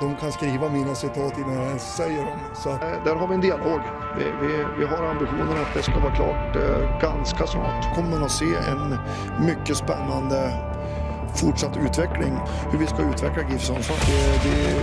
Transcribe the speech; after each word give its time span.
De 0.00 0.16
kan 0.20 0.32
skriva 0.32 0.68
mina 0.68 0.94
citat 0.94 1.38
innan 1.38 1.54
jag 1.54 1.66
ens 1.66 1.96
säger 1.96 2.24
dem. 2.24 2.38
Så 2.54 2.70
eh, 2.70 3.04
där 3.04 3.14
har 3.14 3.26
vi 3.28 3.34
en 3.34 3.40
dialog. 3.40 3.80
Vi, 4.18 4.24
vi, 4.42 4.64
vi 4.78 4.84
har 4.86 5.02
ambitionen 5.04 5.56
att 5.62 5.74
det 5.74 5.82
ska 5.82 5.98
vara 5.98 6.14
klart 6.14 6.56
eh, 6.56 7.00
ganska 7.00 7.46
snart. 7.46 7.94
kommer 7.94 8.10
man 8.10 8.22
att 8.22 8.30
se 8.30 8.54
en 8.72 8.98
mycket 9.46 9.76
spännande 9.76 10.52
fortsatt 11.34 11.76
utveckling. 11.76 12.34
Hur 12.70 12.78
vi 12.78 12.86
ska 12.86 13.00
utveckla 13.12 13.42
GIF 13.50 13.62
Sundsvall. 13.62 13.98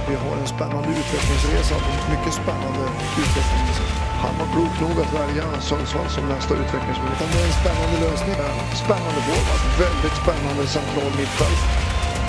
Vi 0.09 0.15
har 0.15 0.33
en 0.41 0.47
spännande 0.47 0.89
utvecklingsresa. 0.89 1.75
Mycket 2.13 2.33
spännande 2.33 2.83
utveckling. 3.21 3.67
Han 4.23 4.33
var 4.39 4.47
klok 4.53 4.75
nog 4.81 4.95
att 5.03 5.13
välja 5.21 5.45
Sundsvall 5.61 6.09
som 6.09 6.23
nästa 6.29 6.53
utvecklingsmöjlighet. 6.53 7.31
Det 7.33 7.39
är 7.41 7.47
en 7.52 7.57
spännande 7.63 7.97
lösning. 8.07 8.35
Spännande 8.85 9.19
forward. 9.27 9.61
Väldigt 9.85 10.17
spännande 10.23 10.67
central 10.67 11.11
mittfält. 11.19 11.86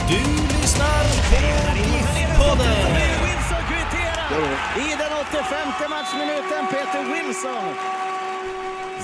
Du 0.08 0.14
lyssnar 0.60 1.04
på 1.30 1.36
GIF-podden. 1.78 2.94
Wilson 3.22 3.62
kvitterar 3.68 4.30
i 4.76 4.96
den 4.98 5.12
85 5.30 5.90
matchminuten. 5.90 6.66
Peter 6.70 7.04
Wilson. 7.12 7.74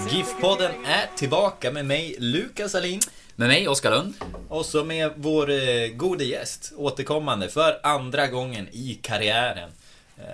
GIF-podden 0.08 0.70
är 0.86 1.16
tillbaka 1.16 1.70
med 1.70 1.86
mig, 1.86 2.16
Lukas 2.18 2.74
Alin. 2.74 3.00
Med 3.36 3.48
mig, 3.48 3.68
Oskar 3.68 3.90
Lund. 3.90 4.14
Och 4.48 4.66
så 4.66 4.84
med 4.84 5.12
vår 5.16 5.50
eh, 5.50 5.86
gode 5.88 6.24
gäst, 6.24 6.72
återkommande 6.76 7.48
för 7.48 7.80
andra 7.82 8.26
gången 8.26 8.68
i 8.72 8.98
karriären. 9.02 9.70
Eh, 10.18 10.24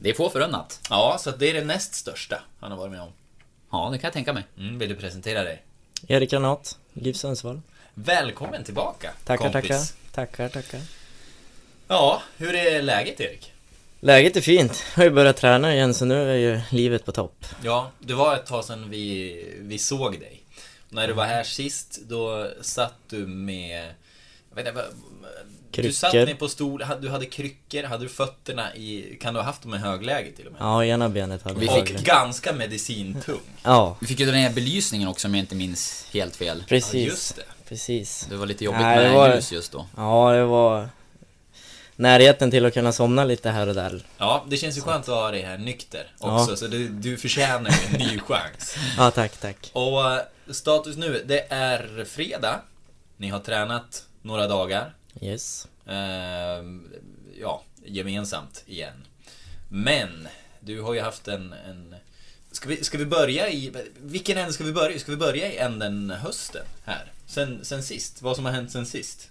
Det 0.00 0.10
är 0.10 0.14
få 0.14 0.30
förunnat. 0.30 0.80
ja, 0.90 1.16
så 1.20 1.30
att 1.30 1.38
det 1.38 1.50
är 1.50 1.54
det 1.54 1.64
näst 1.64 1.94
största 1.94 2.40
han 2.60 2.70
har 2.70 2.78
varit 2.78 2.90
med 2.92 3.00
om. 3.00 3.12
Ja, 3.72 3.88
det 3.92 3.98
kan 3.98 4.06
jag 4.08 4.12
tänka 4.12 4.32
mig. 4.32 4.44
Mm, 4.58 4.78
vill 4.78 4.88
du 4.88 4.94
presentera 4.94 5.42
dig? 5.42 5.62
Erik 6.08 6.30
Granat, 6.30 6.78
GIF 6.92 7.16
Sundsvall. 7.16 7.60
Välkommen 7.94 8.64
tillbaka, 8.64 9.10
Tackar, 9.24 9.50
kompis. 9.52 9.68
tackar. 9.70 10.01
Tackar, 10.12 10.48
tackar. 10.48 10.80
Ja, 11.88 12.22
hur 12.36 12.54
är 12.54 12.82
läget 12.82 13.20
Erik? 13.20 13.52
Läget 14.00 14.36
är 14.36 14.40
fint. 14.40 14.84
Jag 14.94 14.96
har 14.96 15.04
ju 15.04 15.10
börjat 15.10 15.36
träna 15.36 15.74
igen 15.74 15.94
så 15.94 16.04
nu 16.04 16.30
är 16.30 16.36
ju 16.36 16.60
livet 16.70 17.04
på 17.04 17.12
topp. 17.12 17.44
Ja, 17.64 17.90
det 17.98 18.14
var 18.14 18.34
ett 18.36 18.46
tag 18.46 18.64
sedan 18.64 18.90
vi, 18.90 19.44
vi 19.60 19.78
såg 19.78 20.20
dig. 20.20 20.42
När 20.88 21.08
du 21.08 21.12
var 21.14 21.24
här 21.24 21.44
sist, 21.44 22.00
då 22.08 22.50
satt 22.60 22.94
du 23.08 23.26
med... 23.26 23.84
Jag 24.50 24.56
vet 24.56 24.66
inte, 24.66 24.72
vad- 24.82 24.94
du 25.70 25.92
satt 25.92 26.10
Kryckor. 26.12 26.26
ner 26.26 26.34
på 26.34 26.48
stol, 26.48 26.84
du 27.00 27.08
hade 27.08 27.26
kryckor, 27.26 27.82
hade 27.82 28.04
du 28.04 28.08
fötterna 28.08 28.74
i... 28.76 29.18
Kan 29.20 29.34
du 29.34 29.40
ha 29.40 29.44
haft 29.44 29.62
dem 29.62 29.74
i 29.74 29.78
högläge 29.78 30.32
till 30.36 30.46
och 30.46 30.52
med? 30.52 30.60
Ja, 30.62 30.84
ena 30.84 31.08
benet 31.08 31.42
hade 31.42 31.60
Vi. 31.60 31.68
Och 31.68 31.88
fick- 31.88 32.04
ganska 32.04 32.52
medicintung. 32.52 33.40
Ja, 33.62 33.96
Vi 34.00 34.06
fick 34.06 34.20
ju 34.20 34.26
dra 34.26 34.32
ner 34.32 34.50
belysningen 34.52 35.08
också 35.08 35.28
om 35.28 35.34
jag 35.34 35.42
inte 35.42 35.54
minns 35.54 36.06
helt 36.12 36.36
fel. 36.36 36.56
Ja, 36.60 36.64
precis. 36.68 36.94
just 37.08 37.36
det. 37.36 37.42
Precis. 37.68 38.26
Det 38.30 38.36
var 38.36 38.46
lite 38.46 38.64
jobbigt 38.64 38.80
Nej, 38.80 39.04
med 39.08 39.14
var- 39.14 39.34
ljus 39.34 39.52
just 39.52 39.72
då. 39.72 39.86
Ja, 39.96 40.32
det 40.32 40.44
var 40.44 40.88
närheten 41.96 42.50
till 42.50 42.66
att 42.66 42.74
kunna 42.74 42.92
somna 42.92 43.24
lite 43.24 43.50
här 43.50 43.66
och 43.66 43.74
där. 43.74 44.02
Ja, 44.18 44.44
det 44.48 44.56
känns 44.56 44.76
ju 44.76 44.80
skönt 44.80 45.08
att 45.08 45.14
ha 45.14 45.30
dig 45.30 45.42
här 45.42 45.58
nykter 45.58 46.12
också, 46.18 46.52
Ja. 46.52 46.56
så 46.56 46.66
du, 46.66 46.88
du 46.88 47.16
förtjänar 47.16 47.74
en 47.92 47.98
ny 47.98 48.18
chans. 48.18 48.76
Ja, 48.98 49.10
tack, 49.10 49.36
tack. 49.36 49.70
Och 49.72 50.10
eh, 50.12 50.20
status 50.50 50.96
nu, 50.96 51.22
det 51.26 51.52
är 51.52 52.04
fredag. 52.04 52.60
Ni 53.16 53.28
har 53.28 53.38
tränat 53.38 54.06
några 54.22 54.46
dagar. 54.48 54.94
Yes. 55.20 55.68
Ehm, 55.86 56.92
ja, 57.40 57.62
gemensamt 57.84 58.62
igen. 58.66 59.04
Men, 59.68 60.28
du 60.60 60.80
har 60.80 60.94
ju 60.94 61.00
haft 61.00 61.28
en... 61.28 61.52
en 61.52 61.94
ska, 62.52 62.68
vi, 62.68 62.84
ska 62.84 62.98
vi 62.98 63.06
börja 63.06 63.48
i... 63.50 63.72
Vilken 64.00 64.38
ände 64.38 64.52
ska 64.52 64.64
vi 64.64 64.72
börja 64.72 64.90
i? 64.96 64.98
Ska 64.98 65.10
vi 65.10 65.16
börja 65.16 65.52
i 65.52 65.56
änden 65.58 66.10
hösten 66.10 66.64
här? 66.84 67.11
Sen, 67.32 67.64
sen 67.64 67.82
sist? 67.82 68.22
Vad 68.22 68.36
som 68.36 68.44
har 68.44 68.52
hänt 68.52 68.70
sen 68.70 68.86
sist? 68.86 69.30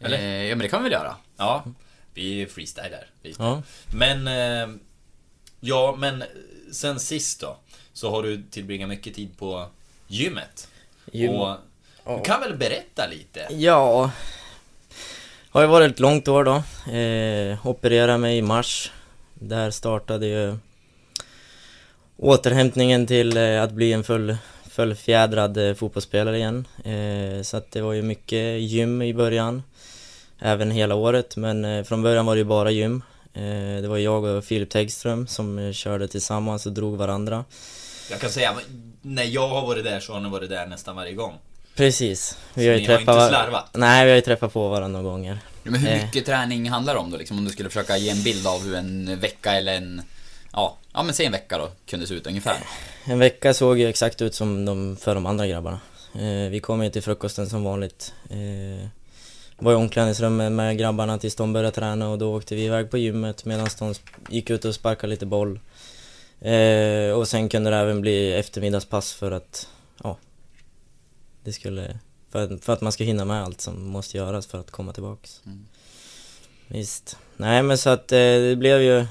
Eller? 0.00 0.18
Eh, 0.18 0.44
ja, 0.44 0.56
men 0.56 0.58
det 0.58 0.68
kan 0.68 0.82
vi 0.82 0.88
väl 0.88 0.92
göra. 0.92 1.16
Ja, 1.36 1.64
vi 2.14 2.46
freestylar 2.46 3.06
lite. 3.22 3.42
Ja. 3.42 3.62
Men, 3.94 4.28
eh, 4.28 4.76
ja 5.60 5.94
men 5.98 6.24
sen 6.72 7.00
sist 7.00 7.40
då, 7.40 7.56
så 7.92 8.10
har 8.10 8.22
du 8.22 8.42
tillbringat 8.50 8.88
mycket 8.88 9.14
tid 9.14 9.38
på 9.38 9.66
gymmet. 10.06 10.68
Gym. 11.12 11.30
Och 11.30 11.56
du 12.04 12.24
kan 12.24 12.40
väl 12.40 12.56
berätta 12.56 13.06
lite? 13.06 13.46
Ja. 13.50 14.10
Har 15.50 15.60
ju 15.60 15.66
varit 15.66 15.92
ett 15.92 16.00
långt 16.00 16.28
år 16.28 16.44
då. 16.44 16.54
Eh, 16.92 17.66
opererade 17.66 18.18
mig 18.18 18.38
i 18.38 18.42
mars. 18.42 18.92
Där 19.34 19.70
startade 19.70 20.26
ju 20.26 20.58
återhämtningen 22.16 23.06
till 23.06 23.36
eh, 23.36 23.62
att 23.62 23.72
bli 23.72 23.92
en 23.92 24.04
full, 24.04 24.36
fullfjädrad 24.74 25.56
eh, 25.68 25.74
fotbollsspelare 25.74 26.36
igen. 26.36 26.66
Eh, 26.84 27.42
så 27.42 27.56
att 27.56 27.70
det 27.70 27.80
var 27.80 27.92
ju 27.92 28.02
mycket 28.02 28.60
gym 28.60 29.02
i 29.02 29.14
början. 29.14 29.62
Även 30.38 30.70
hela 30.70 30.94
året, 30.94 31.36
men 31.36 31.64
eh, 31.64 31.84
från 31.84 32.02
början 32.02 32.26
var 32.26 32.34
det 32.34 32.38
ju 32.38 32.44
bara 32.44 32.70
gym. 32.70 33.02
Eh, 33.34 33.82
det 33.82 33.88
var 33.88 33.98
jag 33.98 34.24
och 34.24 34.44
Filip 34.44 34.70
Tegström 34.70 35.26
som 35.26 35.58
eh, 35.58 35.72
körde 35.72 36.08
tillsammans 36.08 36.66
och 36.66 36.72
drog 36.72 36.96
varandra. 36.96 37.44
Jag 38.10 38.20
kan 38.20 38.30
säga, 38.30 38.54
när 39.02 39.24
jag 39.24 39.48
har 39.48 39.66
varit 39.66 39.84
där 39.84 40.00
så 40.00 40.12
har 40.12 40.20
ni 40.20 40.28
varit 40.28 40.50
där 40.50 40.66
nästan 40.66 40.96
varje 40.96 41.12
gång. 41.12 41.34
Precis. 41.76 42.38
Vi 42.54 42.62
Så 42.64 42.70
har 42.70 42.74
ju 42.74 42.80
ni 42.80 42.86
har 42.86 42.96
träffat... 42.96 43.14
inte 43.14 43.28
slarvat? 43.28 43.70
Nej, 43.74 44.04
vi 44.04 44.10
har 44.10 44.16
ju 44.16 44.20
träffat 44.22 44.52
på 44.52 44.68
varandra 44.68 44.88
några 45.00 45.10
gånger. 45.12 45.38
Men 45.62 45.74
hur 45.74 45.88
Eh. 45.90 46.02
mycket 46.04 46.26
träning 46.26 46.70
handlar 46.70 46.94
det 46.94 47.00
om 47.00 47.10
då 47.10 47.16
liksom? 47.16 47.38
Om 47.38 47.44
du 47.44 47.50
skulle 47.50 47.68
försöka 47.68 47.96
ge 47.96 48.10
en 48.10 48.22
bild 48.22 48.46
av 48.46 48.62
hur 48.64 48.74
en 48.74 49.18
vecka 49.20 49.52
eller 49.52 49.74
en... 49.74 50.02
Ja, 50.54 50.76
ja 50.92 51.02
men 51.02 51.14
säg 51.14 51.26
en 51.26 51.32
vecka 51.32 51.58
då, 51.58 51.68
kunde 51.86 52.06
se 52.06 52.14
ut 52.14 52.26
ungefär. 52.26 52.56
En 53.04 53.18
vecka 53.18 53.54
såg 53.54 53.78
ju 53.78 53.88
exakt 53.88 54.22
ut 54.22 54.34
som 54.34 54.64
de, 54.64 54.96
för 54.96 55.14
de 55.14 55.26
andra 55.26 55.46
grabbarna. 55.46 55.80
Eh, 56.14 56.50
vi 56.50 56.60
kom 56.60 56.84
ju 56.84 56.90
till 56.90 57.02
frukosten 57.02 57.46
som 57.48 57.64
vanligt. 57.64 58.14
Eh, 58.30 58.88
var 59.58 59.72
i 59.72 59.74
omklädningsrummet 59.74 60.52
med 60.52 60.78
grabbarna 60.78 61.18
tills 61.18 61.34
de 61.36 61.52
började 61.52 61.74
träna 61.74 62.08
och 62.10 62.18
då 62.18 62.36
åkte 62.36 62.54
vi 62.54 62.64
iväg 62.64 62.90
på 62.90 62.98
gymmet 62.98 63.44
medan 63.44 63.68
de 63.78 63.94
gick 64.28 64.50
ut 64.50 64.64
och 64.64 64.74
sparkade 64.74 65.10
lite 65.10 65.26
boll. 65.26 65.60
Eh, 66.40 67.10
och 67.10 67.28
sen 67.28 67.48
kunde 67.48 67.70
det 67.70 67.76
även 67.76 68.00
bli 68.00 68.32
eftermiddagspass 68.32 69.12
för 69.12 69.30
att, 69.32 69.68
ja, 70.02 70.16
det 71.44 71.52
skulle, 71.52 71.98
för, 72.30 72.44
att- 72.54 72.64
för 72.64 72.72
att 72.72 72.80
man 72.80 72.92
ska 72.92 73.04
hinna 73.04 73.24
med 73.24 73.42
allt 73.42 73.60
som 73.60 73.88
måste 73.88 74.16
göras 74.16 74.46
för 74.46 74.60
att 74.60 74.70
komma 74.70 74.92
tillbaks. 74.92 75.40
Mm. 75.46 75.66
Visst. 76.68 77.16
Nej 77.36 77.62
men 77.62 77.78
så 77.78 77.90
att 77.90 78.12
eh, 78.12 78.18
det 78.18 78.56
blev 78.58 78.82
ju 78.82 79.06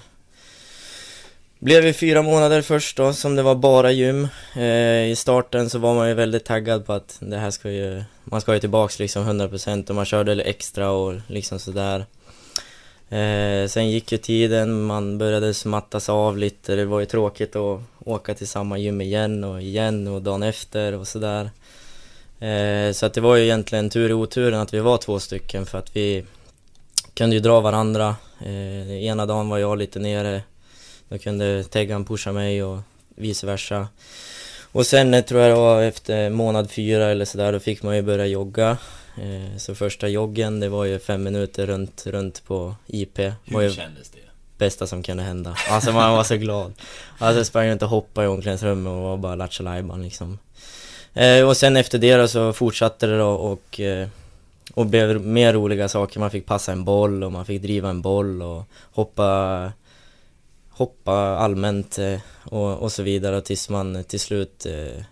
blev 1.64 1.86
ju 1.86 1.94
fyra 1.94 2.22
månader 2.22 2.62
först 2.62 2.98
då 2.98 3.14
som 3.14 3.36
det 3.36 3.44
var 3.44 3.56
bara 3.56 3.92
gym. 3.92 4.28
Eh, 4.56 5.12
I 5.12 5.16
starten 5.18 5.70
så 5.70 5.80
var 5.80 5.96
man 5.96 6.08
ju 6.08 6.14
väldigt 6.14 6.46
taggad 6.46 6.86
på 6.86 6.94
att 6.94 7.18
det 7.20 7.38
här 7.38 7.52
ska 7.52 7.72
ju, 7.72 8.04
man 8.24 8.42
ska 8.42 8.54
ju 8.54 8.60
tillbaks 8.60 9.00
liksom 9.00 9.24
100% 9.24 9.90
och 9.90 9.96
man 9.96 10.06
körde 10.06 10.42
extra 10.42 10.92
och 10.92 11.14
liksom 11.28 11.60
sådär. 11.60 12.06
Eh, 13.10 13.68
sen 13.68 13.90
gick 13.90 14.12
ju 14.12 14.18
tiden, 14.18 14.84
man 14.84 15.18
började 15.18 15.54
smattas 15.54 16.10
av 16.10 16.38
lite, 16.38 16.76
det 16.76 16.86
var 16.86 17.00
ju 17.00 17.06
tråkigt 17.06 17.56
att 17.56 17.82
åka 18.00 18.34
till 18.34 18.48
samma 18.48 18.78
gym 18.78 19.02
igen 19.02 19.44
och 19.44 19.62
igen 19.62 20.08
och 20.08 20.22
dagen 20.22 20.44
efter 20.44 20.94
och 20.94 21.08
sådär. 21.08 21.50
Eh, 22.40 22.92
så 22.92 23.06
att 23.06 23.14
det 23.14 23.22
var 23.22 23.36
ju 23.36 23.44
egentligen 23.44 23.90
tur 23.90 24.10
i 24.10 24.14
oturen 24.14 24.60
att 24.60 24.74
vi 24.74 24.80
var 24.80 24.98
två 24.98 25.20
stycken 25.20 25.66
för 25.66 25.78
att 25.78 25.96
vi 25.96 26.26
kunde 27.14 27.36
ju 27.36 27.40
dra 27.40 27.62
varandra. 27.62 28.16
Eh, 28.46 28.92
ena 28.92 29.26
dagen 29.26 29.50
var 29.50 29.58
jag 29.58 29.78
lite 29.78 30.00
nere 30.00 30.42
då 31.14 31.20
kunde 31.20 31.64
Teggan 31.64 32.06
pusha 32.06 32.32
mig 32.32 32.64
och 32.64 32.80
vice 33.16 33.46
versa. 33.46 33.88
Och 34.72 34.86
sen 34.86 35.14
eh, 35.14 35.24
tror 35.24 35.42
jag 35.42 35.52
det 35.52 35.56
var 35.56 35.82
efter 35.82 36.30
månad 36.30 36.72
fyra 36.72 37.06
eller 37.06 37.26
sådär, 37.26 37.52
då 37.52 37.60
fick 37.60 37.84
man 37.84 37.96
ju 37.96 38.02
börja 38.02 38.26
jogga. 38.26 38.78
Eh, 39.18 39.58
Så 39.58 39.76
första 39.76 40.08
joggen, 40.08 40.60
det 40.60 40.70
var 40.70 40.86
ju 40.86 41.00
fem 41.00 41.24
minuter 41.24 41.66
runt, 41.68 42.04
runt 42.08 42.46
på 42.46 42.76
IP. 42.88 43.18
Hur 43.18 43.62
ju 43.62 43.72
kändes 43.72 44.10
det? 44.10 44.20
bästa 44.58 44.88
som 44.88 45.04
kunde 45.04 45.24
hända. 45.24 45.58
Alltså 45.70 45.92
man 45.92 46.12
var 46.12 46.24
så 46.24 46.36
glad. 46.36 46.74
Alltså 47.18 47.40
jag 47.40 47.48
sprang 47.48 47.70
runt 47.70 47.82
och 47.82 47.90
hoppade 47.90 48.26
i 48.28 48.30
omklädningsrummet 48.30 48.92
och 48.92 49.02
var 49.02 49.18
bara 49.18 49.36
lattjo 49.36 49.98
liksom. 49.98 50.40
Eh, 51.14 51.48
och 51.48 51.58
sen 51.58 51.78
efter 51.78 51.98
det 51.98 52.16
då 52.16 52.28
så 52.28 52.54
fortsatte 52.54 53.08
det 53.08 53.18
då 53.18 53.30
och, 53.30 53.80
eh, 53.80 54.08
och 54.74 54.86
blev 54.86 55.22
mer 55.22 55.54
roliga 55.54 55.90
saker. 55.90 56.20
Man 56.20 56.32
fick 56.32 56.46
passa 56.46 56.72
en 56.72 56.84
boll 56.84 57.24
och 57.24 57.32
man 57.32 57.46
fick 57.46 57.62
driva 57.62 57.90
en 57.90 58.02
boll 58.02 58.42
och 58.42 58.64
hoppa 58.92 59.72
hoppa 60.76 61.14
allmänt 61.16 62.00
eh, 62.00 62.20
och, 62.44 62.78
och 62.78 62.92
så 62.92 63.04
vidare 63.04 63.42
tills 63.42 63.70
man 63.70 64.04
till 64.04 64.20
slut 64.20 64.66
eh, 64.66 65.04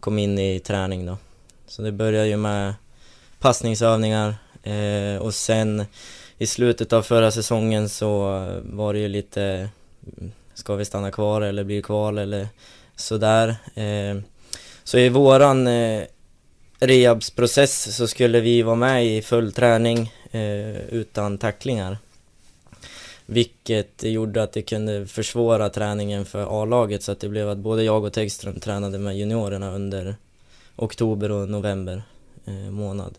kom 0.00 0.18
in 0.18 0.38
i 0.38 0.60
träning 0.60 1.06
då. 1.06 1.18
Så 1.66 1.82
det 1.82 1.92
började 1.92 2.28
ju 2.28 2.36
med 2.36 2.74
passningsövningar 3.38 4.34
eh, 4.62 5.22
och 5.22 5.34
sen 5.34 5.84
i 6.38 6.46
slutet 6.46 6.92
av 6.92 7.02
förra 7.02 7.30
säsongen 7.30 7.88
så 7.88 8.18
var 8.62 8.92
det 8.92 8.98
ju 8.98 9.08
lite 9.08 9.68
ska 10.54 10.74
vi 10.74 10.84
stanna 10.84 11.10
kvar 11.10 11.40
eller 11.42 11.64
blir 11.64 11.82
kval 11.82 12.18
eller 12.18 12.48
sådär. 12.96 13.56
Så 14.84 14.98
i 14.98 15.08
våran 15.08 15.68
rehabsprocess 16.78 17.96
så 17.96 18.06
skulle 18.06 18.40
vi 18.40 18.62
vara 18.62 18.76
med 18.76 19.06
i 19.06 19.22
full 19.22 19.52
träning 19.52 20.12
utan 20.88 21.38
tacklingar. 21.38 21.98
Vilket 23.26 24.02
gjorde 24.02 24.42
att 24.42 24.52
det 24.52 24.62
kunde 24.62 25.06
försvåra 25.06 25.68
träningen 25.68 26.24
för 26.24 26.62
A-laget 26.62 27.02
så 27.02 27.12
att 27.12 27.20
det 27.20 27.28
blev 27.28 27.48
att 27.48 27.58
både 27.58 27.84
jag 27.84 28.04
och 28.04 28.12
Tegström 28.12 28.60
tränade 28.60 28.98
med 28.98 29.18
juniorerna 29.18 29.70
under 29.70 30.16
oktober 30.76 31.30
och 31.30 31.48
november 31.48 32.02
eh, 32.44 32.54
månad. 32.54 33.18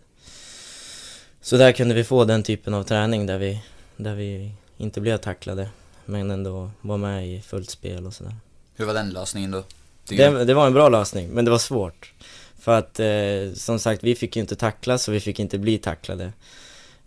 Så 1.42 1.58
där 1.58 1.72
kunde 1.72 1.96
vi 1.96 2.04
få 2.04 2.26
den 2.26 2.44
typen 2.44 2.74
av 2.74 2.84
träning 2.84 3.26
där 3.26 3.38
vi, 3.38 3.62
där 3.98 4.16
vi 4.16 4.52
inte 4.78 5.02
blev 5.02 5.18
tacklade 5.18 5.70
men 6.06 6.32
ändå 6.32 6.72
var 6.82 6.98
med 6.98 7.28
i 7.28 7.42
fullt 7.42 7.70
spel 7.70 8.06
och 8.06 8.14
sådär. 8.14 8.36
Hur 8.76 8.86
var 8.86 8.94
den 8.94 9.10
lösningen 9.10 9.52
då? 9.52 9.64
Det, 10.10 10.46
det 10.46 10.54
var 10.54 10.68
en 10.68 10.74
bra 10.74 10.90
lösning, 10.90 11.30
men 11.30 11.46
det 11.46 11.52
var 11.52 11.58
svårt. 11.58 12.14
För 12.60 12.78
att 12.78 13.00
eh, 13.00 13.56
som 13.56 13.80
sagt, 13.80 14.04
vi 14.04 14.16
fick 14.16 14.36
ju 14.36 14.42
inte 14.42 14.56
tacklas 14.56 15.08
och 15.08 15.14
vi 15.14 15.20
fick 15.20 15.40
inte 15.40 15.58
bli 15.58 15.78
tacklade. 15.78 16.34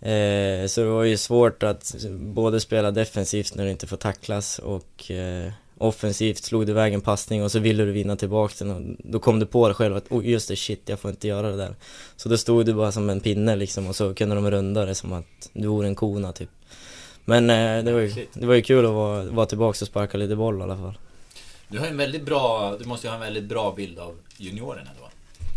Eh, 0.03 0.67
så 0.67 0.81
det 0.81 0.87
var 0.87 1.05
ju 1.05 1.17
svårt 1.17 1.63
att 1.63 1.95
både 2.11 2.61
spela 2.61 2.91
defensivt 2.91 3.55
när 3.55 3.65
du 3.65 3.71
inte 3.71 3.87
får 3.87 3.97
tacklas 3.97 4.59
och 4.59 5.11
eh, 5.11 5.53
offensivt 5.79 6.45
slog 6.45 6.67
du 6.67 6.71
iväg 6.73 6.95
en 6.95 7.01
passning 7.01 7.43
och 7.43 7.53
så 7.53 7.59
ville 7.59 7.85
du 7.85 7.93
vinna 7.93 8.17
tillbaka 8.17 8.65
den 8.65 8.71
och 8.71 8.97
då 8.99 9.19
kom 9.19 9.41
du 9.41 9.47
på 9.47 9.69
dig 9.69 9.75
själv 9.75 9.97
att 9.97 10.13
oh, 10.13 10.27
just 10.27 10.49
det, 10.49 10.57
shit, 10.57 10.83
jag 10.87 11.01
får 11.01 11.11
inte 11.11 11.29
göra 11.29 11.51
det 11.51 11.57
där. 11.57 11.75
Så 12.17 12.29
då 12.29 12.39
stod 12.39 12.67
du 12.67 12.75
bara 12.75 12.93
som 12.93 13.11
en 13.11 13.21
pinne 13.21 13.57
liksom 13.57 13.87
och 13.87 13.97
så 13.97 14.15
kunde 14.15 14.35
de 14.35 14.51
runda 14.51 14.85
det 14.85 14.95
som 14.95 15.13
att 15.13 15.51
du 15.53 15.69
vore 15.69 15.87
en 15.87 15.95
kona 15.95 16.33
typ. 16.33 16.51
Men 17.25 17.51
eh, 17.51 17.85
det, 17.85 17.93
var 17.93 18.01
ju, 18.01 18.27
det 18.33 18.47
var 18.47 18.55
ju 18.55 18.63
kul 18.63 18.87
att 18.87 18.93
vara, 18.93 19.25
vara 19.25 19.47
tillbaka 19.47 19.85
och 19.85 19.89
sparka 19.89 20.19
lite 20.19 20.37
boll 20.37 20.61
i 20.61 20.63
alla 20.63 20.77
fall. 20.77 20.99
Du 21.69 21.79
har 21.79 21.87
en 21.87 21.97
väldigt 21.97 22.25
bra, 22.25 22.77
du 22.79 22.85
måste 22.85 23.07
ju 23.07 23.11
ha 23.11 23.15
en 23.15 23.21
väldigt 23.21 23.45
bra 23.45 23.75
bild 23.77 23.99
av 23.99 24.17
juniorerna 24.37 24.91
då. 25.01 25.09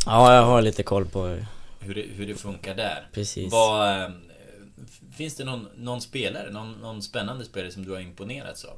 Ja, 0.05 0.35
jag 0.35 0.43
har 0.43 0.61
lite 0.61 0.83
koll 0.83 1.05
på 1.05 1.37
Hur 1.79 1.95
det, 1.95 2.01
hur 2.01 2.27
det 2.27 2.35
funkar 2.35 2.75
där. 2.75 3.07
precis. 3.13 3.51
Vad, 3.51 4.01
eh, 4.01 4.09
finns 5.13 5.35
det 5.35 5.43
någon, 5.43 5.67
någon 5.75 6.01
spelare, 6.01 6.51
någon, 6.51 6.71
någon 6.71 7.01
spännande 7.01 7.45
spelare 7.45 7.71
som 7.71 7.85
du 7.85 7.91
har 7.91 7.99
imponerats 7.99 8.65
av? 8.65 8.77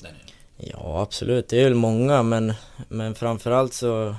Där? 0.00 0.14
Ja, 0.56 1.02
absolut. 1.02 1.48
Det 1.48 1.60
är 1.60 1.64
väl 1.64 1.74
många, 1.74 2.22
men, 2.22 2.52
men 2.88 3.14
framförallt 3.14 3.74
så, 3.74 4.14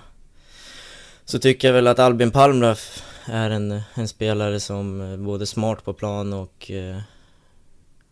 så 1.25 1.39
tycker 1.39 1.67
jag 1.67 1.73
väl 1.73 1.87
att 1.87 1.99
Albin 1.99 2.31
Palmlöf 2.31 3.03
är 3.25 3.49
en, 3.49 3.81
en 3.93 4.07
spelare 4.07 4.59
som 4.59 5.01
är 5.01 5.17
både 5.17 5.45
smart 5.45 5.83
på 5.83 5.93
plan 5.93 6.33
och, 6.33 6.71
eh, 6.71 6.99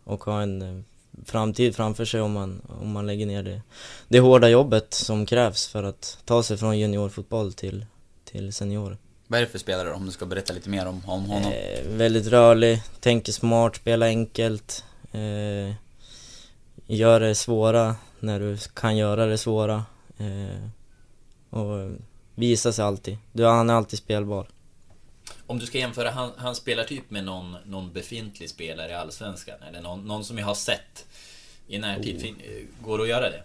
och 0.04 0.24
har 0.24 0.42
en 0.42 0.62
eh, 0.62 0.82
framtid 1.24 1.76
framför 1.76 2.04
sig 2.04 2.20
om 2.20 2.32
man, 2.32 2.62
om 2.80 2.92
man 2.92 3.06
lägger 3.06 3.26
ner 3.26 3.42
det, 3.42 3.62
det 4.08 4.20
hårda 4.20 4.48
jobbet 4.48 4.94
som 4.94 5.26
krävs 5.26 5.68
för 5.68 5.82
att 5.82 6.18
ta 6.24 6.42
sig 6.42 6.56
från 6.56 6.78
juniorfotboll 6.78 7.52
till, 7.52 7.86
till 8.24 8.52
senior. 8.52 8.98
Vad 9.32 9.40
är 9.40 9.44
det 9.44 9.50
för 9.50 9.58
spelare 9.58 9.92
om 9.92 10.06
du 10.06 10.12
ska 10.12 10.26
berätta 10.26 10.52
lite 10.52 10.68
mer 10.68 10.86
om, 10.86 11.02
om 11.06 11.24
honom? 11.24 11.52
Eh, 11.52 11.86
väldigt 11.86 12.26
rörlig, 12.26 12.82
tänker 13.00 13.32
smart, 13.32 13.76
spelar 13.76 14.06
enkelt. 14.06 14.84
Eh, 15.12 15.74
gör 16.86 17.20
det 17.20 17.34
svåra 17.34 17.96
när 18.20 18.40
du 18.40 18.58
kan 18.74 18.96
göra 18.96 19.26
det 19.26 19.38
svåra. 19.38 19.84
Eh, 20.18 20.68
och 21.50 21.90
visar 22.34 22.72
sig 22.72 22.84
alltid. 22.84 23.18
Du, 23.32 23.44
han 23.44 23.70
är 23.70 23.74
alltid 23.74 23.98
spelbar. 23.98 24.46
Om 25.46 25.58
du 25.58 25.66
ska 25.66 25.78
jämföra 25.78 26.10
han, 26.10 26.30
hans 26.36 26.58
spelartyp 26.58 27.10
med 27.10 27.24
någon, 27.24 27.56
någon 27.64 27.92
befintlig 27.92 28.50
spelare 28.50 28.90
i 28.90 28.94
Allsvenskan, 28.94 29.62
eller 29.68 29.80
någon, 29.80 30.04
någon 30.04 30.24
som 30.24 30.38
jag 30.38 30.46
har 30.46 30.54
sett 30.54 31.06
i 31.68 31.78
närtid, 31.78 32.20
fin, 32.20 32.36
eh, 32.44 32.84
går 32.84 32.98
det 32.98 33.04
att 33.04 33.10
göra 33.10 33.30
det? 33.30 33.42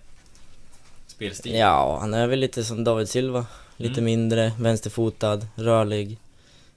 Spelstil? 1.07 1.55
Ja, 1.55 1.97
han 1.99 2.13
är 2.13 2.27
väl 2.27 2.39
lite 2.39 2.63
som 2.63 2.83
David 2.83 3.09
Silva. 3.09 3.45
Lite 3.77 3.93
Mm. 3.93 4.03
mindre, 4.05 4.51
vänsterfotad, 4.59 5.41
rörlig. 5.55 6.17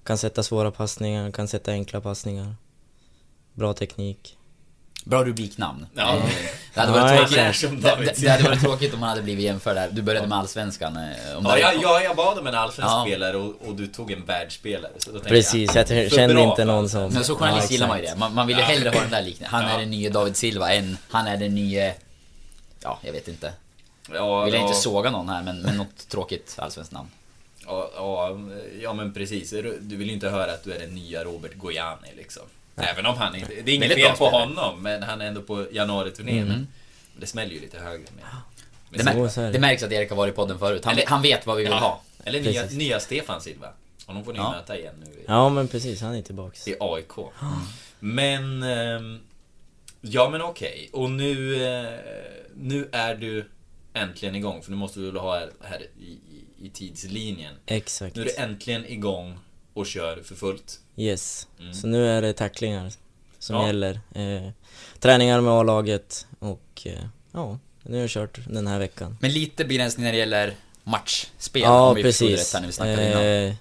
Kan 0.05 0.19
sätta 0.19 0.43
svåra 0.43 0.71
passningar, 0.71 1.31
kan 1.31 1.49
sätta 1.49 1.71
enkla 1.71 2.01
passningar. 2.01 2.55
Bra 3.53 3.73
teknik. 3.75 4.37
Bra 5.05 5.25
rubriknamn. 5.25 5.87
Ja. 5.95 6.17
Eh, 6.17 6.23
Det 6.75 6.81
hade 6.81 6.99
Ja, 6.99 7.05
varit 7.05 7.29
tråkigt, 7.31 7.83
det, 8.17 8.21
det, 8.23 8.29
hade 8.29 8.43
varit 8.45 8.61
tråkigt 8.61 8.95
om 8.95 9.01
han 9.03 9.09
hade 9.09 9.23
blivit 9.23 9.45
jämförd 9.45 9.77
där. 9.77 9.89
Du 9.93 10.03
började 10.03 10.27
med 10.27 10.39
Allsvenskan. 10.39 10.97
eh, 10.97 11.37
Om 11.39 11.45
Ja, 11.45 11.59
jag, 11.59 11.75
jag, 11.83 12.05
jag 12.05 12.17
bad 12.17 12.39
om 12.39 12.47
en 12.47 12.55
allsvensk 12.55 12.93
Ja. 12.93 13.05
spelare 13.07 13.37
och, 13.37 13.55
och 13.69 13.75
du 13.75 13.87
tog 13.87 14.13
en 14.13 14.25
världsspelare. 14.25 14.93
Så 14.99 15.07
då 15.11 15.13
tänkte 15.13 15.29
Precis, 15.31 15.75
jag 15.75 15.89
kände 16.13 16.35
bra 16.35 16.51
inte 16.51 16.65
någon 16.65 16.89
som... 16.89 17.13
Men 17.13 17.25
så 17.25 17.37
journalist 17.37 17.71
Ja, 17.71 17.73
gillar 17.75 17.89
man 17.89 17.99
ju 17.99 18.05
det. 18.05 18.17
Man, 18.17 18.35
man 18.35 18.47
vill 18.47 18.57
ju 18.57 18.63
Ja. 18.63 18.69
hellre 18.69 18.89
ha 18.91 19.01
den 19.01 19.11
där 19.11 19.23
liknelsen. 19.23 19.59
Han 19.61 19.63
Ja. 19.71 19.75
är 19.77 19.79
den 19.81 19.91
nya 19.91 20.11
David 20.11 20.37
Silva 20.37 20.73
än 20.73 20.97
han 21.11 21.27
är 21.27 21.37
den 21.37 21.55
nya... 21.55 21.93
Ja, 22.83 22.99
jag 23.03 23.13
vet 23.13 23.29
inte. 23.29 23.53
Ja, 24.15 24.45
Vill 24.45 24.55
jag 24.55 24.63
ja, 24.63 24.67
inte 24.67 24.79
såga 24.81 25.11
någon 25.11 25.29
här, 25.29 25.43
men, 25.43 25.61
men 25.63 25.77
något 25.77 26.09
tråkigt 26.09 26.55
allsvenskt 26.59 26.93
namn. 26.93 27.09
ja, 27.67 27.91
ja, 27.97 28.39
ja, 28.83 28.93
men 28.93 29.13
precis. 29.13 29.51
Du 29.81 29.97
vill 29.97 30.07
ju 30.09 30.13
inte 30.15 30.29
höra 30.29 30.53
att 30.53 30.65
du 30.65 30.73
är 30.73 30.79
den 30.79 30.95
nya 30.95 31.25
Robert 31.25 31.55
Gojani 31.55 32.09
liksom. 32.17 32.43
Även 32.77 33.07
om 33.07 33.17
han 33.17 33.37
inte... 33.37 33.53
Det 33.65 33.71
är 33.71 33.75
inget 33.75 33.95
fel 33.95 34.17
på 34.17 34.29
honom, 34.31 34.83
men 34.83 35.03
han 35.03 35.21
är 35.21 35.27
ändå 35.27 35.43
på 35.43 35.67
januari-turnén. 35.73 36.49
Mm. 36.49 36.67
Det 37.17 37.27
smäller 37.27 37.55
ju 37.55 37.61
lite 37.61 37.79
högre 37.79 37.99
med... 38.17 38.25
Det, 38.91 39.05
med 39.05 39.17
mär, 39.17 39.29
Så- 39.29 39.35
så 39.35 39.41
är 39.41 39.45
det. 39.47 39.53
det 39.53 39.59
märks 39.59 39.83
att 39.83 39.93
Erik 39.93 40.11
har 40.11 40.17
varit 40.17 40.33
i 40.35 40.37
podden 40.37 40.59
förut. 40.59 40.85
Han, 40.85 40.95
Eller- 40.95 41.07
han 41.07 41.23
vet 41.23 41.47
vad 41.47 41.57
vi 41.57 41.63
vill 41.63 41.73
Ja, 41.73 41.79
ha. 41.79 42.01
Eller 42.25 42.41
nya, 42.41 42.65
nya 42.71 43.01
Stefan 43.01 43.41
Silva. 43.41 43.69
Honom 44.07 44.25
får 44.25 44.33
ni 44.33 44.39
Ja. 44.39 44.51
möta 44.51 44.79
igen 44.79 44.95
nu 45.01 45.25
Ja, 45.29 45.49
men 45.49 45.69
precis. 45.69 46.01
Han 46.01 46.15
är 46.15 46.23
tillbaks. 46.23 46.69
i 46.69 46.77
AIK. 46.81 47.13
Men... 47.99 48.63
ehm, 48.63 49.21
Ja 50.01 50.29
men 50.31 50.43
okej. 50.43 50.89
Och 50.93 51.11
nu... 51.11 51.65
eh, 51.65 51.99
Nu 52.55 52.89
är 52.93 53.15
du 53.15 53.49
äntligen 53.95 54.35
igång. 54.35 54.63
För 54.63 54.71
nu 54.71 54.77
måste 54.77 55.01
vi 55.01 55.07
väl 55.07 55.17
ha 55.17 55.39
här, 55.39 55.51
här 55.61 55.87
i, 56.01 56.05
i, 56.05 56.67
i 56.67 56.71
tidslinjen. 56.71 57.55
Exakt. 57.67 58.17
Nu 58.17 58.23
är 58.23 58.27
du 58.27 58.35
äntligen 58.37 58.87
igång 58.87 59.39
och 59.75 59.87
kör 59.87 60.23
för 60.23 60.35
fullt. 60.35 60.81
Yes. 60.97 61.49
Mm. 61.61 61.75
Så 61.75 61.87
nu 61.87 62.07
är 62.07 62.23
det 62.23 62.33
tacklingar 62.33 62.93
som 63.39 63.57
Ja. 63.57 63.67
gäller. 63.67 64.01
Eh, 64.15 64.51
träningar 64.99 65.41
med 65.41 65.53
A-laget 65.53 66.27
och 66.39 66.83
eh, 66.85 66.93
ja, 67.33 67.59
nu 67.83 67.97
har 67.97 68.01
jag 68.01 68.11
kört 68.11 68.39
den 68.47 68.67
här 68.67 68.79
veckan. 68.79 69.17
Men 69.21 69.33
lite 69.33 69.65
begränsning 69.65 70.05
när 70.05 70.13
det 70.13 70.19
gäller 70.19 70.55
matchspel. 70.85 71.63
Ja, 71.63 71.89
om 71.89 71.97
vi 71.97 72.03
förstod 72.03 72.29
precis. 72.29 72.47
rätt 72.47 72.55
här 72.55 72.61
när 72.61 72.67
vi 72.67 72.73
snackade 72.73 73.11
innan. 73.11 73.49
Eh, 73.51 73.55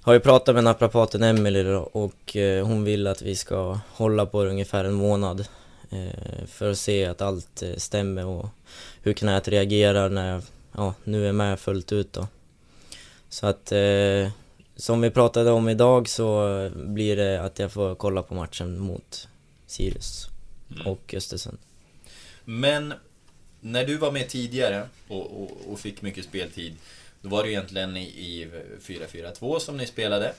har 0.00 0.12
ju 0.12 0.20
pratat 0.20 0.54
med 0.54 0.64
naprapaten 0.64 1.22
Emelie 1.22 1.74
och 1.76 2.36
eh, 2.36 2.66
hon 2.66 2.84
vill 2.84 3.06
att 3.06 3.22
vi 3.22 3.36
ska 3.36 3.78
hålla 3.88 4.26
på 4.26 4.44
det 4.44 4.50
ungefär 4.50 4.84
en 4.84 4.92
månad. 4.94 5.46
Eh, 5.94 6.46
för 6.46 6.70
att 6.70 6.78
se 6.78 7.04
att 7.04 7.20
allt 7.20 7.62
eh, 7.62 7.76
stämmer 7.76 8.26
och 8.26 8.48
hur 9.02 9.12
knät 9.12 9.48
reagerar 9.48 10.08
när 10.10 10.32
jag 10.32 10.42
ja, 10.72 10.94
nu 11.04 11.28
är 11.28 11.32
med 11.32 11.60
fullt 11.60 11.92
ut 11.92 12.12
då. 12.12 12.28
Så 13.28 13.46
att 13.46 13.72
eh, 13.72 14.30
som 14.76 15.00
vi 15.00 15.10
pratade 15.10 15.50
om 15.50 15.68
idag 15.68 16.08
så 16.08 16.70
blir 16.74 17.16
det 17.16 17.42
att 17.42 17.58
jag 17.58 17.72
får 17.72 17.94
kolla 17.94 18.22
på 18.22 18.34
matchen 18.34 18.78
mot 18.78 19.28
Sirius 19.66 20.28
Mm. 20.70 20.86
och 20.86 21.14
Östersund. 21.14 21.58
Men 22.44 22.94
när 23.60 23.86
du 23.86 23.96
var 23.96 24.12
med 24.12 24.28
tidigare 24.28 24.88
och, 25.08 25.42
och, 25.42 25.50
och 25.68 25.80
fick 25.80 26.02
mycket 26.02 26.24
speltid 26.24 26.76
Då 27.20 27.28
var 27.28 27.42
det 27.42 27.50
egentligen 27.50 27.96
i, 27.96 28.02
i 28.04 28.50
4-4-2 28.82 29.58
som 29.58 29.76
ni 29.76 29.86
spelade 29.86 30.34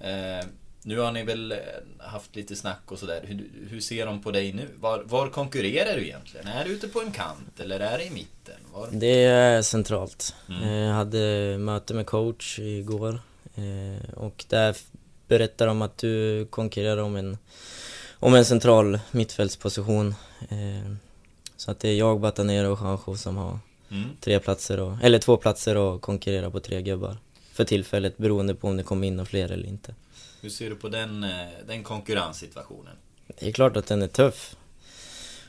eh, 0.00 0.46
Nu 0.82 0.98
har 0.98 1.12
ni 1.12 1.22
väl 1.24 1.52
eh, 1.52 1.58
haft 1.98 2.36
lite 2.36 2.56
snack 2.56 2.80
och 2.86 2.98
sådär 2.98 3.20
hur, 3.24 3.50
hur 3.70 3.80
ser 3.80 4.06
de 4.06 4.22
på 4.22 4.30
dig 4.30 4.52
nu? 4.52 4.68
Var, 4.80 5.02
var 5.06 5.28
konkurrerar 5.28 5.96
du 5.96 6.02
egentligen? 6.06 6.46
Är 6.46 6.64
du 6.64 6.70
ute 6.70 6.88
på 6.88 7.00
en 7.00 7.12
kant 7.12 7.60
eller 7.60 7.80
är 7.80 7.98
det 7.98 8.04
i 8.04 8.10
mitten? 8.10 8.54
Var... 8.72 8.88
Det 8.92 9.24
är 9.24 9.62
centralt. 9.62 10.34
Mm. 10.48 10.62
Eh, 10.62 10.72
Jag 10.74 10.94
hade 10.94 11.56
möte 11.58 11.94
med 11.94 12.06
coach 12.06 12.58
igår 12.58 13.20
eh, 13.54 14.14
och 14.14 14.44
där 14.48 14.76
berättar 15.28 15.66
de 15.66 15.82
att 15.82 15.98
du 15.98 16.46
konkurrerar 16.50 17.02
om 17.02 17.16
en, 17.16 17.38
om 18.14 18.34
en 18.34 18.44
central 18.44 18.98
mittfältsposition. 19.10 20.14
Så 21.56 21.70
att 21.70 21.80
det 21.80 21.88
är 21.88 21.94
jag, 21.94 22.20
Batanero 22.20 22.72
och 22.72 22.78
Juanjo 22.80 23.16
som 23.16 23.36
har 23.36 23.58
Mm. 23.92 24.08
tre 24.20 24.38
platser, 24.40 24.80
och, 24.80 24.96
eller 25.02 25.18
två 25.18 25.36
platser 25.36 25.76
och 25.76 26.00
konkurrerar 26.02 26.50
på 26.50 26.60
tre 26.60 26.82
gubbar. 26.82 27.16
För 27.52 27.64
tillfället 27.64 28.16
beroende 28.16 28.54
på 28.54 28.68
om 28.68 28.76
det 28.76 28.82
kommer 28.82 29.06
in 29.06 29.16
några 29.16 29.26
fler 29.26 29.50
eller 29.52 29.68
inte. 29.68 29.94
Hur 30.40 30.50
ser 30.50 30.70
du 30.70 30.76
på 30.76 30.88
den, 30.88 31.24
eh, 31.24 31.30
den 31.66 31.82
konkurrenssituationen? 31.82 32.96
Det 33.26 33.48
är 33.48 33.52
klart 33.52 33.76
att 33.76 33.86
den 33.86 34.02
är 34.02 34.08
tuff. 34.08 34.56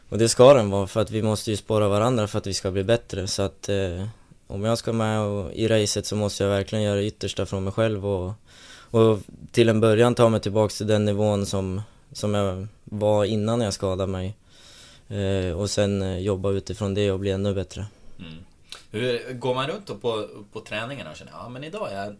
Och 0.09 0.17
det 0.17 0.29
ska 0.29 0.53
den 0.53 0.69
vara 0.69 0.87
för 0.87 1.01
att 1.01 1.11
vi 1.11 1.21
måste 1.21 1.51
ju 1.51 1.57
spåra 1.57 1.89
varandra 1.89 2.27
för 2.27 2.37
att 2.37 2.47
vi 2.47 2.53
ska 2.53 2.71
bli 2.71 2.83
bättre. 2.83 3.27
Så 3.27 3.41
att 3.41 3.69
eh, 3.69 4.07
om 4.47 4.63
jag 4.63 4.77
ska 4.77 4.93
med 4.93 5.19
och, 5.19 5.53
i 5.53 5.67
racet 5.67 6.05
så 6.05 6.15
måste 6.15 6.43
jag 6.43 6.49
verkligen 6.49 6.83
göra 6.83 6.95
det 6.95 7.05
yttersta 7.05 7.45
från 7.45 7.63
mig 7.63 7.73
själv 7.73 8.07
och, 8.07 8.33
och 8.91 9.19
till 9.51 9.69
en 9.69 9.79
början 9.79 10.15
ta 10.15 10.29
mig 10.29 10.39
tillbaks 10.39 10.77
till 10.77 10.87
den 10.87 11.05
nivån 11.05 11.45
som, 11.45 11.81
som 12.11 12.33
jag 12.33 12.67
var 12.83 13.25
innan 13.25 13.61
jag 13.61 13.73
skadade 13.73 14.11
mig. 14.11 14.37
Eh, 15.07 15.59
och 15.59 15.69
sen 15.69 16.01
eh, 16.01 16.17
jobba 16.17 16.49
utifrån 16.49 16.93
det 16.93 17.11
och 17.11 17.19
bli 17.19 17.31
ännu 17.31 17.53
bättre. 17.53 17.85
Mm. 18.19 18.37
Hur, 18.91 19.33
går 19.33 19.55
man 19.55 19.67
runt 19.67 19.87
då 19.87 19.95
på, 19.95 20.27
på 20.51 20.59
träningarna 20.59 21.11
och 21.11 21.17
känner 21.17 21.31
ja 21.31 21.49
men 21.49 21.63
idag 21.63 21.91
är 21.91 22.05
jag 22.05 22.15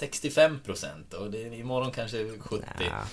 65% 0.00 1.14
och 1.14 1.30
det, 1.30 1.42
imorgon 1.42 1.90
kanske 1.90 2.28
70 2.38 2.64
Ja. 2.78 3.04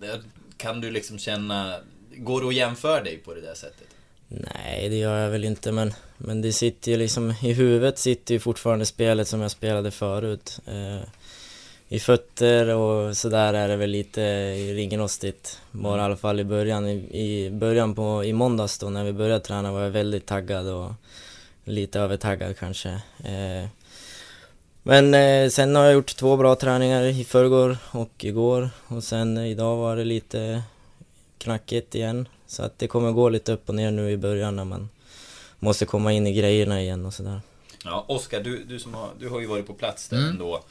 Där 0.00 0.22
Kan 0.56 0.80
du 0.80 0.90
liksom 0.90 1.18
känna 1.18 1.80
Går 2.16 2.40
det 2.40 2.48
att 2.48 2.54
jämföra 2.54 3.02
dig 3.02 3.18
på 3.18 3.34
det 3.34 3.40
där 3.40 3.54
sättet? 3.54 3.86
Nej, 4.28 4.88
det 4.88 4.96
gör 4.96 5.18
jag 5.18 5.30
väl 5.30 5.44
inte 5.44 5.72
men, 5.72 5.92
men 6.18 6.42
det 6.42 6.52
sitter 6.52 6.90
ju 6.90 6.96
liksom, 6.96 7.34
i 7.42 7.52
huvudet 7.52 7.98
sitter 7.98 8.34
ju 8.34 8.40
fortfarande 8.40 8.86
spelet 8.86 9.28
som 9.28 9.40
jag 9.40 9.50
spelade 9.50 9.90
förut. 9.90 10.58
Eh, 10.66 11.08
I 11.88 11.98
fötter 11.98 12.74
och 12.74 13.16
sådär 13.16 13.54
är 13.54 13.68
det 13.68 13.76
väl 13.76 13.90
lite 13.90 14.52
ringrostigt, 14.52 15.60
bara 15.70 16.00
i 16.00 16.04
alla 16.04 16.16
fall 16.16 16.40
i 16.40 16.44
början. 16.44 16.86
I, 16.86 17.46
i 17.46 17.50
början 17.50 17.94
på, 17.94 18.24
i 18.24 18.32
måndags 18.32 18.78
då 18.78 18.90
när 18.90 19.04
vi 19.04 19.12
började 19.12 19.44
träna 19.44 19.72
var 19.72 19.82
jag 19.82 19.90
väldigt 19.90 20.26
taggad 20.26 20.68
och 20.68 20.92
lite 21.64 22.00
övertaggad 22.00 22.58
kanske. 22.58 22.88
Eh, 23.24 23.68
men 24.86 25.14
eh, 25.14 25.48
sen 25.50 25.74
har 25.76 25.84
jag 25.84 25.94
gjort 25.94 26.16
två 26.16 26.36
bra 26.36 26.54
träningar 26.54 27.02
i 27.02 27.24
förrgår 27.24 27.76
och 27.90 28.24
igår 28.24 28.70
och 28.88 29.04
sen 29.04 29.38
idag 29.38 29.76
var 29.76 29.96
det 29.96 30.04
lite 30.04 30.62
knackigt 31.38 31.94
igen. 31.94 32.28
Så 32.46 32.62
att 32.62 32.78
det 32.78 32.86
kommer 32.88 33.12
gå 33.12 33.28
lite 33.28 33.52
upp 33.52 33.68
och 33.68 33.74
ner 33.74 33.90
nu 33.90 34.10
i 34.10 34.16
början 34.16 34.56
när 34.56 34.64
man 34.64 34.88
måste 35.58 35.86
komma 35.86 36.12
in 36.12 36.26
i 36.26 36.32
grejerna 36.32 36.80
igen 36.82 37.06
och 37.06 37.14
sådär. 37.14 37.40
Ja, 37.84 38.04
Oskar, 38.08 38.40
du, 38.40 38.64
du, 38.64 38.78
som 38.78 38.94
har, 38.94 39.08
du 39.18 39.28
har 39.28 39.40
ju 39.40 39.46
varit 39.46 39.66
på 39.66 39.74
plats 39.74 40.08
där 40.08 40.16
Mm. 40.16 40.30
ändå. 40.30 40.64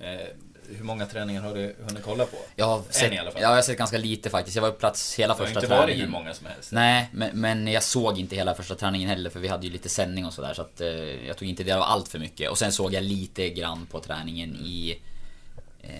Eh, 0.00 0.28
hur 0.68 0.84
många 0.84 1.06
träningar 1.06 1.42
har 1.42 1.54
du 1.54 1.76
hunnit 1.88 2.02
kolla 2.04 2.24
på? 2.24 2.36
Jag 2.56 2.66
har, 2.66 2.82
sett, 2.90 3.12
i 3.12 3.18
alla 3.18 3.30
fall. 3.30 3.42
ja, 3.42 3.48
jag 3.48 3.54
har 3.56 3.62
sett 3.62 3.78
ganska 3.78 3.98
lite 3.98 4.30
faktiskt. 4.30 4.56
Jag 4.56 4.62
var 4.62 4.70
på 4.70 4.78
plats 4.78 5.14
hela 5.14 5.34
Det 5.34 5.38
har 5.40 5.46
första 5.46 5.60
inte 5.60 5.70
varit 5.74 5.80
träningen. 5.86 6.04
hur 6.06 6.12
många 6.12 6.34
som 6.34 6.46
helst. 6.46 6.72
Nej, 6.72 7.08
men, 7.12 7.30
men 7.40 7.66
jag 7.66 7.82
såg 7.82 8.18
inte 8.18 8.36
hela 8.36 8.54
första 8.54 8.74
träningen 8.74 9.08
heller 9.08 9.30
för 9.30 9.40
vi 9.40 9.48
hade 9.48 9.66
ju 9.66 9.72
lite 9.72 9.88
sändning 9.88 10.26
och 10.26 10.32
sådär 10.32 10.54
så 10.54 10.62
att 10.62 10.80
eh, 10.80 10.88
jag 11.26 11.36
tog 11.36 11.48
inte 11.48 11.62
del 11.64 11.76
av 11.76 11.82
allt 11.82 12.08
för 12.08 12.18
mycket. 12.18 12.50
Och 12.50 12.58
sen 12.58 12.72
såg 12.72 12.94
jag 12.94 13.02
lite 13.04 13.48
grann 13.50 13.86
på 13.86 14.00
träningen 14.00 14.56
i... 14.56 15.00
Eh, 15.82 15.90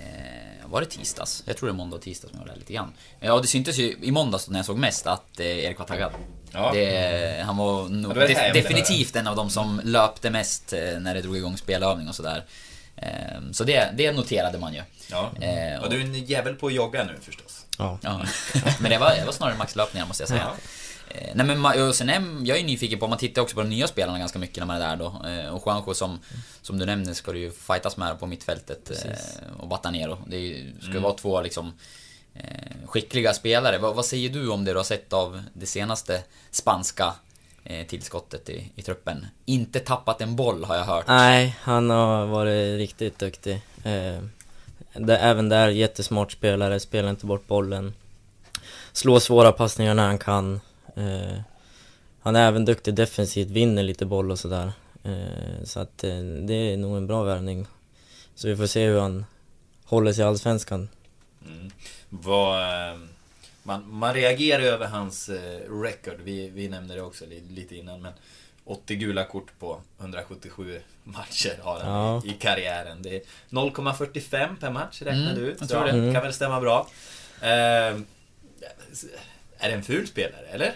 var 0.66 0.80
det 0.80 0.86
tisdags? 0.86 1.42
Jag 1.46 1.56
tror 1.56 1.68
det 1.68 1.72
är 1.72 1.76
måndag 1.76 1.96
och 1.96 2.02
tisdag 2.02 2.28
som 2.28 2.38
jag 2.38 2.42
gjorde 2.42 2.52
det 2.52 2.58
lite 2.58 2.72
grann. 2.72 2.92
Ja, 3.20 3.40
det 3.40 3.46
syntes 3.46 3.78
ju 3.78 3.96
i 4.02 4.10
måndags 4.10 4.48
när 4.48 4.58
jag 4.58 4.66
såg 4.66 4.78
mest 4.78 5.06
att 5.06 5.40
eh, 5.40 5.46
Erik 5.46 5.78
var 5.78 5.86
taggad. 5.86 6.12
Ja. 6.52 6.70
Det, 6.74 7.42
han 7.46 7.56
var, 7.56 7.88
nog, 7.88 8.14
det 8.14 8.20
var 8.20 8.26
det 8.28 8.34
här 8.34 8.50
def- 8.50 8.52
definitivt 8.54 9.16
en 9.16 9.26
av 9.26 9.36
de 9.36 9.50
som 9.50 9.80
löpte 9.84 10.30
mest 10.30 10.72
eh, 10.72 10.80
när 11.00 11.14
det 11.14 11.20
drog 11.22 11.36
igång 11.36 11.56
spelövning 11.56 12.08
och 12.08 12.14
sådär. 12.14 12.44
Eh, 12.96 13.40
så 13.52 13.64
det, 13.64 13.90
det 13.96 14.12
noterade 14.12 14.58
man 14.58 14.74
ju. 14.74 14.82
Ja. 15.10 15.30
Och 15.82 15.90
du 15.90 15.96
är 15.96 16.00
en 16.00 16.24
jävel 16.24 16.54
på 16.54 16.66
att 16.66 16.72
jogga 16.74 17.04
nu 17.04 17.18
förstås. 17.22 17.66
Ja. 17.78 17.98
Ja, 18.02 18.20
men 18.80 18.90
det 18.90 18.98
var, 18.98 19.10
det 19.16 19.24
var 19.24 19.32
snarare 19.32 19.56
maxlöpningar 19.56 20.06
måste 20.06 20.22
jag 20.22 20.28
säga. 20.28 20.50
Eh, 21.08 21.30
Nej 21.34 21.46
men 21.46 21.88
och 21.88 21.94
sen 21.94 22.08
är, 22.08 22.46
jag 22.48 22.58
är 22.58 22.64
nyfiken 22.64 22.98
på, 22.98 23.06
man 23.08 23.18
tittar 23.18 23.42
också 23.42 23.54
på 23.54 23.62
de 23.62 23.68
nya 23.68 23.86
spelarna 23.88 24.18
ganska 24.18 24.38
mycket 24.38 24.56
när 24.58 24.66
man 24.66 24.76
är 24.76 24.88
där 24.88 24.96
då. 24.96 25.06
Och 25.50 25.62
Juanjo 25.66 25.94
som, 25.94 26.20
som 26.62 26.78
du 26.78 26.86
nämner 26.86 27.14
ska 27.14 27.32
du 27.32 27.38
ju 27.38 27.50
fightas 27.50 27.96
med 27.96 28.20
på 28.20 28.26
mittfältet. 28.26 28.90
eh, 28.90 29.12
Och 29.58 29.68
Batanero. 29.68 30.18
Det 30.26 30.38
ju- 30.38 30.72
ska 30.80 30.92
ju 30.92 30.98
vara 30.98 31.14
två 31.14 31.40
liksom 31.40 31.72
skickliga 32.86 33.32
spelare. 33.34 33.78
Vad, 33.78 33.94
vad 33.96 34.04
säger 34.04 34.28
du 34.30 34.48
om 34.48 34.64
det 34.64 34.72
du 34.72 34.76
har 34.76 34.84
sett 34.84 35.12
av 35.12 35.42
det 35.52 35.66
senaste 35.66 36.22
spanska 36.50 37.14
tillskottet 37.88 38.48
i, 38.48 38.72
i 38.76 38.82
truppen? 38.82 39.26
Inte 39.44 39.80
tappat 39.80 40.20
en 40.20 40.36
boll 40.36 40.64
har 40.64 40.76
jag 40.76 40.84
hört. 40.84 41.04
Nej, 41.08 41.56
han 41.60 41.90
har 41.90 42.26
varit 42.26 42.78
riktigt 42.78 43.18
duktig. 43.18 43.62
Eh, 43.84 44.18
även 45.08 45.48
där, 45.48 45.68
jättesmart 45.68 46.32
spelare, 46.32 46.80
spelar 46.80 47.10
inte 47.10 47.26
bort 47.26 47.46
bollen. 47.46 47.94
Slår 48.92 49.18
svåra 49.18 49.52
passningar 49.52 49.94
när 49.94 50.06
han 50.06 50.18
kan. 50.18 50.60
Eh, 50.96 51.40
han 52.20 52.36
är 52.36 52.48
även 52.48 52.64
duktig 52.64 52.94
defensivt, 52.94 53.50
vinner 53.50 53.82
lite 53.82 54.06
boll 54.06 54.30
och 54.30 54.38
sådär. 54.38 54.72
Eh, 55.02 55.64
så 55.64 55.80
att 55.80 56.04
eh, 56.04 56.18
det 56.20 56.54
är 56.54 56.76
nog 56.76 56.96
en 56.96 57.06
bra 57.06 57.22
värvning. 57.22 57.66
Så 58.34 58.48
vi 58.48 58.56
får 58.56 58.66
se 58.66 58.86
hur 58.86 59.00
han 59.00 59.24
håller 59.84 60.12
sig 60.12 60.24
i 60.24 60.26
Allsvenskan. 60.26 60.88
Mm. 61.46 61.70
Vad, 62.08 62.62
eh, 62.62 62.98
man, 63.62 63.84
man 63.94 64.14
reagerar 64.14 64.62
över 64.62 64.86
hans 64.86 65.28
eh, 65.28 65.60
record. 65.82 66.16
Vi, 66.24 66.48
vi 66.54 66.68
nämnde 66.68 66.94
det 66.94 67.02
också 67.02 67.26
li, 67.26 67.42
lite 67.50 67.76
innan. 67.76 68.02
Men 68.02 68.12
80 68.64 68.94
gula 68.96 69.24
kort 69.24 69.58
på 69.58 69.80
177 70.00 70.80
matcher 71.04 71.58
har 71.62 71.80
han 71.80 71.92
Ja. 71.92 72.22
i, 72.24 72.32
karriären. 72.32 73.02
Det 73.02 73.16
är 73.16 73.22
0,45 73.50 74.56
per 74.60 74.70
match 74.70 75.02
räknade 75.02 75.22
Mm, 75.30 75.34
du 75.34 75.40
ut. 75.50 75.56
jag 75.60 75.68
Så 75.68 75.74
tror 75.74 75.84
det. 75.84 75.90
Mm. 75.90 76.14
kan 76.14 76.22
väl 76.22 76.32
stämma 76.32 76.60
bra. 76.60 76.86
Eh, 77.40 77.48
är 79.58 79.68
det 79.68 79.72
en 79.72 79.82
ful 79.82 80.06
spelare, 80.06 80.46
eller? 80.52 80.72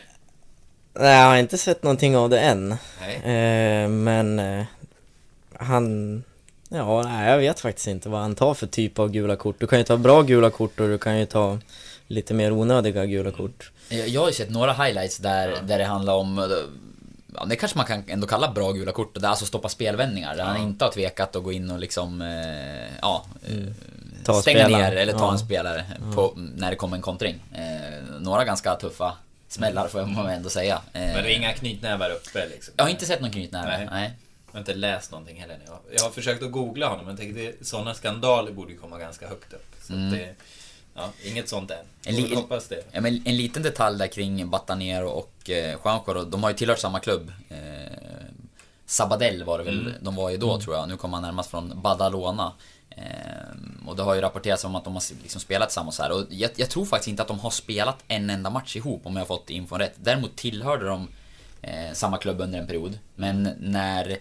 Nej, 0.94 1.20
jag 1.20 1.26
har 1.28 1.36
inte 1.36 1.58
sett 1.58 1.82
någonting 1.82 2.16
av 2.16 2.30
det 2.30 2.40
än. 2.40 2.76
Nej. 3.00 3.14
Eh, 3.16 3.88
men 3.88 4.38
eh, 4.38 4.64
han... 5.58 6.22
Ja, 6.68 7.02
nej, 7.02 7.30
jag 7.30 7.38
vet 7.38 7.60
faktiskt 7.60 7.86
inte 7.86 8.08
vad 8.08 8.20
han 8.20 8.34
tar 8.34 8.54
för 8.54 8.66
typ 8.66 8.98
av 8.98 9.10
gula 9.10 9.36
kort. 9.36 9.56
Du 9.60 9.66
kan 9.66 9.78
ju 9.78 9.84
ta 9.84 9.96
bra 9.96 10.22
gula 10.22 10.50
kort 10.50 10.80
och 10.80 10.88
du 10.88 10.98
kan 10.98 11.18
ju 11.18 11.26
ta 11.26 11.58
lite 12.06 12.34
mer 12.34 12.52
onödiga 12.52 13.06
gula 13.06 13.30
kort. 13.30 13.70
Jag 13.88 14.08
jag 14.08 14.20
har 14.20 14.28
ju 14.28 14.34
sett 14.34 14.50
några 14.50 14.72
highlights 14.72 15.18
där, 15.18 15.56
där 15.62 15.78
det 15.78 15.84
handlar 15.84 16.14
om 16.14 16.38
eh, 16.38 16.44
Ja, 17.38 17.44
det 17.44 17.56
kanske 17.56 17.78
man 17.78 17.86
kan 17.86 18.04
ändå 18.08 18.26
kalla 18.26 18.50
bra 18.52 18.72
gula 18.72 18.92
kort, 18.92 19.20
där 19.20 19.28
alltså 19.28 19.46
stoppa 19.46 19.68
spelvändningar. 19.68 20.36
Där 20.36 20.44
han 20.44 20.56
inte 20.62 20.84
har 20.84 20.92
tvekat 20.92 21.36
att 21.36 21.42
gå 21.42 21.52
in 21.52 21.70
och 21.70 21.78
liksom, 21.78 22.22
eh, 22.22 22.98
ja, 23.02 23.24
eh, 23.48 23.54
Ta 24.24 24.40
stänga 24.42 24.64
spelare. 24.64 24.82
ner 24.90 24.96
eller 24.96 25.12
ta 25.12 25.18
Ja. 25.18 25.32
en 25.32 25.38
spelare 25.38 25.84
på, 26.14 26.32
när 26.36 26.70
det 26.70 26.76
kommer 26.76 26.96
en 26.96 27.02
kontring. 27.02 27.42
Några 28.20 28.44
ganska 28.44 28.74
tuffa 28.74 29.16
smällar 29.48 29.88
får 29.88 30.06
man 30.06 30.26
ändå 30.26 30.48
säga. 30.48 30.80
Men 30.92 31.02
det 31.24 31.32
är 31.32 31.36
inga 31.36 31.52
knytnävar 31.52 32.10
uppe 32.10 32.48
liksom? 32.48 32.74
Jag 32.76 32.84
har 32.84 32.90
inte 32.90 33.06
sett 33.06 33.20
någon 33.20 33.30
knytnäve, 33.30 33.78
Nej. 33.78 33.88
nej. 33.90 34.10
Jag 34.46 34.52
har 34.52 34.58
inte 34.58 34.74
läst 34.74 35.10
någonting 35.12 35.40
heller. 35.40 35.58
Jag, 35.66 35.78
jag 35.96 36.02
har 36.02 36.10
försökt 36.10 36.42
att 36.42 36.50
googla 36.52 36.86
honom, 36.88 37.06
men 37.06 37.16
tänkte 37.16 37.52
sådana 37.64 37.94
skandaler 37.94 38.52
borde 38.52 38.72
ju 38.72 38.78
komma 38.78 38.98
ganska 38.98 39.28
högt 39.28 39.52
upp. 39.52 39.74
Så 39.82 39.92
Mm. 39.92 40.06
att 40.06 40.12
det, 40.12 40.34
ja, 40.96 41.10
inget 41.24 41.48
sånt 41.48 41.70
än. 41.70 41.76
En 42.06 42.14
li- 42.16 42.22
väl 42.22 42.36
hoppas 42.36 42.68
det. 42.68 42.84
Ja, 42.92 43.00
men 43.00 43.22
en 43.26 43.36
liten 43.36 43.62
detalj 43.62 43.98
där 43.98 44.06
kring 44.06 44.50
Batanero 44.50 45.08
och 45.08 45.50
eh, 45.50 45.76
Juanjo 45.84 46.14
då, 46.14 46.24
de 46.24 46.42
har 46.42 46.50
ju 46.50 46.56
tillhört 46.56 46.78
samma 46.78 47.00
klubb. 47.00 47.32
Eh, 47.48 47.56
Sabadell 48.86 49.44
var 49.44 49.58
det 49.58 49.64
väl 49.64 49.80
Mm. 49.80 49.92
de 50.00 50.14
var 50.14 50.30
ju 50.30 50.36
då 50.36 50.60
tror 50.60 50.76
jag. 50.76 50.88
Nu 50.88 50.96
kommer 50.96 51.16
han 51.16 51.22
närmast 51.22 51.50
från 51.50 51.82
Badalona. 51.82 52.52
Eh, 52.90 53.86
och 53.86 53.96
det 53.96 54.02
har 54.02 54.14
ju 54.14 54.20
rapporterats 54.20 54.64
om 54.64 54.74
att 54.74 54.84
de 54.84 54.94
har 54.94 55.02
liksom 55.22 55.40
spelat 55.40 55.68
tillsammans 55.68 55.98
här. 55.98 56.12
Och 56.12 56.24
jag, 56.30 56.50
jag 56.56 56.70
tror 56.70 56.84
faktiskt 56.84 57.08
inte 57.08 57.22
att 57.22 57.28
de 57.28 57.38
har 57.40 57.50
spelat 57.50 58.04
en 58.08 58.30
enda 58.30 58.50
match 58.50 58.76
ihop 58.76 59.06
om 59.06 59.12
jag 59.16 59.20
har 59.20 59.26
fått 59.26 59.50
infon 59.50 59.78
rätt. 59.78 59.94
Däremot 59.96 60.36
tillhörde 60.36 60.86
de 60.86 61.08
eh, 61.62 61.92
samma 61.92 62.18
klubb 62.18 62.40
under 62.40 62.58
en 62.58 62.66
period. 62.66 62.98
Men 63.14 63.50
när 63.60 64.18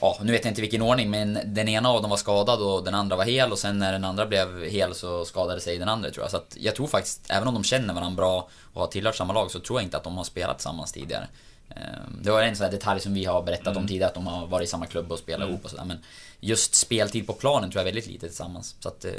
Ja, 0.00 0.18
nu 0.22 0.32
vet 0.32 0.44
jag 0.44 0.50
inte 0.50 0.60
vilken 0.60 0.82
ordning, 0.82 1.10
men 1.10 1.38
den 1.44 1.68
ena 1.68 1.88
av 1.90 2.02
dem 2.02 2.10
var 2.10 2.16
skadad 2.16 2.62
och 2.62 2.84
den 2.84 2.94
andra 2.94 3.16
var 3.16 3.24
hel 3.24 3.52
och 3.52 3.58
sen 3.58 3.78
när 3.78 3.92
den 3.92 4.04
andra 4.04 4.26
blev 4.26 4.64
hel 4.64 4.94
så 4.94 5.24
skadade 5.24 5.60
sig 5.60 5.78
den 5.78 5.88
andra 5.88 6.10
tror 6.10 6.24
jag. 6.24 6.30
Så 6.30 6.36
att 6.36 6.56
jag 6.60 6.76
tror 6.76 6.86
faktiskt, 6.86 7.20
även 7.28 7.48
om 7.48 7.54
de 7.54 7.64
känner 7.64 7.94
varandra 7.94 8.16
bra 8.16 8.48
och 8.72 8.80
har 8.80 8.88
tillhört 8.88 9.16
samma 9.16 9.32
lag, 9.32 9.50
så 9.50 9.60
tror 9.60 9.78
jag 9.80 9.86
inte 9.86 9.96
att 9.96 10.04
de 10.04 10.16
har 10.16 10.24
spelat 10.24 10.58
tillsammans 10.58 10.92
tidigare. 10.92 11.28
Ehm, 11.70 12.22
Det 12.22 12.30
var 12.30 12.42
en 12.42 12.56
sån 12.56 12.64
här 12.64 12.70
detalj 12.72 13.00
som 13.00 13.14
vi 13.14 13.24
har 13.24 13.42
berättat 13.42 13.76
om 13.76 13.86
tidigare, 13.88 14.08
att 14.08 14.14
de 14.14 14.26
har 14.26 14.46
varit 14.46 14.68
i 14.68 14.70
samma 14.70 14.86
klubb 14.86 15.12
och 15.12 15.18
spelat 15.18 15.48
ihop 15.48 15.64
och 15.64 15.70
sådär. 15.70 15.84
Men 15.84 15.98
just 16.40 16.74
speltid 16.74 17.26
på 17.26 17.32
planen 17.32 17.70
tror 17.70 17.80
jag 17.80 17.88
är 17.88 17.92
väldigt 17.94 18.12
lite 18.12 18.26
tillsammans. 18.26 18.76
Så 18.80 18.88
att, 18.88 19.04
eh, 19.04 19.12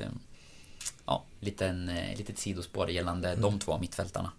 ja, 1.05 1.23
liten, 1.39 1.89
eh, 1.89 2.17
litet 2.17 2.39
sidospår 2.39 2.89
gällande 2.89 3.35
de 3.35 3.59
två 3.59 3.77
mittfältarna. 3.77 4.31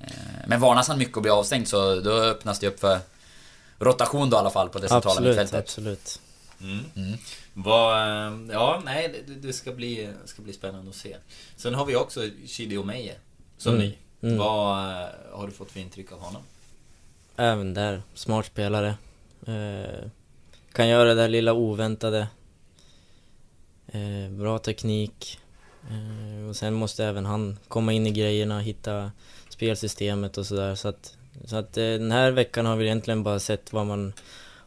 Eh, 0.00 0.08
Men 0.46 0.60
varnas 0.60 0.88
han 0.88 0.98
mycket 0.98 1.16
att 1.16 1.22
bli 1.22 1.30
avstängd 1.30 1.68
så 1.68 2.00
då 2.00 2.10
öppnas 2.12 2.58
det 2.58 2.66
upp 2.66 2.80
för 2.80 2.98
rotation 3.78 4.30
då 4.30 4.36
i 4.36 4.40
alla 4.40 4.50
fall 4.50 4.68
på 4.68 4.78
det 4.78 4.88
centrala 4.88 5.10
Absolut, 5.12 5.28
mittfältet. 5.36 5.58
absolut. 5.64 6.20
Mm. 6.60 7.18
Vad, 7.54 7.96
eh, 8.02 8.38
ja, 8.52 8.82
nej, 8.84 9.24
det, 9.26 9.34
det 9.34 9.52
ska, 9.52 9.72
bli, 9.72 10.12
ska 10.24 10.42
bli 10.42 10.52
spännande 10.52 10.90
att 10.90 10.96
se. 10.96 11.16
Sen 11.56 11.74
har 11.74 11.84
vi 11.84 11.96
också 11.96 12.20
Chidi 12.46 12.76
Omeje 12.76 13.14
som 13.58 13.74
Mm. 13.74 13.86
ny. 13.86 13.94
Mm. 14.22 14.38
Vad 14.38 14.78
eh, 15.02 15.08
har 15.32 15.46
du 15.46 15.52
fått 15.52 15.70
för 15.70 15.80
intryck 15.80 16.12
av 16.12 16.20
honom? 16.20 16.42
Även 17.36 17.74
där, 17.74 18.02
smart 18.14 18.46
spelare. 18.46 18.94
Eh, 19.46 20.08
kan 20.72 20.88
göra 20.88 21.08
det 21.08 21.14
där 21.14 21.28
lilla 21.28 21.52
oväntade. 21.52 22.28
Eh, 23.86 24.30
bra 24.30 24.58
teknik. 24.58 25.38
Eh, 25.90 26.48
och 26.48 26.56
sen 26.56 26.74
måste 26.74 27.04
även 27.04 27.26
han 27.26 27.58
komma 27.68 27.92
in 27.92 28.06
i 28.06 28.10
grejerna, 28.10 28.60
hitta 28.60 29.12
spelsystemet 29.48 30.38
och 30.38 30.46
sådär. 30.46 30.74
Så 30.74 30.88
att, 30.88 31.16
så 31.44 31.56
att 31.56 31.76
eh, 31.76 31.84
den 31.84 32.10
här 32.10 32.30
veckan 32.30 32.66
har 32.66 32.76
vi 32.76 32.84
egentligen 32.84 33.22
bara 33.22 33.38
sett 33.38 33.72
vad 33.72 33.86
man 33.86 34.12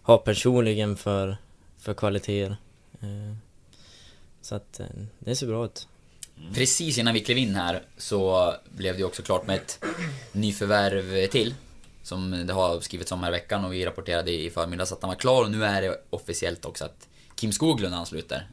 har 0.01 0.17
personligen 0.17 0.97
för, 0.97 1.37
för 1.77 1.93
kvaliteter. 1.93 2.57
Eh, 3.01 3.35
så 4.41 4.55
att 4.55 4.79
eh, 4.79 4.85
det 5.19 5.35
ser 5.35 5.47
bra 5.47 5.65
ut. 5.65 5.87
Mm. 6.37 6.53
Precis 6.53 6.97
innan 6.97 7.13
vi 7.13 7.19
klev 7.19 7.37
in 7.37 7.55
här 7.55 7.81
så 7.97 8.53
blev 8.69 8.97
det 8.97 9.03
också 9.03 9.21
klart 9.21 9.47
med 9.47 9.55
ett 9.55 9.85
nyförvärv 10.31 11.27
till. 11.27 11.53
Som 12.03 12.47
det 12.47 12.53
har 12.53 12.79
skrivits 12.79 13.11
om 13.11 13.23
här 13.23 13.29
i 13.29 13.31
veckan 13.31 13.65
och 13.65 13.73
vi 13.73 13.85
rapporterade 13.85 14.31
i 14.31 14.49
förmiddags 14.49 14.91
att 14.91 15.01
han 15.01 15.09
var 15.09 15.15
klar 15.15 15.43
och 15.43 15.51
nu 15.51 15.63
är 15.63 15.81
det 15.81 16.01
officiellt 16.09 16.65
också 16.65 16.85
att 16.85 17.07
Kim 17.35 17.51
Skoglund 17.51 17.95
ansluter. 17.95 18.47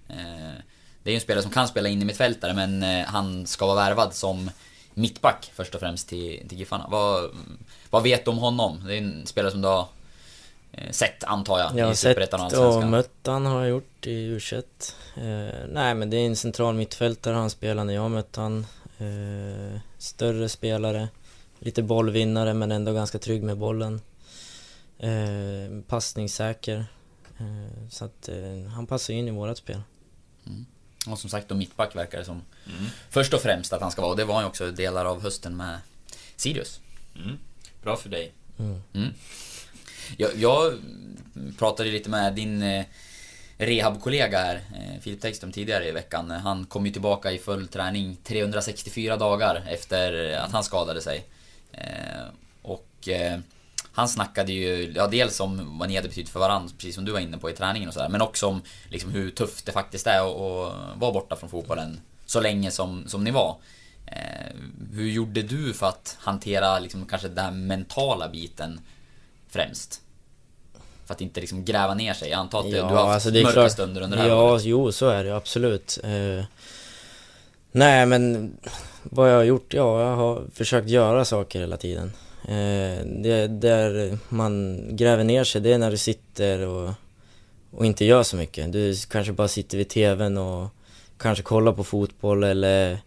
Det 1.02 1.10
är 1.10 1.12
ju 1.12 1.14
en 1.14 1.20
spelare 1.20 1.42
som 1.42 1.52
kan 1.52 1.68
spela 1.68 1.88
in 1.88 2.02
i 2.02 2.04
mittfältare 2.04 2.54
men 2.54 2.82
han 3.04 3.46
ska 3.46 3.66
vara 3.66 3.76
värvad 3.76 4.14
som 4.14 4.50
mittback 4.96 5.52
först 5.54 5.74
och 5.74 5.80
främst 5.80 6.08
till, 6.08 6.48
till 6.48 6.58
Giffarna. 6.58 6.86
Vad, 6.90 7.30
vad 7.90 8.02
vet 8.02 8.24
du 8.24 8.30
om 8.30 8.38
honom? 8.38 8.84
Det 8.86 8.94
är 8.94 8.98
en 8.98 9.26
spelare 9.26 9.52
som 9.52 9.62
du 9.62 9.68
har 9.68 9.86
eh, 10.72 10.90
sett 10.90 11.24
antar 11.24 11.58
jag, 11.58 11.78
Jag 11.78 11.92
i 11.92 11.96
Superettan 11.96 12.40
och 12.40 12.50
sett 12.50 12.58
och 12.58 12.64
Allsvenskan. 12.64 12.90
mött 12.90 13.10
han 13.24 13.46
har 13.46 13.60
jag 13.60 13.68
gjort 13.68 14.06
i 14.06 14.10
u 14.10 14.40
eh, 14.56 15.22
Nej 15.68 15.94
men 15.94 16.10
det 16.10 16.16
är 16.16 16.26
en 16.26 16.36
central 16.36 16.74
mittfältare 16.74 17.34
han 17.34 17.50
spelar 17.50 17.84
när 17.84 17.94
jag 17.94 18.10
mött 18.10 18.36
han. 18.36 18.66
Eh, 18.98 19.80
större 19.98 20.48
spelare. 20.48 21.08
lite 21.58 21.82
bollvinnare 21.82 22.54
men 22.54 22.72
ändå 22.72 22.92
ganska 22.92 23.18
trygg 23.18 23.42
med 23.42 23.56
bollen. 23.56 24.00
Eh, 24.98 25.82
passningssäker. 25.88 26.84
Eh, 27.38 27.88
så 27.90 28.04
att 28.04 28.28
eh, 28.28 28.70
han 28.74 28.86
passar 28.86 29.14
in 29.14 29.28
i 29.28 29.30
vårat 29.30 29.58
spel. 29.58 29.80
Och 31.12 31.18
som 31.18 31.30
sagt 31.30 31.48
då 31.48 31.54
mittback 31.54 31.96
verkar 31.96 32.18
det 32.18 32.24
som 32.24 32.42
mm. 32.66 32.86
först 33.10 33.34
och 33.34 33.40
främst 33.40 33.72
att 33.72 33.80
han 33.80 33.90
ska 33.90 34.02
vara. 34.02 34.10
Och 34.10 34.16
det 34.16 34.24
var 34.24 34.34
han 34.34 34.44
ju 34.44 34.48
också 34.48 34.70
delar 34.70 35.04
av 35.04 35.22
hösten 35.22 35.56
med 35.56 35.78
Sirius. 36.36 36.80
Mm. 37.16 37.38
Bra 37.82 37.96
för 37.96 38.08
dig. 38.08 38.32
Mm. 38.58 38.82
Mm. 38.94 39.14
Jag, 40.16 40.30
jag, 40.36 40.72
pratade 41.58 41.90
lite 41.90 42.10
med 42.10 42.34
din 42.34 42.62
eh, 42.62 42.84
rehabkollega 43.58 44.38
här, 44.38 44.54
eh, 44.54 45.00
Filip 45.00 45.20
Tekström, 45.20 45.52
tidigare 45.52 45.88
i 45.88 45.90
veckan. 45.90 46.30
Han 46.30 46.66
kom 46.66 46.86
ju 46.86 46.92
tillbaka 46.92 47.32
i 47.32 47.38
full 47.38 47.68
träning 47.68 48.16
364 48.24 49.16
dagar 49.16 49.64
efter 49.68 50.32
att 50.36 50.52
han 50.52 50.64
skadade 50.64 51.02
sig. 51.02 51.24
Eh, 51.72 52.26
och 52.62 53.08
han 53.96 54.08
snackade 54.08 54.52
ju, 54.52 54.92
ja 54.96 55.06
dels 55.06 55.40
om 55.40 55.78
vad 55.78 55.88
ni 55.88 55.96
hade 55.96 56.08
betytt 56.08 56.28
för 56.28 56.40
varandra, 56.40 56.72
precis 56.78 56.94
som 56.94 57.04
du 57.04 57.12
var 57.12 57.20
inne 57.20 57.38
på 57.38 57.50
i 57.50 57.52
träningen 57.52 57.88
och 57.88 57.94
sådär. 57.94 58.08
Men 58.08 58.22
också 58.22 58.46
om 58.46 58.62
liksom 58.88 59.10
hur 59.10 59.30
tufft 59.30 59.66
det 59.66 59.72
faktiskt 59.72 60.06
är 60.06 60.18
att 60.18 60.74
vara 61.00 61.12
borta 61.12 61.36
från 61.36 61.50
fotbollen 61.50 62.00
så 62.26 62.40
länge 62.40 62.70
som, 62.70 63.08
som 63.08 63.24
ni 63.24 63.30
var. 63.30 63.56
Eh, 64.06 64.56
hur 64.92 65.10
gjorde 65.10 65.42
du 65.42 65.72
för 65.74 65.86
att 65.86 66.16
hantera 66.20 66.78
liksom 66.78 67.06
kanske 67.06 67.28
den 67.28 67.66
mentala 67.66 68.28
biten 68.28 68.80
främst? 69.48 70.00
För 71.06 71.14
att 71.14 71.20
inte 71.20 71.40
liksom 71.40 71.64
gräva 71.64 71.94
ner 71.94 72.14
sig. 72.14 72.30
Jag 72.30 72.38
antar 72.38 72.60
att 72.60 72.68
ja, 72.70 72.88
du 72.88 72.94
har 72.94 73.06
haft 73.06 73.26
alltså 73.26 73.42
mörka 73.42 73.52
klart, 73.52 73.72
stunder 73.72 74.00
under 74.02 74.16
det 74.16 74.22
här 74.22 74.30
Ja, 74.30 74.52
året. 74.52 74.64
jo 74.64 74.92
så 74.92 75.08
är 75.08 75.24
det 75.24 75.36
absolut. 75.36 75.98
Eh, 76.04 76.44
nej 77.72 78.06
men 78.06 78.52
vad 79.02 79.30
jag 79.32 79.36
har 79.36 79.44
gjort? 79.44 79.74
Ja, 79.74 80.00
jag 80.02 80.16
har 80.16 80.44
försökt 80.54 80.88
göra 80.88 81.24
saker 81.24 81.60
hela 81.60 81.76
tiden. 81.76 82.12
Eh, 82.48 83.04
det 83.04 83.46
där 83.46 84.18
man 84.28 84.82
gräver 84.90 85.24
ner 85.24 85.44
sig, 85.44 85.60
det 85.60 85.72
är 85.72 85.78
när 85.78 85.90
du 85.90 85.96
sitter 85.96 86.66
och, 86.66 86.90
och 87.70 87.86
inte 87.86 88.04
gör 88.04 88.22
så 88.22 88.36
mycket. 88.36 88.72
Du 88.72 88.94
kanske 89.10 89.32
bara 89.32 89.48
sitter 89.48 89.78
vid 89.78 89.88
TVn 89.88 90.38
och 90.38 90.68
kanske 91.18 91.44
kollar 91.44 91.72
på 91.72 91.84
fotboll 91.84 92.44
eller 92.44 92.98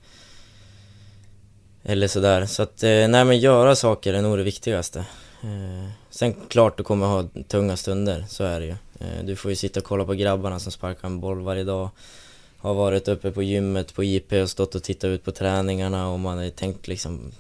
eller 1.84 2.08
sådär. 2.08 2.46
Så 2.46 2.64
att, 2.64 2.84
eh, 2.84 2.90
nej 2.90 3.26
men 3.26 3.40
göra 3.40 3.76
saker 3.76 4.14
är 4.14 4.22
nog 4.22 4.38
det 4.38 4.44
viktigaste. 4.44 5.00
Eh, 5.44 5.90
sen 6.10 6.34
klart 6.34 6.78
du 6.78 6.84
kommer 6.84 7.06
ha 7.06 7.26
tunga 7.48 7.78
stunder, 7.78 8.26
så 8.30 8.44
är 8.44 8.60
det 8.60 8.66
ju. 8.66 8.76
Du 9.24 9.36
får 9.36 9.52
ju 9.52 9.56
sitta 9.56 9.80
och 9.80 9.86
kolla 9.86 10.06
på 10.06 10.14
grabbarna 10.14 10.60
som 10.60 10.72
sparkar 10.72 11.08
en 11.08 11.20
boll 11.20 11.42
varje 11.42 11.64
dag. 11.64 11.90
Har 12.58 12.74
varit 12.74 13.08
uppe 13.08 13.32
på 13.32 13.44
gymmet 13.44 13.94
på 13.94 14.04
IP 14.04 14.34
och 14.34 14.50
stått 14.50 14.76
och 14.76 14.84
tittat 14.84 15.08
ut 15.08 15.24
på 15.24 15.32
träningarna 15.32 16.10
och 16.10 16.20
man 16.20 16.38
har 16.38 16.50
tänkt 16.50 16.88
liksom 16.88 17.32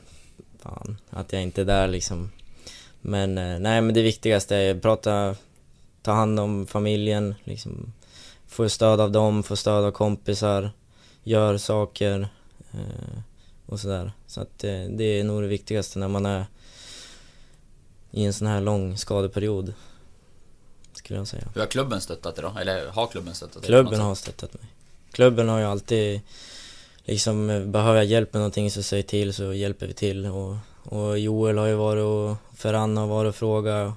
Fan, 0.59 0.97
att 1.09 1.33
jag 1.33 1.41
inte 1.41 1.61
är 1.61 1.65
där 1.65 1.87
liksom. 1.87 2.31
Men 3.01 3.35
nej 3.35 3.81
men 3.81 3.93
det 3.93 4.01
viktigaste 4.01 4.55
är 4.55 4.75
att 4.75 4.81
prata, 4.81 5.35
ta 6.01 6.11
hand 6.11 6.39
om 6.39 6.67
familjen, 6.67 7.35
liksom. 7.43 7.93
Få 8.47 8.69
stöd 8.69 9.01
av 9.01 9.11
dem, 9.11 9.43
få 9.43 9.55
stöd 9.55 9.85
av 9.85 9.91
kompisar, 9.91 10.71
gör 11.23 11.57
saker 11.57 12.29
och 13.65 13.79
sådär. 13.79 14.11
Så 14.27 14.41
att 14.41 14.59
det, 14.59 14.87
det 14.87 15.03
är 15.03 15.23
nog 15.23 15.41
det 15.41 15.47
viktigaste 15.47 15.99
när 15.99 16.07
man 16.07 16.25
är 16.25 16.45
i 18.11 18.25
en 18.25 18.33
sån 18.33 18.47
här 18.47 18.61
lång 18.61 18.97
skadeperiod. 18.97 19.73
Skulle 20.93 21.19
jag 21.19 21.27
säga. 21.27 21.47
Hur 21.53 21.61
har 21.61 21.67
klubben 21.67 22.01
stöttat 22.01 22.35
dig 22.35 22.43
då? 22.43 22.59
Eller 22.59 22.87
har 22.87 23.07
klubben 23.07 23.35
stöttat 23.35 23.61
dig? 23.61 23.67
Klubben 23.67 23.99
har 23.99 24.15
stöttat 24.15 24.53
mig. 24.53 24.63
Klubben 25.11 25.49
har 25.49 25.59
ju 25.59 25.65
alltid 25.65 26.21
liksom, 27.09 27.47
behöver 27.71 27.95
jag 27.95 28.05
hjälp 28.05 28.33
med 28.33 28.39
någonting 28.39 28.71
så 28.71 28.83
säg 28.83 29.03
till 29.03 29.33
så 29.33 29.53
hjälper 29.53 29.87
vi 29.87 29.93
till. 29.93 30.25
Och, 30.25 30.55
och 30.83 31.19
Joel 31.19 31.57
har 31.57 31.67
ju 31.67 31.75
varit 31.75 32.03
och 32.03 32.57
Ferran 32.57 32.97
har 32.97 33.07
varit 33.07 33.29
och 33.29 33.35
frågat 33.35 33.93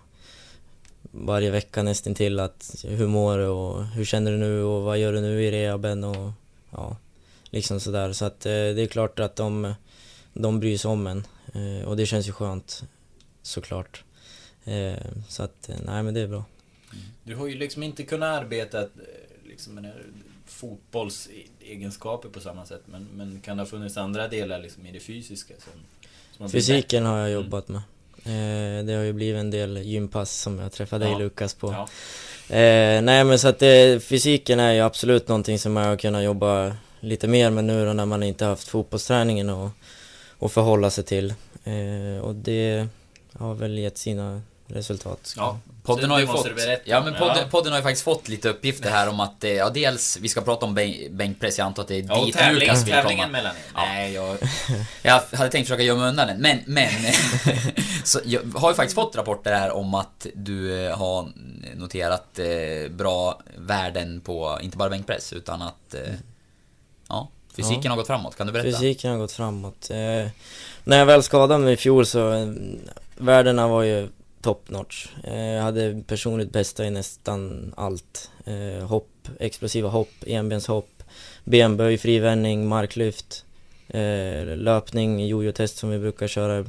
varje 1.02 1.50
vecka 1.50 1.83
nästan 1.83 2.14
till 2.14 2.40
att 2.40 2.85
hur 2.88 3.07
mår 3.07 3.38
du 3.38 3.47
och 3.47 3.85
hur 3.85 4.04
känner 4.04 4.31
du 4.31 4.38
nu 4.38 4.62
och 4.62 4.83
vad 4.83 4.98
gör 4.98 5.12
du 5.12 5.20
nu 5.20 5.44
i 5.44 5.51
rehaben 5.51 6.05
och 6.05 6.33
ja, 6.70 6.96
Liksom 7.51 7.81
sådär. 7.81 8.12
Så 8.12 8.25
att 8.25 8.46
eh, 8.46 8.51
det 8.51 8.83
är 8.83 8.87
klart 8.87 9.18
att 9.18 9.37
de, 9.37 9.75
de 10.33 10.61
bryr 10.61 10.79
sig 10.79 10.90
om 10.90 11.07
en. 11.07 11.27
Eh, 11.55 11.88
och 11.88 11.96
det 11.96 12.07
känns 12.07 12.29
ju 12.29 12.33
skönt, 12.33 12.85
såklart. 13.42 14.05
Eh, 14.64 14.94
så 15.29 15.42
att, 15.42 15.68
eh, 15.68 15.77
nej 15.87 16.03
men 16.03 16.14
det 16.14 16.20
är 16.20 16.29
bra. 16.29 16.44
Mm. 16.92 17.05
Du 17.25 17.35
har 17.37 17.46
ju 17.46 17.55
liksom 17.55 17.83
inte 17.83 18.03
kunnat 18.03 18.42
arbeta 18.42 18.81
eh, 18.83 18.88
liksom 19.44 19.87
fotbollsegenskaper 20.53 22.29
på 22.29 22.41
samma 22.41 22.67
sätt. 22.67 22.83
Men, 22.87 23.09
men 23.15 23.41
kan 23.41 23.57
det 23.57 23.62
ha 23.62 23.69
funnits 23.69 23.97
andra 23.97 24.29
delar 24.29 24.59
liksom 24.59 24.87
i 24.87 24.93
det 24.93 25.01
fysiska? 25.01 25.55
Som, 25.59 25.73
som 26.37 26.51
Fysiken 26.51 27.05
har 27.05 27.19
jag 27.19 27.31
mm. 27.31 27.43
jobbat 27.43 27.69
med. 27.69 27.83
det 28.87 28.93
har 28.93 29.03
ju 29.03 29.12
blivit 29.12 29.41
en 29.41 29.51
del 29.51 29.77
gympass 29.77 30.41
som 30.41 30.59
jag 30.59 30.73
träffade 30.73 31.05
dig 31.05 31.12
ja. 31.12 31.19
Lukas 31.19 31.55
på. 31.55 31.73
Ja. 31.73 31.88
nej 33.01 33.25
men 33.25 33.38
så 33.38 33.49
att 33.49 33.59
det, 33.59 34.05
fysiken 34.05 34.61
är 34.61 34.73
ju 34.73 34.81
absolut 34.81 35.29
någonting 35.29 35.59
som 35.59 35.77
jag 35.77 35.85
har 35.85 35.97
kunnat 35.97 36.25
jobba 36.25 36.77
lite 37.03 37.29
mer 37.29 37.51
men 37.51 37.67
nu 37.67 37.87
då 37.87 37.93
när 37.93 38.07
man 38.07 38.23
inte 38.23 38.45
haft 38.45 38.69
fotbollsträningen 38.69 39.51
och, 39.51 39.71
och 40.38 40.53
förhålla 40.53 40.91
sig 40.91 41.05
till. 41.05 41.35
Eh, 41.65 42.23
och 42.23 42.35
det 42.35 42.87
har 43.33 43.55
väl 43.55 43.79
gett 43.79 43.99
sina 43.99 44.43
resultat. 44.67 45.35
Ja, 45.37 45.59
podden 45.83 46.11
har 46.11 46.21
ju 46.21 46.27
fått... 46.27 46.47
Ja, 46.85 47.03
men 47.05 47.14
podden, 47.14 47.37
ja. 47.38 47.45
podden, 47.51 47.73
har 47.73 47.79
ju 47.79 47.83
faktiskt 47.83 48.05
fått 48.05 48.29
lite 48.29 48.49
uppgifter 48.49 48.90
här 48.90 49.09
om 49.09 49.21
att, 49.21 49.45
eh, 49.45 49.51
ja 49.51 49.71
dels, 49.71 50.18
vi 50.21 50.29
ska 50.29 50.40
prata 50.40 50.66
om 50.66 50.75
bänkpress, 51.11 51.59
jag 51.59 51.66
antar 51.66 51.83
att 51.83 51.88
det 51.88 51.95
är 51.95 52.07
ja, 52.09 52.25
dit 52.25 52.35
tävling, 52.35 52.61
Lukas 52.61 52.87
vill 52.87 52.95
komma. 52.95 53.27
mellan 53.27 53.57
er. 53.57 53.62
Ja. 53.75 53.81
Nej, 53.87 54.12
jag, 54.12 54.37
jag 55.03 55.21
hade 55.38 55.51
tänkt 55.51 55.66
försöka 55.66 55.83
gömma 55.83 56.09
undan 56.09 56.27
den, 56.27 56.40
men, 56.40 56.59
men 56.66 56.90
så 58.05 58.21
jag 58.25 58.40
har 58.55 58.71
ju 58.71 58.75
faktiskt 58.75 58.95
fått 58.95 59.16
rapporter 59.16 59.53
här 59.53 59.71
om 59.71 59.95
att 59.95 60.27
du 60.35 60.87
eh, 60.87 60.99
har 60.99 61.29
noterat 61.75 62.38
eh, 62.38 62.90
bra 62.90 63.40
värden 63.57 64.21
på, 64.21 64.59
inte 64.62 64.77
bara 64.77 64.90
bänkpress, 64.90 65.33
utan 65.33 65.62
att 65.62 65.95
Ja, 67.12 67.29
fysiken 67.57 67.81
ja. 67.85 67.90
har 67.90 67.97
gått 67.97 68.07
framåt, 68.07 68.37
kan 68.37 68.47
du 68.47 68.53
berätta? 68.53 68.79
Fysiken 68.79 69.11
har 69.11 69.18
gått 69.18 69.33
framåt. 69.33 69.90
Eh, 69.90 70.31
när 70.85 70.99
jag 70.99 71.07
väl 71.07 71.23
skadade 71.23 71.64
mig 71.64 71.73
i 71.73 71.77
fjol 71.77 72.07
så, 72.07 72.33
eh, 72.33 72.49
värdena 73.16 73.68
var 73.68 73.83
ju 73.83 74.09
top 74.42 74.70
notch. 74.70 75.07
Eh, 75.24 75.37
jag 75.37 75.62
hade 75.62 76.02
personligt 76.07 76.52
bästa 76.52 76.87
i 76.87 76.90
nästan 76.90 77.74
allt. 77.76 78.31
Eh, 78.44 78.87
hopp, 78.87 79.28
explosiva 79.40 79.88
hopp, 79.88 80.12
enbenshopp, 80.26 81.02
benböj, 81.44 81.98
frivändning, 81.98 82.68
marklyft, 82.68 83.44
eh, 83.88 84.57
löpning, 84.57 85.26
jojo-test 85.26 85.76
som 85.76 85.90
vi 85.90 85.98
brukar 85.98 86.28
köra. 86.28 86.66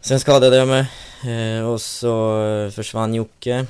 Sen 0.00 0.20
skadade 0.20 0.56
jag 0.56 0.68
mig 0.68 0.86
eh, 1.34 1.68
och 1.68 1.80
så 1.80 2.70
försvann 2.74 3.14
Jocke. 3.14 3.66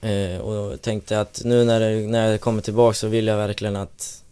Eh, 0.00 0.38
och 0.38 0.82
tänkte 0.82 1.20
att 1.20 1.42
nu 1.44 1.64
när, 1.64 1.80
det, 1.80 2.06
när 2.06 2.30
jag 2.30 2.40
kommer 2.40 2.62
tillbaka 2.62 2.94
så 2.94 3.08
vill 3.08 3.26
jag 3.26 3.36
verkligen 3.36 3.76
att 3.76 4.22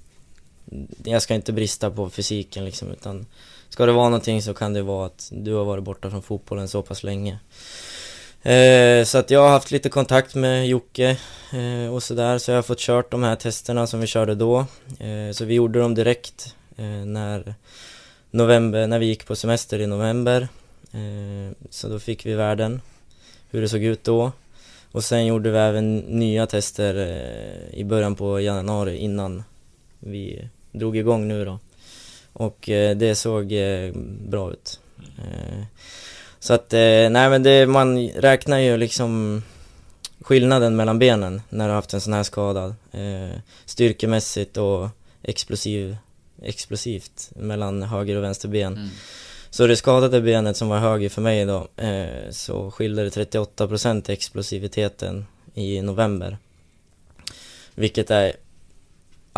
jag 1.05 1.23
ska 1.23 1.35
inte 1.35 1.53
brista 1.53 1.91
på 1.91 2.11
fysiken 2.11 2.65
liksom 2.65 2.91
utan 2.91 3.27
ska 3.69 3.87
det 3.87 3.93
vara 3.93 4.09
någonting 4.09 4.43
så 4.43 4.55
kan 4.55 4.73
det 4.73 4.83
vara 4.83 5.07
att 5.07 5.29
du 5.33 5.55
har 5.55 5.65
varit 5.65 5.85
borta 5.85 6.11
från 6.11 6.23
fotbollen 6.23 6.69
så 6.69 6.83
pass 6.83 7.03
länge. 7.03 7.39
Eh, 8.43 9.05
så 9.05 9.19
att 9.19 9.31
jag 9.31 9.41
har 9.41 9.51
haft 9.51 9.71
lite 9.71 9.89
kontakt 9.89 10.35
med 10.35 10.69
Jocke 10.69 11.17
eh, 11.53 11.95
och 11.95 12.03
sådär 12.03 12.39
så 12.39 12.51
jag 12.51 12.59
har 12.59 12.63
fått 12.63 12.79
kört 12.79 13.11
de 13.11 13.23
här 13.23 13.37
testerna 13.37 13.87
som 13.87 14.01
vi 14.01 14.07
körde 14.07 14.35
då. 14.35 14.59
Eh, 14.99 15.33
så 15.33 15.45
vi 15.45 15.55
gjorde 15.55 15.79
dem 15.79 15.95
direkt 15.95 16.55
eh, 16.77 16.85
när, 16.85 17.55
november, 18.31 18.87
när 18.87 18.99
vi 18.99 19.07
gick 19.07 19.27
på 19.27 19.37
semester 19.37 19.79
i 19.79 19.87
november. 19.87 20.49
Eh, 20.93 21.57
så 21.71 21.89
då 21.89 21.99
fick 21.99 22.27
vi 22.27 22.35
värden, 22.35 22.81
hur 23.51 23.61
det 23.61 23.69
såg 23.69 23.83
ut 23.83 24.05
då. 24.05 24.33
Och 24.93 25.05
sen 25.05 25.27
gjorde 25.27 25.51
vi 25.51 25.59
även 25.59 25.99
nya 25.99 26.47
tester 26.47 26.95
eh, 26.95 27.79
i 27.79 27.85
början 27.85 28.15
på 28.15 28.41
januari 28.41 28.97
innan 28.97 29.45
vi 29.99 30.49
drog 30.73 30.97
igång 30.97 31.29
nu 31.29 31.45
då. 31.45 31.59
Och 32.39 32.69
eh, 32.69 32.97
det 32.97 33.15
såg 33.15 33.53
eh, 33.53 33.93
bra 34.29 34.53
ut. 34.53 34.81
Så 36.41 36.55
att, 36.55 36.73
nej 36.73 37.11
men 37.31 37.43
det, 37.43 37.67
man 37.67 38.09
räknar 38.09 38.59
ju 38.59 38.77
liksom 38.77 39.43
skillnaden 40.21 40.77
mellan 40.77 40.99
benen 40.99 41.43
när 41.49 41.65
du 41.65 41.69
har 41.69 41.75
haft 41.75 41.95
en 41.95 42.01
sån 42.01 42.13
här 42.13 42.23
skada. 42.23 42.75
Styrkemässigt 43.65 44.57
och 44.57 44.89
explosiv, 45.23 45.97
explosivt 46.43 47.31
mellan 47.37 47.83
höger 47.83 48.17
och 48.17 48.25
vänster 48.25 48.49
ben. 48.49 48.77
Mm. 48.77 48.89
Så 49.51 49.67
det 49.67 49.77
skadade 49.77 50.21
benet 50.21 50.57
som 50.57 50.69
var 50.69 50.79
höger 50.79 51.09
för 51.09 51.23
mig 51.23 51.45
då, 51.45 51.69
eh, 51.77 52.31
så 52.31 52.71
skilde 52.71 53.05
det 53.05 53.11
38% 53.11 54.11
explosiviteten 54.11 55.27
i 55.55 55.83
november. 55.83 56.39
Vilket 57.75 58.11
är 58.11 58.33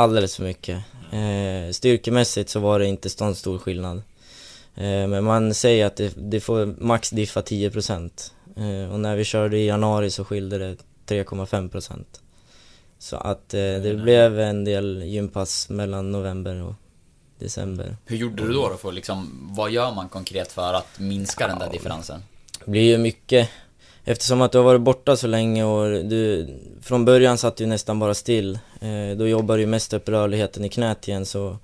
alldeles 0.01 0.37
för 0.37 0.43
mycket. 0.45 0.83
Eh, 1.13 1.73
styrkemässigt 1.73 2.51
så 2.51 2.61
var 2.61 2.79
det 2.79 2.87
inte 2.87 3.11
så 3.11 3.35
stor 3.35 3.59
skillnad. 3.59 4.03
Eh, 4.75 5.07
men 5.07 5.25
man 5.25 5.55
säger 5.55 5.87
att 5.87 5.97
det, 5.97 6.15
det 6.17 6.41
får 6.41 6.67
max 6.67 7.11
diffa 7.11 7.41
10% 7.41 8.11
eh, 8.57 8.93
och 8.93 9.01
när 9.01 9.17
vi 9.17 9.25
körde 9.25 9.59
i 9.59 9.67
januari 9.67 10.11
så 10.11 10.25
skilde 10.25 10.59
det 10.59 10.77
3,5% 11.07 12.05
Så 12.99 13.17
att 13.17 13.55
eh, 13.55 13.61
det 13.61 14.01
blev 14.03 14.41
en 14.41 14.65
del 14.65 15.03
gympass 15.07 15.69
mellan 15.69 16.13
november 16.13 16.63
och 16.63 16.75
december. 17.39 17.97
Hur 18.05 18.17
gjorde 18.17 18.43
du 18.43 18.53
då, 18.53 18.69
då 18.69 18.77
för 18.77 18.93
liksom, 18.93 19.49
vad 19.57 19.71
gör 19.71 19.95
man 19.95 20.09
konkret 20.09 20.53
för 20.53 20.75
att 20.75 20.99
minska 20.99 21.47
den 21.47 21.59
där 21.59 21.71
differensen? 21.71 22.23
Det 22.65 22.71
blir 22.71 22.83
ju 22.83 22.99
mycket, 22.99 23.49
eftersom 24.11 24.42
att 24.42 24.53
du 24.53 24.59
har 24.59 24.64
varit 24.64 24.81
borta 24.81 25.16
så 25.16 25.27
länge 25.27 25.64
och 25.64 26.05
du, 26.05 26.49
från 26.83 27.05
början 27.05 27.38
satt 27.38 27.57
du 27.57 27.66
nästan 27.66 27.99
bara 27.99 28.14
still. 28.14 28.59
Eh, 28.81 29.16
då 29.16 29.29
jobbar 29.29 29.59
du 29.59 29.66
mest 29.66 29.92
upp 29.92 30.09
rörligheten 30.09 30.64
i 30.64 30.68
knät 30.68 31.09
igen 31.09 31.27
så, 31.27 31.57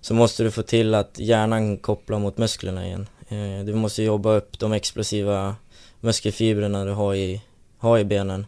så 0.00 0.14
måste 0.14 0.42
du 0.42 0.50
få 0.50 0.62
till 0.62 0.94
att 0.94 1.18
hjärnan 1.18 1.76
kopplar 1.76 2.18
mot 2.18 2.38
musklerna 2.38 2.86
igen. 2.86 3.06
Eh, 3.28 3.64
du 3.64 3.74
måste 3.74 4.02
jobba 4.02 4.32
upp 4.32 4.58
de 4.58 4.72
explosiva 4.72 5.56
muskelfibrerna 6.00 6.84
du 6.84 6.90
har 6.90 7.14
i, 7.14 7.42
har 7.78 7.98
i 7.98 8.04
benen. 8.04 8.46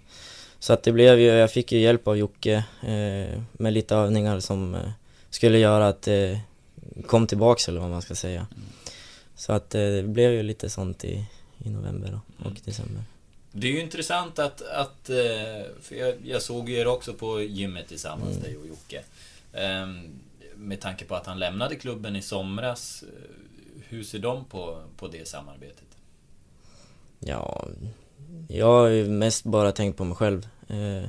Så 0.58 0.72
att 0.72 0.82
det 0.82 0.92
blev 0.92 1.18
ju, 1.18 1.26
jag 1.26 1.50
fick 1.50 1.72
ju 1.72 1.78
hjälp 1.78 2.08
av 2.08 2.16
Jocke 2.16 2.64
eh, 2.82 3.40
med 3.52 3.72
lite 3.72 3.94
övningar 3.94 4.40
som 4.40 4.74
eh, 4.74 4.80
skulle 5.30 5.58
göra 5.58 5.88
att 5.88 6.02
det 6.02 6.40
kom 7.06 7.26
tillbaks 7.26 7.68
eller 7.68 7.80
vad 7.80 7.90
man 7.90 8.02
ska 8.02 8.14
säga. 8.14 8.46
Så 9.34 9.52
att 9.52 9.74
eh, 9.74 9.80
det 9.80 10.02
blev 10.02 10.32
ju 10.32 10.42
lite 10.42 10.70
sånt 10.70 11.04
i, 11.04 11.26
i 11.58 11.70
november 11.70 12.20
och 12.44 12.52
december. 12.64 13.02
Det 13.58 13.66
är 13.66 13.72
ju 13.72 13.80
intressant 13.80 14.38
att, 14.38 14.62
att 14.62 15.10
eh, 15.10 15.66
för 15.82 15.94
jag, 15.94 16.14
jag 16.24 16.42
såg 16.42 16.70
er 16.70 16.86
också 16.86 17.14
på 17.14 17.40
gymmet 17.42 17.88
tillsammans, 17.88 18.30
Mm. 18.36 18.42
dig 18.42 18.56
och 18.56 18.66
Jocke. 18.66 19.02
Ehm, 19.52 20.08
Med 20.56 20.80
tanke 20.80 21.04
på 21.04 21.14
att 21.14 21.26
han 21.26 21.38
lämnade 21.38 21.76
klubben 21.76 22.16
i 22.16 22.22
somras, 22.22 23.02
eh, 23.02 23.30
hur 23.88 24.04
ser 24.04 24.18
de 24.18 24.44
på, 24.44 24.78
på 24.96 25.08
det 25.08 25.28
samarbetet? 25.28 25.84
Ja, 27.20 27.66
jag 28.48 28.66
har 28.66 28.86
ju 28.88 29.08
mest 29.08 29.44
bara 29.44 29.72
tänkt 29.72 29.96
på 29.96 30.04
mig 30.04 30.16
själv. 30.16 30.48
Eh, 30.68 31.08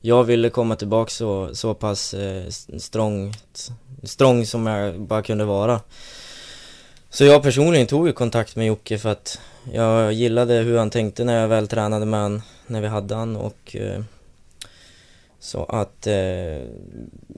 jag 0.00 0.24
ville 0.24 0.50
komma 0.50 0.76
tillbaka 0.76 1.10
så, 1.10 1.54
så 1.54 1.74
pass 1.74 2.14
strong, 2.78 3.34
strong 4.02 4.46
som 4.46 4.66
jag 4.66 5.00
bara 5.00 5.22
kunde 5.22 5.44
vara. 5.44 5.80
Så 7.10 7.24
jag 7.24 7.42
personligen 7.42 7.86
tog 7.86 8.06
ju 8.06 8.12
kontakt 8.12 8.56
med 8.56 8.66
Jocke 8.66 8.98
för 8.98 9.08
att 9.08 9.40
jag 9.72 10.12
gillade 10.12 10.54
hur 10.54 10.78
han 10.78 10.90
tänkte 10.90 11.24
när 11.24 11.40
jag 11.40 11.48
väl 11.48 11.68
tränade 11.68 12.06
med 12.06 12.20
han, 12.20 12.42
när 12.66 12.80
vi 12.80 12.86
hade 12.86 13.14
han 13.14 13.36
och 13.36 13.76
eh, 13.76 14.02
så 15.40 15.64
att 15.64 16.06
eh, 16.06 16.62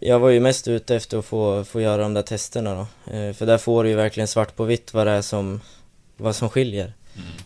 jag 0.00 0.18
var 0.18 0.28
ju 0.28 0.40
mest 0.40 0.68
ute 0.68 0.96
efter 0.96 1.18
att 1.18 1.24
få, 1.24 1.64
få 1.64 1.80
göra 1.80 2.02
de 2.02 2.14
där 2.14 2.22
testerna 2.22 2.74
då. 2.74 3.12
Eh, 3.12 3.32
för 3.32 3.46
där 3.46 3.58
får 3.58 3.84
du 3.84 3.90
ju 3.90 3.96
verkligen 3.96 4.28
svart 4.28 4.56
på 4.56 4.64
vitt 4.64 4.94
vad 4.94 5.06
det 5.06 5.10
är 5.10 5.22
som, 5.22 5.60
vad 6.16 6.36
som 6.36 6.48
skiljer. 6.48 6.92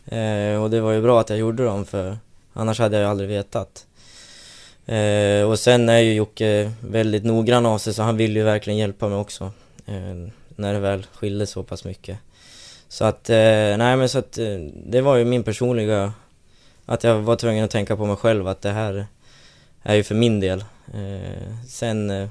Eh, 0.06 0.62
och 0.62 0.70
det 0.70 0.80
var 0.80 0.92
ju 0.92 1.02
bra 1.02 1.20
att 1.20 1.30
jag 1.30 1.38
gjorde 1.38 1.64
dem 1.64 1.84
för 1.84 2.18
annars 2.52 2.78
hade 2.78 2.96
jag 2.96 3.04
ju 3.04 3.10
aldrig 3.10 3.28
vetat. 3.28 3.86
Eh, 4.86 5.50
och 5.50 5.58
sen 5.58 5.88
är 5.88 5.98
ju 5.98 6.14
Jocke 6.14 6.72
väldigt 6.80 7.24
noggrann 7.24 7.66
av 7.66 7.78
sig 7.78 7.94
så 7.94 8.02
han 8.02 8.16
vill 8.16 8.36
ju 8.36 8.42
verkligen 8.42 8.78
hjälpa 8.78 9.08
mig 9.08 9.18
också. 9.18 9.50
Eh, 9.86 10.28
när 10.56 10.72
det 10.72 10.80
väl 10.80 11.06
skilde 11.12 11.46
så 11.46 11.62
pass 11.62 11.84
mycket. 11.84 12.18
Så 12.92 13.04
att, 13.04 13.30
eh, 13.30 13.76
nej 13.78 13.96
men 13.96 14.08
så 14.08 14.18
att 14.18 14.38
eh, 14.38 14.58
det 14.86 15.00
var 15.00 15.16
ju 15.16 15.24
min 15.24 15.44
personliga, 15.44 16.12
att 16.86 17.04
jag 17.04 17.20
var 17.20 17.36
tvungen 17.36 17.64
att 17.64 17.70
tänka 17.70 17.96
på 17.96 18.06
mig 18.06 18.16
själv 18.16 18.48
att 18.48 18.62
det 18.62 18.70
här 18.70 19.06
är 19.82 19.94
ju 19.94 20.02
för 20.02 20.14
min 20.14 20.40
del. 20.40 20.64
Eh, 20.94 21.66
sen, 21.68 22.28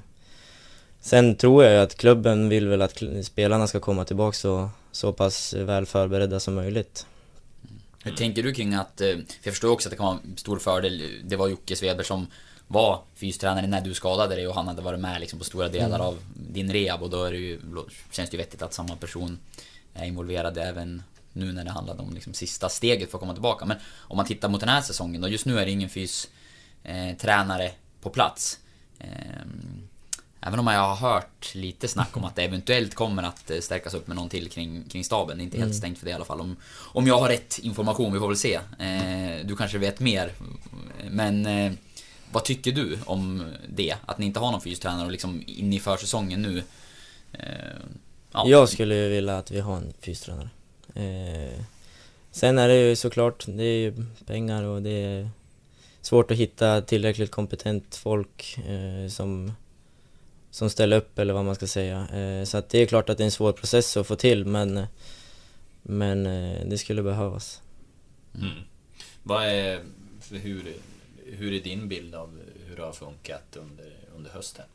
sen 0.99 1.35
tror 1.35 1.63
jag 1.63 1.73
ju 1.73 1.79
att 1.79 1.97
klubben 1.97 2.49
vill 2.49 2.67
väl 2.67 2.81
att 2.81 3.03
spelarna 3.23 3.67
ska 3.67 3.79
komma 3.79 4.05
tillbaka 4.05 4.35
så, 4.35 4.69
så 4.91 5.13
pass 5.13 5.53
väl 5.53 5.85
förberedda 5.85 6.39
som 6.39 6.53
möjligt. 6.53 7.05
Hur 8.03 8.11
tänker 8.11 8.43
du 8.43 8.53
kring 8.53 8.73
att, 8.73 8.93
för 8.97 9.25
jag 9.43 9.53
förstår 9.53 9.71
också 9.71 9.89
att 9.89 9.91
det 9.91 9.97
kan 9.97 10.05
vara 10.05 10.19
en 10.23 10.37
stor 10.37 10.59
fördel, 10.59 11.01
det 11.23 11.35
var 11.35 11.47
Jocke 11.47 11.75
Svedberg 11.75 12.05
som 12.05 12.27
var 12.67 13.01
fystränare 13.15 13.67
när 13.67 13.81
du 13.81 13.93
skadade 13.93 14.35
dig 14.35 14.47
och 14.47 14.55
han 14.55 14.67
hade 14.67 14.81
varit 14.81 14.99
med 14.99 15.19
liksom 15.19 15.39
på 15.39 15.45
stora 15.45 15.67
delar 15.67 15.99
av 15.99 16.17
din 16.35 16.73
rehab 16.73 17.03
och 17.03 17.09
då 17.09 17.23
är 17.23 17.31
det 17.31 17.37
ju, 17.37 17.59
känns 18.11 18.29
det 18.29 18.37
ju 18.37 18.43
vettigt 18.43 18.61
att 18.61 18.73
samma 18.73 18.95
person 18.95 19.37
är 19.93 20.05
involverad 20.05 20.57
även 20.57 21.03
nu 21.33 21.53
när 21.53 21.63
det 21.63 21.71
handlade 21.71 22.01
om 22.01 22.13
liksom 22.13 22.33
sista 22.33 22.69
steget 22.69 23.11
för 23.11 23.17
att 23.17 23.19
komma 23.19 23.33
tillbaka. 23.33 23.65
Men 23.65 23.77
om 23.97 24.17
man 24.17 24.25
tittar 24.25 24.49
mot 24.49 24.59
den 24.59 24.69
här 24.69 24.81
säsongen 24.81 25.21
då, 25.21 25.27
just 25.27 25.45
nu 25.45 25.59
är 25.59 25.65
det 25.65 25.71
ingen 25.71 25.89
fys 25.89 26.29
eh, 26.83 27.17
tränare 27.17 27.71
på 28.01 28.09
plats. 28.09 28.59
Ehm, 28.99 29.87
Även 30.43 30.59
om 30.59 30.67
jag 30.67 30.95
har 30.95 31.13
hört 31.13 31.55
lite 31.55 31.87
snack 31.87 32.17
om 32.17 32.23
att 32.23 32.35
det 32.35 32.43
eventuellt 32.43 32.95
kommer 32.95 33.23
att 33.23 33.51
eh, 33.51 33.59
stärkas 33.59 33.93
upp 33.93 34.07
med 34.07 34.15
någon 34.15 34.29
till 34.29 34.49
kring, 34.49 34.83
kring 34.83 35.03
staben. 35.03 35.37
Det 35.37 35.41
är 35.41 35.45
inte 35.45 35.57
helt 35.57 35.75
stängt 35.75 35.97
för 35.97 36.05
det 36.05 36.11
i 36.11 36.13
alla 36.13 36.25
fall. 36.25 36.41
Om, 36.41 36.55
om 36.73 37.07
jag 37.07 37.19
har 37.19 37.29
rätt 37.29 37.59
information, 37.59 38.13
vi 38.13 38.19
får 38.19 38.27
väl 38.27 38.37
se. 38.37 38.53
Eh, 38.79 39.45
du 39.45 39.55
kanske 39.55 39.77
vet 39.77 39.99
mer. 39.99 40.33
Men 41.09 41.45
eh, 41.45 41.71
vad 42.31 42.43
tycker 42.43 42.71
du 42.71 42.99
om 43.05 43.53
det? 43.69 43.95
Att 44.05 44.17
ni 44.17 44.25
inte 44.25 44.39
har 44.39 44.51
någon 44.51 44.61
fystränare 44.61 45.05
och 45.05 45.11
liksom 45.11 45.43
in 45.45 45.73
i 45.73 45.79
försäsongen 45.79 46.41
nu. 46.41 46.63
Ja. 48.31 48.47
Jag 48.47 48.69
skulle 48.69 48.95
ju 48.95 49.09
vilja 49.09 49.37
att 49.37 49.51
vi 49.51 49.59
har 49.59 49.77
en 49.77 49.93
fystränare. 49.99 50.49
Eh, 50.95 51.61
sen 52.31 52.59
är 52.59 52.67
det 52.67 52.89
ju 52.89 52.95
såklart, 52.95 53.45
det 53.47 53.63
är 53.63 53.77
ju 53.77 54.05
pengar 54.25 54.63
och 54.63 54.81
det 54.81 55.03
är 55.03 55.29
svårt 56.01 56.31
att 56.31 56.37
hitta 56.37 56.81
tillräckligt 56.81 57.31
kompetent 57.31 57.95
folk 57.95 58.57
eh, 58.57 59.09
som, 59.09 59.51
som 60.51 60.69
ställer 60.69 60.97
upp 60.97 61.19
eller 61.19 61.33
vad 61.33 61.45
man 61.45 61.55
ska 61.55 61.67
säga. 61.67 62.07
Eh, 62.07 62.45
så 62.45 62.57
att 62.57 62.69
det 62.69 62.79
är 62.79 62.85
klart 62.85 63.09
att 63.09 63.17
det 63.17 63.23
är 63.23 63.25
en 63.25 63.31
svår 63.31 63.51
process 63.51 63.97
att 63.97 64.07
få 64.07 64.15
till 64.15 64.45
men, 64.45 64.85
men 65.81 66.25
eh, 66.25 66.65
det 66.65 66.77
skulle 66.77 67.03
behövas. 67.03 67.61
Mm. 68.35 68.49
Vad 69.23 69.45
är, 69.45 69.79
hur, 70.31 70.73
hur 71.25 71.53
är 71.53 71.59
din 71.59 71.87
bild 71.87 72.15
av 72.15 72.39
hur 72.67 72.75
det 72.75 72.83
har 72.83 72.91
funkat 72.91 73.57
under, 73.57 73.93
under 74.15 74.31
hösten? 74.31 74.65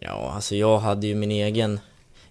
Ja, 0.00 0.30
alltså 0.30 0.56
jag 0.56 0.78
hade 0.78 1.06
ju 1.06 1.14
min 1.14 1.30
egen, 1.30 1.80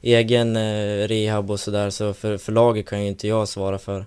egen 0.06 0.56
eh, 0.56 1.08
rehab 1.08 1.52
och 1.52 1.60
sådär 1.60 1.90
så 1.90 2.14
för, 2.14 2.38
för 2.38 2.52
laget 2.52 2.86
kan 2.86 3.02
ju 3.02 3.08
inte 3.08 3.28
jag 3.28 3.48
svara 3.48 3.78
för. 3.78 4.06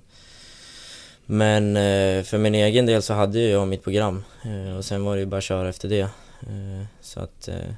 Men 1.27 1.77
eh, 1.77 2.23
för 2.23 2.39
min 2.39 2.55
egen 2.55 2.87
del 2.87 3.03
så 3.03 3.15
hade 3.15 3.39
ju 3.39 3.49
jag 3.49 3.69
mitt 3.69 3.83
program 3.83 4.25
eh, 4.45 4.77
och 4.77 4.85
sen 4.85 5.05
var 5.05 5.17
det 5.17 5.21
ju 5.21 5.27
bara 5.27 5.39
att 5.39 5.45
köra 5.45 5.69
efter 5.69 5.89
det. 5.89 6.01
Eh, 6.01 6.85
så 7.01 7.21
att, 7.21 7.49
eh, 7.49 7.73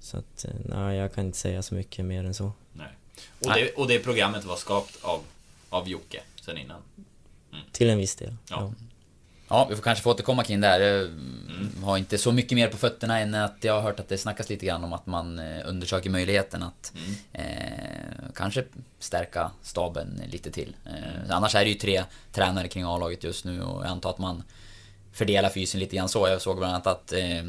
så 0.00 0.16
att, 0.16 0.44
eh, 0.44 0.50
nej 0.64 0.96
jag 0.96 1.14
kan 1.14 1.26
inte 1.26 1.38
säga 1.38 1.62
så 1.62 1.74
mycket 1.74 2.04
mer 2.04 2.24
än 2.24 2.34
så. 2.34 2.52
Nej. 2.72 2.86
Och, 3.44 3.54
det, 3.54 3.72
och 3.72 3.88
det 3.88 3.98
programmet 3.98 4.44
var 4.44 4.56
skapat 4.56 4.98
av, 5.02 5.20
av 5.70 5.88
Jocke 5.88 6.20
sen 6.40 6.58
innan? 6.58 6.80
Till 7.72 7.90
en 7.90 7.98
viss 7.98 8.16
del. 8.16 8.36
Ja. 8.50 8.56
Ja. 8.60 8.72
Ja, 9.48 9.66
vi 9.70 9.76
får 9.76 9.82
kanske 9.82 10.02
få 10.02 10.10
återkomma 10.10 10.44
kring 10.44 10.60
det 10.60 10.66
här. 10.66 10.80
Jag 10.80 11.10
har 11.82 11.98
inte 11.98 12.18
så 12.18 12.32
mycket 12.32 12.56
mer 12.56 12.68
på 12.68 12.76
fötterna 12.76 13.20
än 13.20 13.34
att 13.34 13.56
jag 13.60 13.74
har 13.74 13.80
hört 13.80 14.00
att 14.00 14.08
det 14.08 14.18
snackas 14.18 14.48
lite 14.48 14.66
grann 14.66 14.84
om 14.84 14.92
att 14.92 15.06
man 15.06 15.38
eh, 15.38 15.68
undersöker 15.68 16.10
möjligheten 16.10 16.62
att 16.62 16.92
eh, 17.32 17.44
kanske 18.34 18.64
stärka 18.98 19.50
staben 19.62 20.22
lite 20.30 20.50
till. 20.50 20.76
Eh, 20.86 21.36
annars 21.36 21.54
är 21.54 21.64
det 21.64 21.70
ju 21.70 21.74
tre 21.74 22.04
tränare 22.32 22.68
kring 22.68 22.84
A-laget 22.84 23.24
just 23.24 23.44
nu 23.44 23.62
och 23.62 23.84
jag 23.84 23.90
antar 23.90 24.10
att 24.10 24.18
man 24.18 24.42
fördelar 25.12 25.48
fysen 25.48 25.80
lite 25.80 25.96
grann 25.96 26.08
så. 26.08 26.28
Jag 26.28 26.42
såg 26.42 26.56
bland 26.56 26.72
annat 26.72 26.86
att 26.86 27.12
eh, 27.12 27.44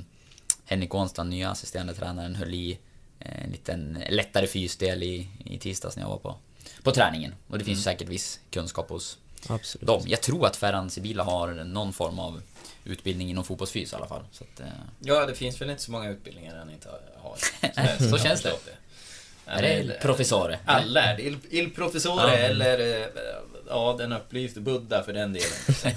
Henrik 0.66 0.96
Ånstrand, 0.96 1.30
nya 1.30 1.50
assisterande 1.50 1.94
tränaren, 1.94 2.36
höll 2.36 2.54
i 2.54 2.80
eh, 3.20 3.44
en 3.44 3.52
liten 3.52 4.04
lättare 4.10 4.48
fysdel 4.48 5.04
i, 5.04 5.30
i 5.46 5.58
tisdags 5.58 5.96
när 5.96 6.04
jag 6.04 6.10
var 6.10 6.18
på, 6.18 6.36
på 6.84 6.92
träningen. 6.92 7.34
Och 7.48 7.58
det 7.58 7.66
finns 7.66 7.84
säkert 7.84 8.10
viss 8.10 8.40
kunskap 8.52 8.90
hos 8.90 9.18
Absolut. 9.50 9.88
dem. 9.88 10.04
Jag 10.06 10.22
tror 10.22 10.48
att 10.48 10.56
Ferran 10.56 10.90
Sibila 10.90 11.24
har 11.24 11.48
någon 11.54 11.94
form 11.94 12.20
av 12.20 12.42
utbildning 12.84 13.30
inom 13.30 13.44
fotbollsfys 13.44 13.94
i 13.94 13.96
alla 13.96 14.08
fall. 14.08 14.24
Så 14.32 14.44
att, 14.44 14.60
eh, 14.60 14.66
Ja, 15.00 15.26
det 15.26 15.36
finns 15.36 15.62
väl 15.62 15.70
inte 15.70 15.82
så 15.84 15.92
många 15.92 16.10
utbildningar 16.10 16.56
han 16.58 16.70
inte 16.70 16.90
har. 17.18 17.38
Så 18.12 18.18
känns 18.18 18.42
det. 18.42 18.54
är 19.46 19.62
det 19.62 20.00
professore? 20.02 20.60
Allärd, 20.66 21.20
il, 21.20 21.38
il 21.50 21.70
professore 21.74 22.32
Ja. 22.32 22.38
eller 22.38 23.02
eh, 23.02 23.08
ja, 23.70 23.96
den 23.98 24.12
upplyste 24.12 24.60
Buddha 24.60 25.04
för 25.04 25.14
den 25.14 25.34
delen. 25.34 25.50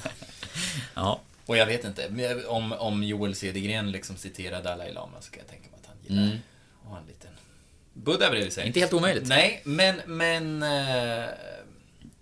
Ja. 0.94 1.20
Och 1.46 1.56
jag 1.56 1.66
vet 1.66 1.84
inte, 1.84 2.44
om, 2.46 2.72
om 2.72 3.02
Joel 3.02 3.34
Cedergren 3.34 3.90
liksom 3.92 4.16
citerar 4.16 4.62
Dalai 4.62 4.92
Lama 4.92 5.20
så 5.20 5.30
kan 5.30 5.38
jag 5.40 5.48
tänka 5.50 5.70
mig 5.70 5.80
att 5.82 5.87
han 5.88 5.96
gillar 6.06 6.22
Mm. 6.22 6.38
att 6.84 6.88
ha 6.90 6.98
en 6.98 7.06
liten 7.06 7.30
Buddha 7.94 8.30
bredvid 8.30 8.52
sig. 8.52 8.66
Inte 8.66 8.80
helt 8.80 8.92
omöjligt. 8.92 9.26
Nej, 9.28 9.61
men, 9.64 10.00
men... 10.06 10.62
Eh, 10.62 11.28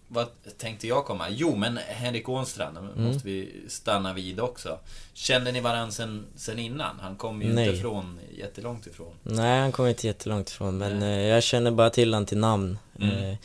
vad 0.08 0.26
tänkte 0.58 0.86
jag 0.86 1.04
komma? 1.04 1.26
Jo, 1.30 1.56
men 1.56 1.78
Henrik 1.88 2.28
Ånstrand, 2.28 2.78
Mm. 2.78 3.04
måste 3.04 3.26
vi 3.28 3.52
stanna 3.68 4.12
vid 4.12 4.40
också. 4.40 4.78
Kände 5.14 5.52
ni 5.52 5.60
varandra 5.60 5.92
sen, 5.92 6.26
sen 6.36 6.58
innan? 6.58 7.00
Han 7.00 7.16
kom 7.16 7.42
ju 7.42 7.52
Nej. 7.52 7.68
inte 7.68 7.80
från, 7.80 8.18
jättelångt 8.38 8.86
ifrån. 8.86 9.12
Nej, 9.22 9.60
han 9.60 9.72
kommer 9.72 9.88
inte 9.88 10.06
jättelångt 10.06 10.48
ifrån 10.50 10.78
men 10.78 11.02
eh, 11.02 11.08
jag 11.08 11.42
känner 11.42 11.70
bara 11.70 11.90
till 11.90 12.14
han 12.14 12.26
till 12.26 12.38
namn. 12.38 12.78
Mm. 13.00 13.24
Eh, 13.30 13.36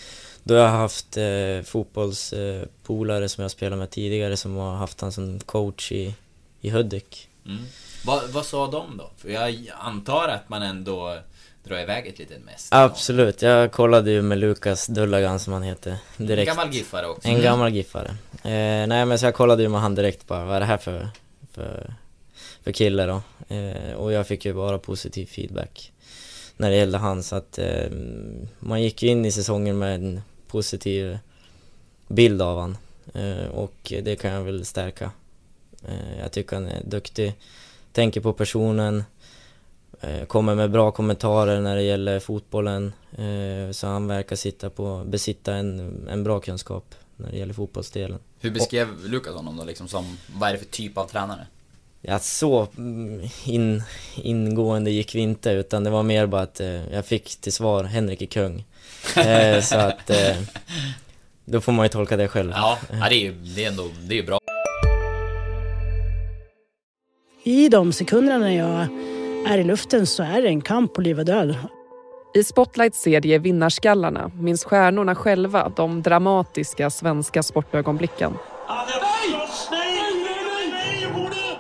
då 0.44 0.54
har 0.54 0.62
jag 0.62 0.70
haft 0.70 1.18
eh, 1.18 1.62
fotbollspolare 1.66 3.24
eh, 3.24 3.28
som 3.28 3.42
jag 3.42 3.52
spelat 3.52 3.80
med 3.80 3.90
tidigare 3.90 4.38
som 4.38 4.56
har 4.56 4.76
haft 4.76 5.02
han 5.02 5.12
som 5.12 5.40
coach 5.40 5.92
i, 5.92 6.16
i 6.62 6.70
Hudik. 6.70 7.28
Mm. 7.46 7.64
Vad, 8.06 8.30
vad 8.30 8.46
sa 8.46 8.72
de 8.72 8.98
då? 8.98 9.12
För 9.18 9.30
jag 9.30 9.72
antar 9.80 10.28
att 10.28 10.50
man 10.50 10.62
ändå 10.62 11.20
drar 11.64 11.80
iväg 11.80 12.08
ett 12.08 12.20
litet 12.20 12.44
mest. 12.46 12.68
Absolut, 12.72 13.42
jag 13.42 13.72
kollade 13.72 14.12
ju 14.12 14.22
med 14.22 14.38
Lukas 14.38 14.88
Dullagan 14.88 15.40
som 15.40 15.54
han 15.54 15.64
heter 15.64 15.98
En 16.18 16.26
direkt. 16.26 16.48
gammal 16.48 16.74
giffare 16.74 17.08
också. 17.08 17.28
En 17.28 17.42
gammal 17.42 17.72
giffare. 17.74 18.08
Eh, 18.44 18.88
nej 18.88 19.06
men 19.06 19.20
så 19.20 19.26
jag 19.26 19.34
kollade 19.36 19.64
ju 19.64 19.70
med 19.70 19.82
han 19.82 19.96
direkt 19.96 20.28
bara, 20.28 20.46
vad 20.46 20.56
är 20.56 20.60
det 20.60 20.66
här 20.66 20.78
för, 20.78 21.10
för, 21.54 21.94
för 22.64 22.72
kille 22.72 23.06
då? 23.06 23.22
Eh, 23.56 23.94
och 23.94 24.12
jag 24.12 24.28
fick 24.28 24.46
ju 24.46 24.54
bara 24.54 24.78
positiv 24.78 25.26
feedback. 25.26 25.92
när 26.58 26.70
det 26.70 26.76
gällde 26.76 26.98
han. 26.98 27.24
Så 27.24 27.36
att 27.36 27.58
eh, 27.60 27.92
man 28.60 28.82
gick 28.82 29.04
in 29.04 29.26
i 29.26 29.32
säsongen 29.32 29.78
med 29.80 29.96
en 29.96 30.22
positiv 30.48 31.18
bild 32.08 32.42
av 32.42 32.60
han. 32.60 32.78
Eh, 33.14 33.48
och 33.48 33.94
det 34.04 34.16
kan 34.16 34.32
jag 34.32 34.44
väl 34.44 34.66
stärka. 34.66 35.12
Eh, 35.88 36.20
jag 36.20 36.32
tycker 36.32 36.56
han 36.56 36.68
är 36.68 36.84
duktig, 36.86 37.34
tänker 37.94 38.22
på 38.22 38.34
personen, 38.34 39.04
kommer 40.28 40.56
med 40.56 40.72
bra 40.72 40.92
kommentarer 40.92 41.62
när 41.62 41.76
det 41.76 41.82
gäller 41.82 42.20
fotbollen. 42.20 42.94
Eh, 43.12 43.72
så 43.72 43.88
han 43.88 44.08
verkar 44.08 44.36
sitta 44.36 44.70
på, 44.70 45.04
besitta 45.06 45.56
en, 45.56 46.08
en 46.08 46.24
bra 46.24 46.40
kunskap 46.40 46.96
när 47.16 47.32
det 47.32 47.38
gäller 47.38 47.54
fotbollsdelen. 47.54 48.20
Hur 48.40 48.52
beskrev 48.52 48.88
Lukas 49.06 49.36
honom 49.36 49.58
då 49.58 49.64
liksom 49.64 49.88
som, 49.88 50.18
vad 50.36 50.50
är 50.50 50.54
det 50.54 50.60
för 50.60 50.66
typ 50.66 50.98
av 50.98 51.08
tränare? 51.08 51.48
Ja, 52.02 52.20
så 52.20 52.68
mm, 52.78 53.30
in, 53.46 53.84
ingående 54.16 54.92
gick 54.92 55.16
vi 55.16 55.20
inte 55.20 55.50
utan 55.50 55.84
det 55.84 55.90
var 55.90 56.04
mer 56.04 56.26
bara 56.26 56.42
att 56.42 56.60
eh, 56.60 56.94
jag 56.94 57.06
fick 57.06 57.36
till 57.36 57.54
svar 57.54 57.84
Henrik 57.84 58.22
är 58.22 58.26
kung. 58.26 58.66
Eh, 59.18 59.62
så 59.62 59.78
att 59.78 60.10
eh, 60.10 60.38
då 61.46 61.62
får 61.62 61.72
man 61.72 61.86
ju 61.86 61.90
tolka 61.90 62.18
det 62.18 62.28
själv. 62.28 62.52
Ja, 62.56 62.78
det 62.90 63.16
är 63.16 63.20
ju 63.20 63.32
det 63.32 63.66
är 63.66 63.68
ändå, 63.68 63.90
det 64.02 64.20
är 64.20 64.24
bra. 64.24 64.40
I 67.44 67.70
de 67.70 67.94
sekunderna 67.94 68.38
när 68.38 68.58
jag 68.58 68.88
är 69.48 69.58
i 69.58 69.64
luften 69.64 70.08
så 70.08 70.24
är 70.24 70.42
det 70.42 70.48
en 70.48 70.62
kamp 70.62 70.94
på 70.94 71.02
liv 71.02 71.20
och 71.20 71.26
död. 71.26 71.56
I 72.34 72.44
Spotlights 72.44 73.02
serie 73.02 73.38
Vinnarskallarna 73.38 74.32
minns 74.40 74.64
stjärnorna 74.64 75.16
själva 75.16 75.72
de 75.76 76.02
dramatiska 76.02 76.90
svenska 76.90 77.44
sportögonblicken. 77.44 78.34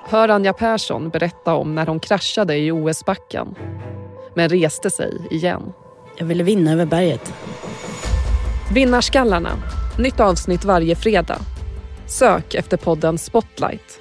Hör 0.03 0.29
Anja 0.29 0.53
Persson 0.53 1.09
berätta 1.09 1.53
om 1.53 1.75
när 1.75 1.85
hon 1.85 1.99
kraschade 1.99 2.57
i 2.57 2.71
OS-backen 2.71 3.55
men 4.35 4.49
reste 4.49 4.89
sig 4.89 5.27
igen. 5.31 5.73
Jag 6.17 6.25
ville 6.25 6.43
vinna 6.43 6.71
över 6.71 6.85
berget. 6.85 7.33
Vinnarskallarna. 8.73 9.49
Nytt 9.99 10.19
avsnitt 10.19 10.65
varje 10.65 10.95
fredag. 10.95 11.39
Sök 12.07 12.55
efter 12.55 12.77
podden 12.77 13.17
Spotlight. 13.17 14.00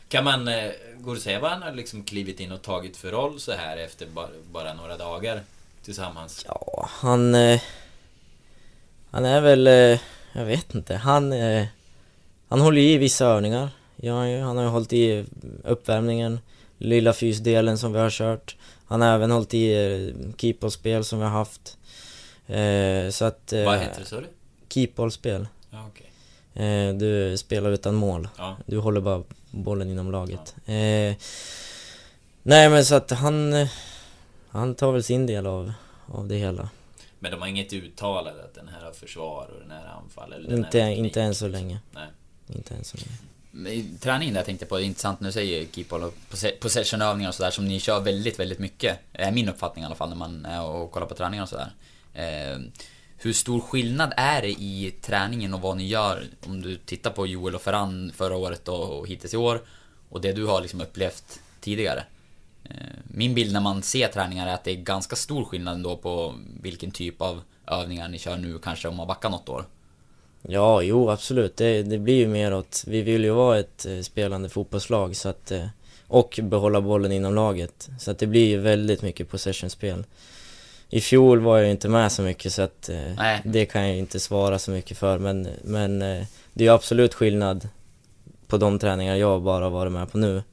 kan 0.11 0.23
man... 0.23 0.47
eh, 0.47 0.71
Går 0.99 1.11
det 1.13 1.17
att 1.17 1.23
säga 1.23 1.39
vad 1.39 1.51
han 1.51 1.61
har 1.61 1.71
liksom 1.71 2.03
klivit 2.03 2.39
in 2.39 2.51
och 2.51 2.61
tagit 2.61 2.97
för 2.97 3.11
roll 3.11 3.39
så 3.39 3.51
här 3.51 3.77
efter 3.77 4.05
bara, 4.05 4.29
bara 4.51 4.73
några 4.73 4.97
dagar 4.97 5.41
tillsammans? 5.83 6.45
Ja, 6.47 6.89
han... 6.91 7.35
Eh, 7.35 7.61
han 9.11 9.25
är 9.25 9.41
väl... 9.41 9.67
Eh, 9.67 9.99
jag 10.33 10.45
vet 10.45 10.75
inte. 10.75 10.95
Han... 10.95 11.33
Han 12.47 12.61
håller 12.61 12.81
i 12.81 12.97
vissa 12.97 13.25
övningar. 13.25 13.69
Ja, 13.95 14.15
han 14.43 14.57
har 14.57 14.63
ju 14.63 14.69
hållit 14.69 14.93
i 14.93 15.25
uppvärmningen, 15.63 16.39
lilla 16.77 17.13
fysdelen 17.13 17.77
som 17.77 17.93
vi 17.93 17.99
har 17.99 18.09
kört. 18.09 18.55
Han 18.85 19.01
har 19.01 19.15
även 19.15 19.31
hållit 19.31 19.53
i 19.53 20.13
keepballspel 20.37 21.03
som 21.03 21.19
vi 21.19 21.25
har 21.25 21.31
haft. 21.31 21.77
Så 23.15 23.25
att... 23.25 23.53
Vad 23.65 23.79
heter 23.79 23.99
det, 23.99 24.05
sa 24.05 24.15
du? 24.15 24.27
Keepballspel. 24.69 25.47
Ja, 25.69 25.87
okej. 25.87 26.10
Eh, 26.53 26.93
du 26.93 27.37
spelar 27.37 27.71
utan 27.71 27.95
mål. 27.95 28.27
Ja. 28.37 28.57
Du 28.65 28.77
håller 28.77 29.01
bara 29.01 29.23
bollen 29.51 29.89
inom 29.89 30.11
laget. 30.11 30.55
Eh, 30.65 31.15
nej 32.43 32.69
men 32.69 32.85
så 32.85 32.95
att 32.95 33.11
han... 33.11 33.67
Han 34.49 34.75
tar 34.75 34.91
väl 34.91 35.03
sin 35.03 35.25
del 35.25 35.45
av, 35.47 35.73
av 36.05 36.27
det 36.27 36.35
hela. 36.35 36.69
Men 37.19 37.31
de 37.31 37.41
har 37.41 37.47
inget 37.47 37.73
uttalat 37.73 38.39
att 38.39 38.53
den 38.55 38.67
här 38.67 38.85
har 38.85 38.91
försvar 38.91 39.49
och 39.53 39.59
den 39.61 39.71
här 39.71 39.85
anfall? 39.87 40.33
Eller 40.33 40.49
den 40.49 40.57
Inte, 40.57 40.77
här 40.79 40.85
har 40.85 40.91
teknik, 40.91 41.07
inte 41.09 41.21
än 41.21 41.35
så 41.35 41.47
liksom. 41.47 41.67
länge. 41.67 41.79
Nej. 41.91 42.07
Inte 42.47 42.75
än 42.75 42.83
så 42.83 42.97
länge. 42.97 43.87
Träningen 43.99 44.33
där 44.33 44.39
jag 44.39 44.45
tänkte 44.45 44.65
på, 44.65 44.77
det 44.77 44.83
är 44.83 44.85
intressant 44.85 45.19
när 45.19 45.27
du 45.27 45.33
säger 45.33 45.65
keepball 45.71 46.03
och 46.03 46.13
posse- 46.31 46.59
possessionövningar 46.59 47.29
och 47.29 47.35
sådär 47.35 47.51
som 47.51 47.65
ni 47.67 47.79
kör 47.79 47.99
väldigt, 47.99 48.39
väldigt 48.39 48.59
mycket. 48.59 48.99
Är 49.13 49.31
min 49.31 49.49
uppfattning 49.49 49.83
i 49.83 49.85
alla 49.85 49.95
fall 49.95 50.09
när 50.09 50.15
man 50.15 50.45
är 50.45 50.61
och 50.63 50.91
kollar 50.91 51.07
på 51.07 51.15
träningar 51.15 51.43
och 51.43 51.49
sådär. 51.49 51.71
Eh, 52.13 52.59
hur 53.23 53.33
stor 53.33 53.59
skillnad 53.59 54.13
är 54.17 54.41
det 54.41 54.49
i 54.49 54.93
träningen 55.01 55.53
och 55.53 55.61
vad 55.61 55.77
ni 55.77 55.87
gör 55.87 56.23
om 56.45 56.61
du 56.61 56.77
tittar 56.77 57.11
på 57.11 57.27
Joel 57.27 57.55
och 57.55 57.61
Ferran 57.61 58.11
förra 58.15 58.35
året 58.35 58.67
och, 58.67 58.99
och 58.99 59.07
hittills 59.07 59.33
i 59.33 59.37
år 59.37 59.61
och 60.09 60.21
det 60.21 60.33
du 60.33 60.45
har 60.45 60.61
liksom 60.61 60.81
upplevt 60.81 61.39
tidigare? 61.59 62.03
Eh, 62.63 62.75
min 63.03 63.35
bild 63.35 63.53
när 63.53 63.61
man 63.61 63.83
ser 63.83 64.07
träningar 64.07 64.47
är 64.47 64.53
att 64.53 64.63
det 64.63 64.71
är 64.71 64.75
ganska 64.75 65.15
stor 65.15 65.45
skillnad 65.45 65.73
ändå 65.73 65.97
på 65.97 66.35
vilken 66.61 66.91
typ 66.91 67.21
av 67.21 67.41
övningar 67.67 68.09
ni 68.09 68.19
kör 68.19 68.37
nu 68.37 68.59
kanske 68.59 68.87
om 68.87 68.95
man 68.95 69.07
backar 69.07 69.29
något 69.29 69.49
år. 69.49 69.65
Ja, 70.41 70.81
jo 70.81 71.09
absolut. 71.09 71.57
Det, 71.57 71.83
det 71.83 71.97
blir 71.97 72.15
ju 72.15 72.27
mer 72.27 72.53
åt... 72.53 72.83
Vi 72.87 73.01
vill 73.01 73.23
ju 73.23 73.31
vara 73.31 73.59
ett 73.59 73.85
eh, 73.85 74.01
spelande 74.01 74.49
fotbollslag 74.49 75.15
så 75.15 75.29
att... 75.29 75.51
Eh, 75.51 75.65
och 76.07 76.39
behålla 76.43 76.81
bollen 76.81 77.11
inom 77.11 77.35
laget. 77.35 77.89
Så 77.99 78.11
att 78.11 78.19
det 78.19 78.27
blir 78.27 78.47
ju 78.47 78.57
väldigt 78.57 79.01
mycket 79.01 79.29
possessionspel. 79.29 80.03
I 80.93 81.01
fjol 81.01 81.39
var 81.39 81.57
jag 81.57 81.71
inte 81.71 81.89
med 81.89 82.11
så 82.11 82.21
mycket 82.21 82.53
så 82.53 82.61
att 82.61 82.89
eh, 82.89 83.39
det 83.43 83.65
kan 83.65 83.87
jag 83.87 83.97
inte 83.97 84.19
svara 84.19 84.59
så 84.59 84.71
mycket 84.71 84.97
för. 84.97 85.17
Men, 85.17 85.47
men 85.63 86.01
eh, 86.01 86.25
det 86.53 86.67
är 86.67 86.71
absolut 86.71 87.13
skillnad 87.13 87.69
på 88.47 88.57
de 88.57 88.79
träningar 88.79 89.15
jag 89.15 89.41
bara 89.41 89.69
varit 89.69 89.91
med 89.91 90.11
på 90.11 90.17
nu 90.17 90.43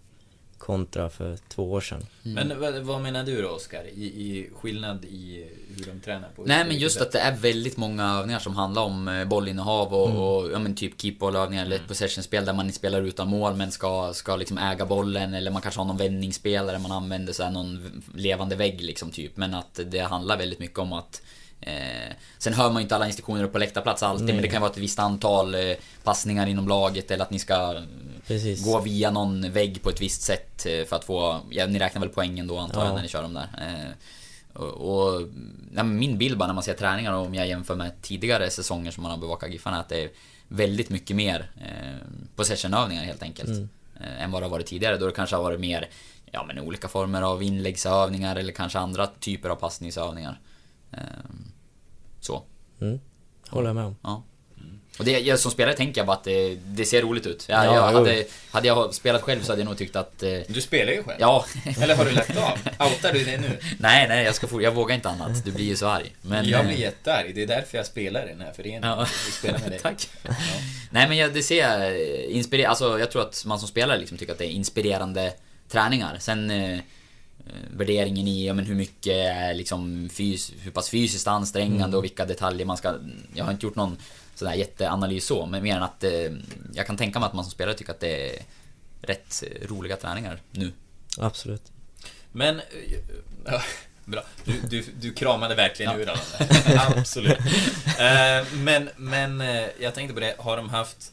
kontra 0.69 1.11
för 1.11 1.39
två 1.49 1.73
år 1.73 1.81
sedan. 1.81 2.07
Men 2.23 2.61
vad, 2.61 2.75
vad 2.75 3.01
menar 3.01 3.25
du 3.25 3.43
då 3.43 3.49
Oskar? 3.49 3.85
I, 3.95 4.05
I 4.05 4.51
skillnad 4.55 5.05
i 5.05 5.47
hur 5.77 5.85
de 5.93 6.01
tränar 6.01 6.29
på? 6.37 6.43
Nej 6.47 6.65
men 6.67 6.79
just 6.79 7.01
att 7.01 7.13
det 7.13 7.19
är 7.19 7.37
väldigt 7.37 7.77
många 7.77 8.15
övningar 8.19 8.39
som 8.39 8.57
handlar 8.57 8.83
om 8.83 9.09
eh, 9.09 9.25
bollinnehav 9.25 9.95
och, 9.95 10.09
Mm. 10.11 10.21
och 10.23 10.53
ja, 10.53 10.59
men 10.59 10.75
typ 10.75 11.01
keepballövningar 11.01 11.65
eller 11.65 11.77
ett 11.77 11.89
possessionspel 11.89 12.45
där 12.45 12.53
man 12.53 12.73
spelar 12.73 13.03
utan 13.03 13.29
mål 13.29 13.55
men 13.55 13.71
ska, 13.71 14.13
ska 14.15 14.37
liksom 14.37 14.59
äga 14.59 14.87
bollen 14.87 15.35
eller 15.35 15.51
man 15.51 15.63
kanske 15.63 15.81
har 15.81 15.87
någon 15.87 15.97
vändningsspelare 15.97 16.79
man 16.79 16.93
använder 16.93 17.33
så 17.33 17.43
här 17.43 17.51
någon 17.51 18.03
levande 18.15 18.57
vägg 18.57 18.81
liksom 18.83 19.11
typ. 19.11 19.37
Men 19.37 19.55
att 19.55 19.81
det 19.87 20.01
handlar 20.01 20.39
väldigt 20.39 20.59
mycket 20.59 20.79
om 20.79 20.93
att 20.93 21.23
Eh, 21.61 22.15
sen 22.39 22.53
hör 22.53 22.69
man 22.71 22.77
ju 22.77 22.83
inte 22.83 22.95
alla 22.95 23.07
instruktioner 23.07 23.47
på 23.47 23.59
läktarplats 23.59 24.03
alltid 24.03 24.27
Nej. 24.27 24.35
men 24.35 24.43
det 24.43 24.49
kan 24.49 24.63
vara 24.63 24.71
ett 24.71 24.79
visst 24.79 24.99
antal 24.99 25.55
eh, 25.55 25.61
passningar 26.05 26.47
inom 26.47 26.69
laget 26.69 27.11
eller 27.11 27.25
att 27.25 27.31
ni 27.31 27.39
ska 27.39 27.83
Precis. 28.27 28.65
gå 28.65 28.81
via 28.81 29.11
någon 29.11 29.53
vägg 29.53 29.83
på 29.83 29.91
ett 29.91 30.01
visst 30.01 30.23
sätt 30.23 30.67
eh, 30.67 30.85
för 30.85 30.97
att 30.97 31.05
få, 31.05 31.41
ja 31.51 31.67
ni 31.67 31.79
räknar 31.79 32.01
väl 32.01 32.09
poängen 32.09 32.47
då 32.47 32.59
antar 32.59 32.81
jag 32.81 32.91
Ja. 32.91 32.95
när 32.95 33.03
ni 33.03 33.09
kör 33.09 33.23
dem 33.23 33.35
där. 33.35 33.49
Eh, 33.59 33.91
och, 34.53 34.67
och 34.67 35.23
ja, 35.75 35.83
min 35.83 36.19
bild 36.19 36.39
bara 36.39 36.47
när 36.47 36.55
man 36.55 36.63
ser 36.63 36.75
träningar 36.75 37.13
och 37.13 37.27
om 37.27 37.35
jag 37.35 37.49
jämför 37.49 37.75
med 37.75 38.03
tidigare 38.03 38.51
säsonger 38.51 38.91
som 38.91 39.03
man 39.03 39.11
har 39.13 39.19
bevakat 39.19 39.51
Giffarna 39.51 39.77
är 39.77 39.81
att 39.81 39.89
det 39.89 40.03
är 40.05 40.11
väldigt 40.49 40.91
mycket 40.91 41.17
mer 41.17 41.51
eh, 41.61 42.09
possessionövningar 42.37 43.05
helt 43.05 43.23
enkelt. 43.23 43.49
Mm. 43.49 43.69
Eh, 44.01 44.23
än 44.23 44.31
vad 44.31 44.43
det 44.43 44.47
har 44.47 44.51
varit 44.51 44.67
tidigare 44.67 44.97
då 44.97 45.07
det 45.07 45.13
kanske 45.13 45.37
har 45.37 45.43
varit 45.43 45.61
mer 45.61 45.89
ja, 46.31 46.45
men 46.45 46.59
olika 46.59 46.89
former 46.89 47.23
av 47.23 47.43
inläggsövningar 47.43 48.37
eller 48.37 48.53
kanske 48.53 48.79
andra 48.79 49.07
typer 49.07 49.49
av 49.49 49.57
passningsövningar. 49.57 50.41
Eh, 50.93 50.99
så. 52.21 52.43
Mm. 52.81 53.01
Håller 53.49 53.69
jag 53.69 53.77
med 53.77 53.85
om. 53.85 53.97
Ja. 54.03 54.25
Och 54.99 55.05
det, 55.05 55.11
jag, 55.21 55.39
som 55.39 55.51
spelare 55.51 55.75
tänker 55.77 56.01
jag 56.01 56.07
bara 56.07 56.17
att 56.17 56.25
det, 56.25 56.55
det 56.55 56.85
ser 56.85 57.03
roligt 57.03 57.27
ut. 57.27 57.47
Jag, 57.49 57.65
Ja, 57.67 57.75
jag 57.75 57.83
hade, 57.83 58.25
hade 58.51 58.69
jag 58.69 58.95
spelat 58.95 59.23
själv 59.23 59.43
så 59.43 59.53
hade 59.53 59.61
jag 59.63 59.67
nog 59.69 59.79
tyckt 59.79 59.97
att... 59.97 60.23
Eh, 60.23 60.39
Du 60.49 60.61
spelar 60.61 60.93
ju 60.93 61.03
själv. 61.03 61.17
ja. 61.21 61.45
Eller 61.81 61.97
har 61.97 62.05
du 62.05 62.11
lagt 62.11 62.37
av? 62.37 62.59
Outar 62.89 63.13
du 63.13 63.25
det 63.25 63.39
nu? 63.39 63.59
nej, 63.79 64.09
nej, 64.09 64.25
jag, 64.25 64.35
ska 64.35 64.47
få, 64.47 64.63
jag 64.63 64.73
vågar 64.73 64.95
inte 64.95 65.09
annat. 65.09 65.45
Du 65.45 65.53
blir 65.53 65.65
ju 65.65 65.77
så 65.77 65.87
arg. 65.87 66.15
Men, 66.23 66.49
jag 66.49 66.61
eh, 66.61 66.67
blir 66.67 66.77
jättearg. 66.77 67.35
Det 67.35 67.43
är 67.43 67.47
därför 67.47 67.77
jag 67.79 67.87
spelar 67.87 68.27
i 68.27 68.33
den 68.33 68.41
här 68.41 68.53
föreningen. 68.53 68.83
Ja. 68.83 69.07
Vi 69.27 69.33
spelar 69.33 69.59
med 69.59 69.71
dig. 69.71 69.79
Tack. 69.79 70.09
Nej 70.91 71.09
men 71.09 71.17
jag, 71.17 71.35
det 71.35 71.43
ser 71.43 71.69
jag, 71.69 72.01
inspirer, 72.31 72.67
alltså 72.67 72.99
jag 72.99 73.11
tror 73.11 73.23
att 73.23 73.45
man 73.47 73.59
som 73.59 73.69
spelare 73.69 73.99
liksom 73.99 74.19
tycker 74.19 74.33
att 74.33 74.39
det 74.39 74.47
är 74.47 74.51
inspirerande 74.51 75.33
träningar. 75.69 76.17
Sen 76.21 76.51
eh, 76.51 76.73
eh, 76.73 76.79
värderingen 77.77 78.29
i 78.29 78.47
ja, 78.47 78.55
men 78.55 78.65
hur 78.65 78.75
mycket 78.75 79.13
är 79.17 79.55
liksom 79.55 80.09
fys, 80.13 80.53
hur 80.61 80.71
pass 80.71 80.89
fysiskt 80.91 81.27
ansträngande 81.27 81.85
Mm. 81.85 81.95
och 81.95 82.05
vilka 82.05 82.25
detaljer 82.27 82.67
man 82.67 82.77
ska... 82.77 82.95
Jag 83.35 83.45
har 83.45 83.53
inte 83.53 83.67
gjort 83.67 83.75
någon 83.77 83.97
sån 84.35 84.49
där 84.49 84.55
jätteanalys 84.55 85.27
så, 85.27 85.47
men 85.47 85.63
mer 85.63 85.77
än 85.77 85.83
att 85.83 86.05
eh, 86.05 86.33
jag 86.75 86.87
kan 86.87 86.97
tänka 86.97 87.19
mig 87.19 87.27
att 87.27 87.33
man 87.35 87.45
som 87.45 87.51
spelare 87.51 87.75
tycker 87.75 87.93
att 87.93 88.01
det 88.01 88.37
är 88.37 88.43
rätt 89.03 89.43
eh, 89.47 89.69
roliga 89.69 89.97
träningar 89.97 90.41
nu. 90.51 90.73
Absolut. 91.19 91.63
Men... 92.33 92.57
eh, 92.61 92.65
Ja, 93.47 93.63
bra. 94.05 94.23
Du, 94.45 94.61
du, 94.71 94.85
du 95.01 95.13
kramade 95.15 95.55
verkligen 95.55 95.93
Ja. 95.93 95.99
ur 95.99 96.09
alla. 96.09 96.21
Absolut. 96.99 97.39
Eh, 97.99 98.47
Men, 98.55 98.91
men 98.97 99.41
eh, 99.41 99.67
jag 99.81 99.95
tänkte 99.95 100.15
på 100.15 100.21
det, 100.21 100.35
har 100.39 100.57
de 100.57 100.69
haft... 100.69 101.13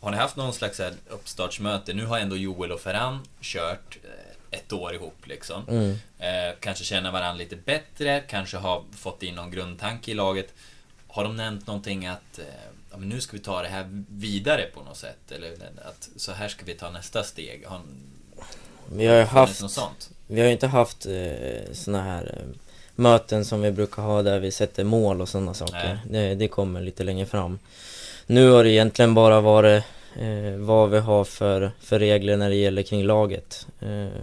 Har 0.00 0.10
ni 0.10 0.16
haft 0.16 0.36
någon 0.36 0.52
slags 0.52 0.78
här 0.78 0.92
uppstartsmöte? 1.08 1.92
Nu 1.94 2.06
har 2.06 2.18
ändå 2.18 2.36
Joel 2.36 2.72
och 2.72 2.80
Ferran 2.80 3.18
kört 3.40 3.98
eh, 4.04 4.10
ett 4.52 4.72
år 4.72 4.94
ihop 4.94 5.26
liksom. 5.26 5.62
Mm. 5.68 5.90
Eh, 6.18 6.54
kanske 6.60 6.84
känner 6.84 7.12
varandra 7.12 7.38
lite 7.38 7.56
bättre, 7.56 8.20
kanske 8.20 8.56
har 8.56 8.84
fått 8.96 9.22
in 9.22 9.34
någon 9.34 9.50
grundtanke 9.50 10.10
i 10.10 10.14
laget. 10.14 10.54
har 11.08 11.24
de 11.24 11.36
nämnt 11.36 11.66
någonting 11.66 12.06
att 12.06 12.38
eh, 12.38 12.44
ja, 12.90 12.96
nu 12.96 13.20
ska 13.20 13.36
vi 13.36 13.42
ta 13.42 13.62
det 13.62 13.68
här 13.68 14.04
vidare 14.08 14.62
på 14.74 14.82
något 14.82 14.96
sätt? 14.96 15.32
Eller 15.32 15.52
att 15.84 16.08
så 16.16 16.32
här 16.32 16.48
ska 16.48 16.64
vi 16.64 16.74
ta 16.74 16.90
nästa 16.90 17.24
steg? 17.24 17.66
Har, 17.66 17.80
Vi 18.92 19.06
har 19.06 19.16
ju 19.16 19.22
haft, 19.22 19.62
något 19.62 19.72
sånt? 19.72 20.10
vi 20.26 20.40
har 20.40 20.46
ju 20.46 20.52
inte 20.52 20.66
haft 20.66 21.06
eh, 21.06 21.72
såna 21.72 22.02
här 22.02 22.34
eh, 22.38 22.58
möten 22.94 23.44
som 23.44 23.60
vi 23.60 23.72
brukar 23.72 24.02
ha 24.02 24.22
där 24.22 24.38
vi 24.38 24.50
sätter 24.50 24.84
mål 24.84 25.20
och 25.20 25.28
sådana 25.28 25.54
saker. 25.54 26.00
Det, 26.10 26.34
det 26.34 26.48
kommer 26.48 26.80
lite 26.80 27.04
längre 27.04 27.26
fram. 27.26 27.58
Nu 28.26 28.50
har 28.50 28.64
det 28.64 28.70
egentligen 28.70 29.14
bara 29.14 29.40
varit 29.40 29.84
eh, 30.16 30.56
vad 30.56 30.90
vi 30.90 30.98
har 30.98 31.24
för, 31.24 31.70
för 31.80 31.98
regler 31.98 32.36
när 32.36 32.50
det 32.50 32.56
gäller 32.56 32.82
kring 32.82 33.04
laget. 33.04 33.66
Eh, 33.80 34.22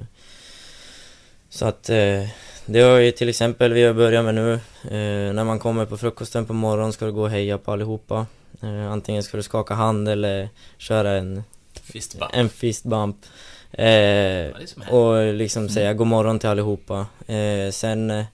så 1.49 1.65
att 1.65 1.89
eh, 1.89 2.27
det 2.65 2.81
har 2.81 2.97
ju 2.97 3.11
till 3.11 3.29
exempel 3.29 3.73
vi 3.73 3.83
har 3.83 3.93
börjat 3.93 4.25
med 4.25 4.35
nu. 4.35 4.53
Eh, 4.83 5.33
när 5.33 5.43
man 5.43 5.59
kommer 5.59 5.85
på 5.85 5.97
frukosten 5.97 6.45
på 6.45 6.53
morgonen 6.53 6.93
ska 6.93 7.05
du 7.05 7.11
gå 7.11 7.21
och 7.21 7.29
heja 7.29 7.57
på 7.57 7.71
allihopa. 7.71 8.25
Eh, 8.61 8.91
antingen 8.91 9.23
ska 9.23 9.37
du 9.37 9.43
skaka 9.43 9.73
hand 9.73 10.09
eller 10.09 10.49
köra 10.77 11.11
en 11.11 11.43
Fist 11.83 12.19
bump. 12.19 12.31
En 12.33 12.49
fist 12.49 12.83
bump. 12.83 13.17
Eh, 13.71 14.93
och 14.93 15.33
liksom 15.33 15.69
säga 15.69 15.93
god 15.93 16.07
morgon 16.07 16.39
till 16.39 16.49
allihopa. 16.49 17.07
Eh, 17.27 17.71
sen 17.71 18.11
eh, 18.11 18.25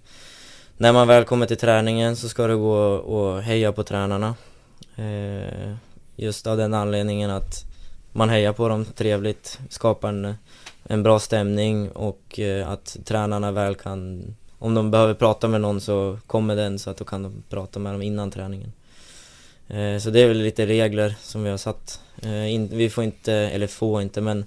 när 0.78 0.93
man 0.93 1.08
väl 1.08 1.23
kommer 1.23 1.45
till 1.45 1.58
träningen 1.58 2.15
så 2.15 2.30
ska 2.30 2.47
du 2.47 2.58
gå 2.58 2.78
och 2.95 3.41
heja 3.41 3.71
på 3.71 3.84
tränarna. 3.84 4.36
Eh, 4.95 5.75
just 6.15 6.47
av 6.47 6.58
den 6.58 6.73
anledningen 6.73 7.30
att 7.30 7.63
man 8.12 8.30
hejar 8.30 8.54
på 8.54 8.69
dem 8.69 8.86
trevligt, 8.86 9.60
skapar 9.69 10.10
en, 10.10 10.36
en 10.89 11.04
bra 11.04 11.19
stämning 11.19 11.89
och 11.89 12.39
eh, 12.39 12.69
att 12.69 12.98
tränarna 13.06 13.52
väl 13.52 13.76
kan, 13.76 14.36
om 14.60 14.74
de 14.74 14.91
behöver 14.91 15.13
prata 15.13 15.48
med 15.48 15.62
någon 15.62 15.82
så 15.82 16.19
kommer 16.28 16.56
den 16.56 16.80
så 16.80 16.89
att 16.89 16.98
då 16.98 17.06
kan 17.06 17.24
de 17.24 17.43
prata 17.50 17.80
med 17.80 17.93
dem 17.93 18.02
innan 18.02 18.32
träningen. 18.32 18.71
Eh, 19.67 19.98
så 19.98 20.10
det 20.10 20.19
är 20.19 20.28
väl 20.28 20.38
lite 20.38 20.65
regler 20.65 21.15
som 21.21 21.43
vi 21.43 21.50
har 21.50 21.58
satt. 21.58 22.02
Eh, 22.21 22.62
vi 22.69 22.89
får 22.89 23.04
inte, 23.04 23.34
eller 23.34 23.67
får 23.67 24.02
inte 24.02 24.21
men 24.21 24.45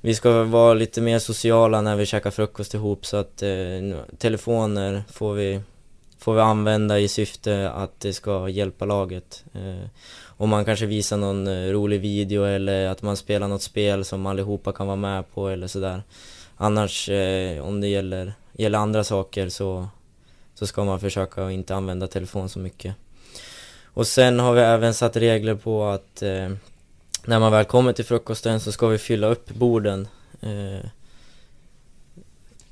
vi 0.00 0.14
ska 0.14 0.42
vara 0.44 0.74
lite 0.74 1.00
mer 1.00 1.18
sociala 1.18 1.80
när 1.80 1.96
vi 1.96 2.06
käkar 2.06 2.30
frukost 2.30 2.74
ihop 2.74 3.06
så 3.06 3.16
att 3.16 3.42
telefoner 4.18 5.02
får 5.12 5.34
vi, 5.34 5.60
får 6.18 6.34
vi 6.34 6.40
använda 6.40 6.98
i 6.98 7.08
syfte 7.08 7.70
att 7.70 8.00
det 8.00 8.12
ska 8.12 8.48
hjälpa 8.48 8.84
laget. 8.84 9.44
Eh, 9.54 9.88
Om 10.40 10.48
man 10.48 10.64
kanske 10.64 10.86
visar 10.86 11.16
någon 11.16 11.46
eh, 11.46 11.72
rolig 11.72 12.00
video 12.00 12.44
eller 12.44 12.86
att 12.86 13.02
man 13.02 13.16
spelar 13.16 13.48
något 13.48 13.62
spel 13.62 14.04
som 14.04 14.26
allihopa 14.26 14.72
kan 14.72 14.86
vara 14.86 14.96
med 14.96 15.34
på 15.34 15.48
eller 15.48 15.66
sådär. 15.66 16.02
Annars 16.56 17.08
eh, 17.08 17.64
om 17.64 17.80
det 17.80 17.88
gäller, 17.88 18.32
gäller 18.52 18.78
andra 18.78 19.04
saker 19.04 19.48
så, 19.48 19.88
så 20.54 20.66
ska 20.66 20.84
man 20.84 21.00
försöka 21.00 21.46
att 21.46 21.52
inte 21.52 21.74
använda 21.74 22.06
telefon 22.06 22.48
så 22.48 22.58
mycket. 22.58 22.94
Och 23.84 24.06
sen 24.06 24.40
har 24.40 24.52
vi 24.54 24.60
även 24.60 24.94
satt 24.94 25.16
regler 25.16 25.54
på 25.54 25.84
att 25.84 26.22
eh, 26.22 26.50
när 27.24 27.38
man 27.38 27.52
väl 27.52 27.64
kommer 27.64 27.92
till 27.92 28.04
frukosten 28.04 28.60
så 28.60 28.72
ska 28.72 28.86
vi 28.88 28.98
fylla 28.98 29.26
upp 29.26 29.50
borden. 29.50 30.08
Eh, 30.40 30.86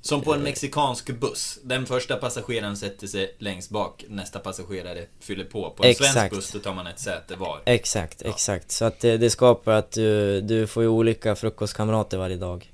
Eh, 0.06 0.08
Som 0.08 0.22
på 0.22 0.34
en 0.34 0.42
mexikansk 0.42 1.18
buss. 1.20 1.58
Den 1.62 1.86
första 1.86 2.16
passageraren 2.16 2.76
sätter 2.76 3.06
sig 3.06 3.34
längst 3.38 3.70
bak, 3.70 4.04
nästa 4.08 4.38
passagerare 4.38 5.04
fyller 5.20 5.44
på. 5.44 5.70
På 5.70 5.84
en 5.84 5.94
svensk 5.94 6.16
Exakt. 6.16 6.34
buss 6.34 6.52
då 6.52 6.58
tar 6.58 6.74
man 6.74 6.86
ett 6.86 7.00
säte 7.00 7.36
var. 7.36 7.60
exakt, 7.64 8.22
exakt. 8.22 8.70
Så 8.70 8.84
att 8.84 9.00
det, 9.00 9.16
det 9.18 9.30
skapar 9.30 9.72
att 9.72 9.92
du, 9.92 10.40
du 10.40 10.66
får 10.66 10.82
ju 10.82 10.88
olika 10.88 11.34
frukostkamrater 11.36 12.18
varje 12.18 12.36
dag. 12.36 12.72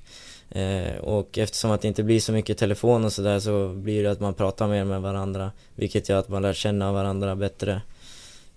Eh, 0.51 0.97
och 0.97 1.39
eftersom 1.39 1.71
att 1.71 1.81
det 1.83 1.89
inte 1.89 2.03
blir 2.03 2.21
så 2.21 2.33
mycket 2.33 2.59
telefon 2.59 3.05
och 3.05 3.13
sådär 3.13 3.41
så 3.41 3.69
blir 3.69 4.03
det 4.03 4.11
att 4.11 4.21
man 4.21 4.35
pratar 4.35 4.69
mer 4.69 4.85
med 4.85 5.03
varandra. 5.03 5.53
Vilket 5.75 6.09
gör 6.09 6.19
att 6.19 6.29
man 6.29 6.43
lär 6.43 6.53
känna 6.53 6.93
varandra 6.93 7.37
bättre. 7.37 7.83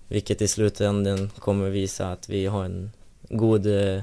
Vilket 0.08 0.42
i 0.42 0.48
slutändan 0.48 1.32
kommer 1.40 1.70
visa 1.70 2.12
att 2.12 2.30
vi 2.30 2.46
har 2.46 2.66
en 2.66 2.92
god 3.30 3.66
eh, 3.68 4.02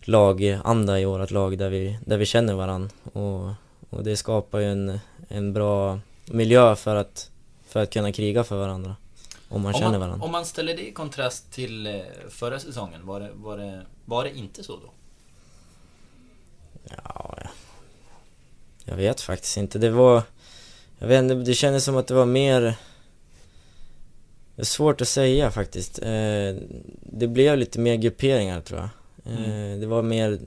laganda 0.00 1.00
i 1.00 1.04
vårt 1.04 1.30
lag 1.30 1.58
där 1.58 1.68
vi, 1.68 1.98
där 2.06 2.16
vi 2.16 2.26
känner 2.26 2.54
varandra. 2.54 2.90
Och, 3.12 3.50
och 3.90 4.04
det 4.04 4.16
skapar 4.16 4.58
ju 4.58 4.72
en, 4.72 5.00
en 5.28 5.52
bra 5.52 6.00
miljö 6.26 6.76
för 6.76 6.96
att, 6.96 7.30
för 7.66 7.82
att 7.82 7.92
kunna 7.92 8.12
kriga 8.12 8.44
för 8.44 8.56
varandra. 8.56 8.96
Om 9.48 9.62
man 9.62 9.74
om, 9.74 9.80
känner 9.80 9.98
man, 9.98 10.00
varandra. 10.00 10.24
om 10.24 10.32
man 10.32 10.44
ställer 10.44 10.76
det 10.76 10.88
i 10.88 10.92
kontrast 10.92 11.52
till 11.52 11.86
eh, 11.86 12.00
förra 12.30 12.58
säsongen, 12.58 13.06
var 13.06 13.20
det, 13.20 13.30
var 13.34 13.58
det, 13.58 13.86
var 14.04 14.24
det 14.24 14.38
inte 14.38 14.64
så 14.64 14.72
då? 14.72 14.90
Ja, 16.84 17.34
ja. 17.36 17.48
Jag 18.84 18.96
vet 18.96 19.20
faktiskt 19.20 19.56
inte. 19.56 19.78
Det 19.78 19.90
var... 19.90 20.22
Jag 20.98 21.08
vet 21.08 21.22
inte, 21.22 21.34
det 21.34 21.54
kändes 21.54 21.84
som 21.84 21.96
att 21.96 22.06
det 22.06 22.14
var 22.14 22.26
mer... 22.26 22.60
Det 24.56 24.62
är 24.62 24.66
svårt 24.66 25.00
att 25.00 25.08
säga 25.08 25.50
faktiskt. 25.50 25.98
Eh, 25.98 26.56
det 27.02 27.26
blev 27.28 27.58
lite 27.58 27.78
mer 27.78 27.96
grupperingar 27.96 28.60
tror 28.60 28.80
jag. 28.80 28.88
Eh, 29.32 29.78
Det 29.78 29.86
var 29.86 30.02
mer... 30.02 30.38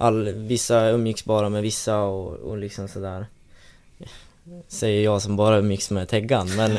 All, 0.00 0.32
vissa 0.32 0.88
umgicks 0.90 1.24
bara 1.24 1.48
med 1.48 1.62
vissa 1.62 2.00
och, 2.00 2.32
och 2.34 2.58
liksom 2.58 2.88
sådär. 2.88 3.26
Säger 4.68 5.04
jag 5.04 5.22
som 5.22 5.36
bara 5.36 5.58
umgicks 5.58 5.90
med 5.90 6.08
Teggan, 6.08 6.56
men... 6.56 6.78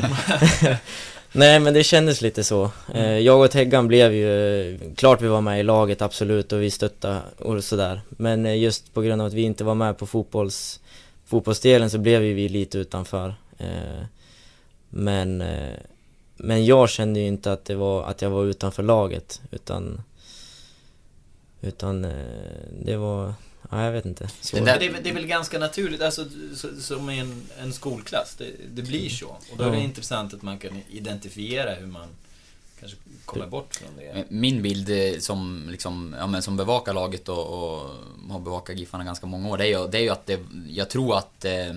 Nej 1.32 1.60
men 1.60 1.74
det 1.74 1.84
kändes 1.84 2.20
lite 2.20 2.44
så. 2.44 2.70
Eh, 2.94 3.18
Jag 3.18 3.40
och 3.44 3.50
Teggan 3.50 3.88
blev 3.88 4.12
ju, 4.14 4.78
klart 4.96 5.22
vi 5.22 5.28
var 5.28 5.40
med 5.40 5.60
i 5.60 5.62
laget 5.62 6.02
absolut 6.02 6.52
och 6.52 6.62
vi 6.62 6.70
stöttade 6.70 7.20
och 7.38 7.64
sådär. 7.64 8.00
Men 8.08 8.46
eh, 8.46 8.58
just 8.58 8.94
på 8.94 9.00
grund 9.02 9.20
av 9.22 9.26
att 9.26 9.32
vi 9.32 9.42
inte 9.42 9.64
var 9.64 9.74
med 9.74 9.98
på 9.98 10.06
fotbolls, 10.06 10.80
fotbollsdelen 11.26 11.90
så 11.90 11.98
blev 11.98 12.20
vi 12.22 12.48
lite 12.48 12.78
utanför. 12.78 13.34
Eh, 13.58 14.04
Men, 14.92 15.44
men 16.36 16.64
jag 16.64 16.90
kände 16.90 17.20
ju 17.20 17.26
inte 17.26 17.52
att 17.52 17.64
det 17.64 17.74
var, 17.74 18.04
att 18.04 18.22
jag 18.22 18.30
var 18.30 18.44
utanför 18.44 18.82
laget 18.82 19.40
utan 19.50 20.02
Utan 21.60 22.04
eh, 22.04 22.10
det 22.84 22.96
var, 22.96 23.34
ja, 23.70 23.84
jag 23.84 23.92
vet 23.92 24.04
inte. 24.04 24.28
Det, 24.52 24.60
där, 24.60 24.78
det, 24.78 24.86
är, 24.86 24.92
väl- 24.92 25.02
det 25.02 25.10
är 25.10 25.14
väl 25.14 25.26
ganska 25.26 25.58
naturligt, 25.58 26.02
alltså 26.02 26.24
så- 26.56 26.80
som 26.80 27.10
i 27.10 27.18
en, 27.18 27.42
en 27.58 27.72
skolklass. 27.72 28.34
Det, 28.38 28.46
det 28.74 28.82
blir 28.82 29.08
så. 29.08 29.26
Och 29.28 29.56
då 29.56 29.64
är 29.64 29.70
det 29.70 29.76
Ja. 29.76 29.82
intressant 29.82 30.34
att 30.34 30.42
man 30.42 30.58
kan 30.58 30.80
identifiera 30.90 31.74
hur 31.74 31.86
man 31.86 32.08
kanske 32.80 32.98
kommer 33.24 33.46
bort 33.46 33.74
från 33.76 33.88
det. 33.96 34.24
Min 34.28 34.62
bild 34.62 34.90
eh, 34.90 35.18
som, 35.18 35.68
liksom, 35.70 36.14
ja, 36.18 36.26
men 36.26 36.42
som 36.42 36.56
bevakar 36.56 36.94
laget 36.94 37.28
och, 37.28 37.46
och 37.46 37.90
har 38.30 38.40
bevakat 38.40 38.76
Giffarna 38.78 39.04
ganska 39.04 39.26
många 39.26 39.48
år, 39.48 39.58
det 39.58 39.64
är 39.66 39.78
ju, 39.80 39.88
det 39.88 39.98
är 39.98 40.02
ju 40.02 40.10
att 40.10 40.26
det, 40.26 40.40
jag 40.68 40.90
tror 40.90 41.16
att 41.18 41.44
eh, 41.44 41.74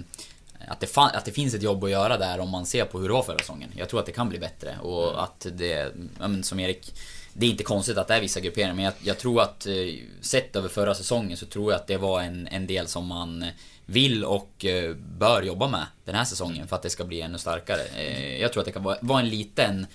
att 0.68 0.80
det, 0.80 0.88
fan, 0.88 1.12
att 1.14 1.26
det 1.26 1.32
finns 1.32 1.54
ett 1.54 1.62
jobb 1.64 1.84
att 1.84 1.90
göra 1.90 2.18
där 2.18 2.40
om 2.40 2.50
man 2.50 2.66
ser 2.66 2.86
på 2.86 3.00
hur 3.00 3.08
det 3.08 3.14
var 3.14 3.24
förra 3.24 3.40
säsongen. 3.40 3.70
Jag 3.76 3.90
tror 3.90 4.00
att 4.00 4.06
det 4.06 4.12
kan 4.12 4.30
bli 4.30 4.40
bättre 4.40 4.78
och 4.82 5.24
att 5.24 5.48
det, 5.54 5.92
ja, 6.20 6.28
men 6.28 6.44
som 6.44 6.60
Erik 6.60 6.94
det 7.34 7.46
är 7.46 7.50
inte 7.50 7.64
konstigt 7.64 7.98
att 7.98 8.08
det 8.08 8.14
är 8.14 8.22
vissa 8.22 8.40
grupperingar 8.40 8.74
men 8.74 8.86
jag, 8.86 8.94
jag 9.04 9.18
tror 9.18 9.42
att 9.42 9.66
eh, 9.66 9.74
sett 10.22 10.56
över 10.56 10.70
förra 10.70 10.96
säsongen 10.96 11.38
så 11.38 11.46
tror 11.46 11.72
jag 11.72 11.80
att 11.82 11.88
det 11.88 11.98
var 11.98 12.22
en, 12.22 12.48
en 12.48 12.68
del 12.68 12.88
som 12.88 13.08
man 13.08 13.46
vill 13.86 14.26
och 14.26 14.66
eh, 14.66 14.96
bör 14.96 15.42
jobba 15.42 15.68
med 15.68 15.86
den 16.06 16.16
här 16.16 16.26
säsongen 16.26 16.68
för 16.68 16.76
att 16.76 16.82
det 16.82 16.90
ska 16.90 17.04
bli 17.04 17.22
ännu 17.22 17.38
starkare. 17.38 17.82
Eh, 17.98 18.42
jag 18.42 18.54
tror 18.54 18.62
att 18.62 18.66
det 18.66 18.72
kan 18.72 18.84
vara, 18.84 18.98
vara 19.02 19.20
en 19.20 19.30
liten... 19.30 19.88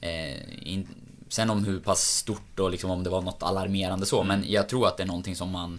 Eh, 0.00 0.68
in, 0.68 0.88
sen 1.28 1.50
om 1.50 1.64
hur 1.64 1.80
pass 1.80 2.00
stort 2.00 2.60
och 2.60 2.70
liksom 2.70 2.90
om 2.90 3.04
det 3.04 3.10
var 3.10 3.22
något 3.22 3.42
alarmerande 3.42 4.06
så 4.06 4.22
men 4.22 4.44
jag 4.46 4.68
tror 4.68 4.86
att 4.88 4.96
det 4.96 5.02
är 5.02 5.06
någonting 5.06 5.36
som 5.36 5.50
man 5.50 5.78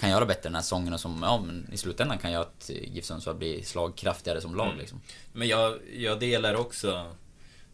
kan 0.00 0.10
göra 0.10 0.26
bättre 0.26 0.42
den 0.42 0.54
här 0.54 0.62
säsongen 0.62 0.92
och 0.92 1.00
som 1.00 1.18
ja, 1.22 1.44
i 1.72 1.76
slutändan 1.76 2.18
kan 2.18 2.32
göra 2.32 2.42
att 2.42 2.70
GIF 2.92 3.04
Sundsvall 3.04 3.34
blir 3.34 3.62
slagkraftigare 3.62 4.40
som 4.40 4.54
lag 4.54 4.66
Mm. 4.66 4.78
liksom. 4.78 5.00
Men 5.32 5.48
jag, 5.48 5.78
jag 5.96 6.20
delar 6.20 6.54
också 6.54 7.06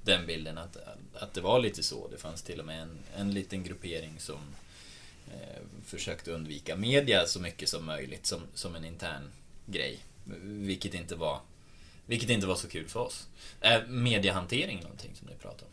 den 0.02 0.26
bilden 0.26 0.58
att, 0.58 0.76
att 1.22 1.34
det 1.34 1.40
var 1.40 1.60
lite 1.60 1.82
så. 1.82 2.08
Det 2.08 2.18
fanns 2.18 2.42
till 2.42 2.60
och 2.60 2.66
med 2.66 2.82
en, 2.82 2.98
en 3.16 3.30
liten 3.30 3.62
gruppering 3.62 4.14
som 4.18 4.40
eh, 5.32 5.62
försökte 5.84 6.30
undvika 6.30 6.76
media 6.76 7.26
så 7.26 7.40
mycket 7.40 7.68
som 7.68 7.86
möjligt 7.86 8.26
som, 8.26 8.40
som 8.54 8.76
en 8.76 8.84
intern 8.84 9.30
grej. 9.66 9.98
Vilket 10.42 10.94
inte 10.94 11.16
var 11.16 11.40
vilket 12.10 12.30
inte 12.30 12.46
var 12.46 12.54
så 12.54 12.68
kul 12.68 12.88
för 12.88 13.00
oss. 13.00 13.26
Är 13.60 13.86
mediehantering 13.86 14.80
någonting 14.82 15.10
som 15.14 15.28
ni 15.28 15.34
pratar 15.34 15.66
om? 15.66 15.72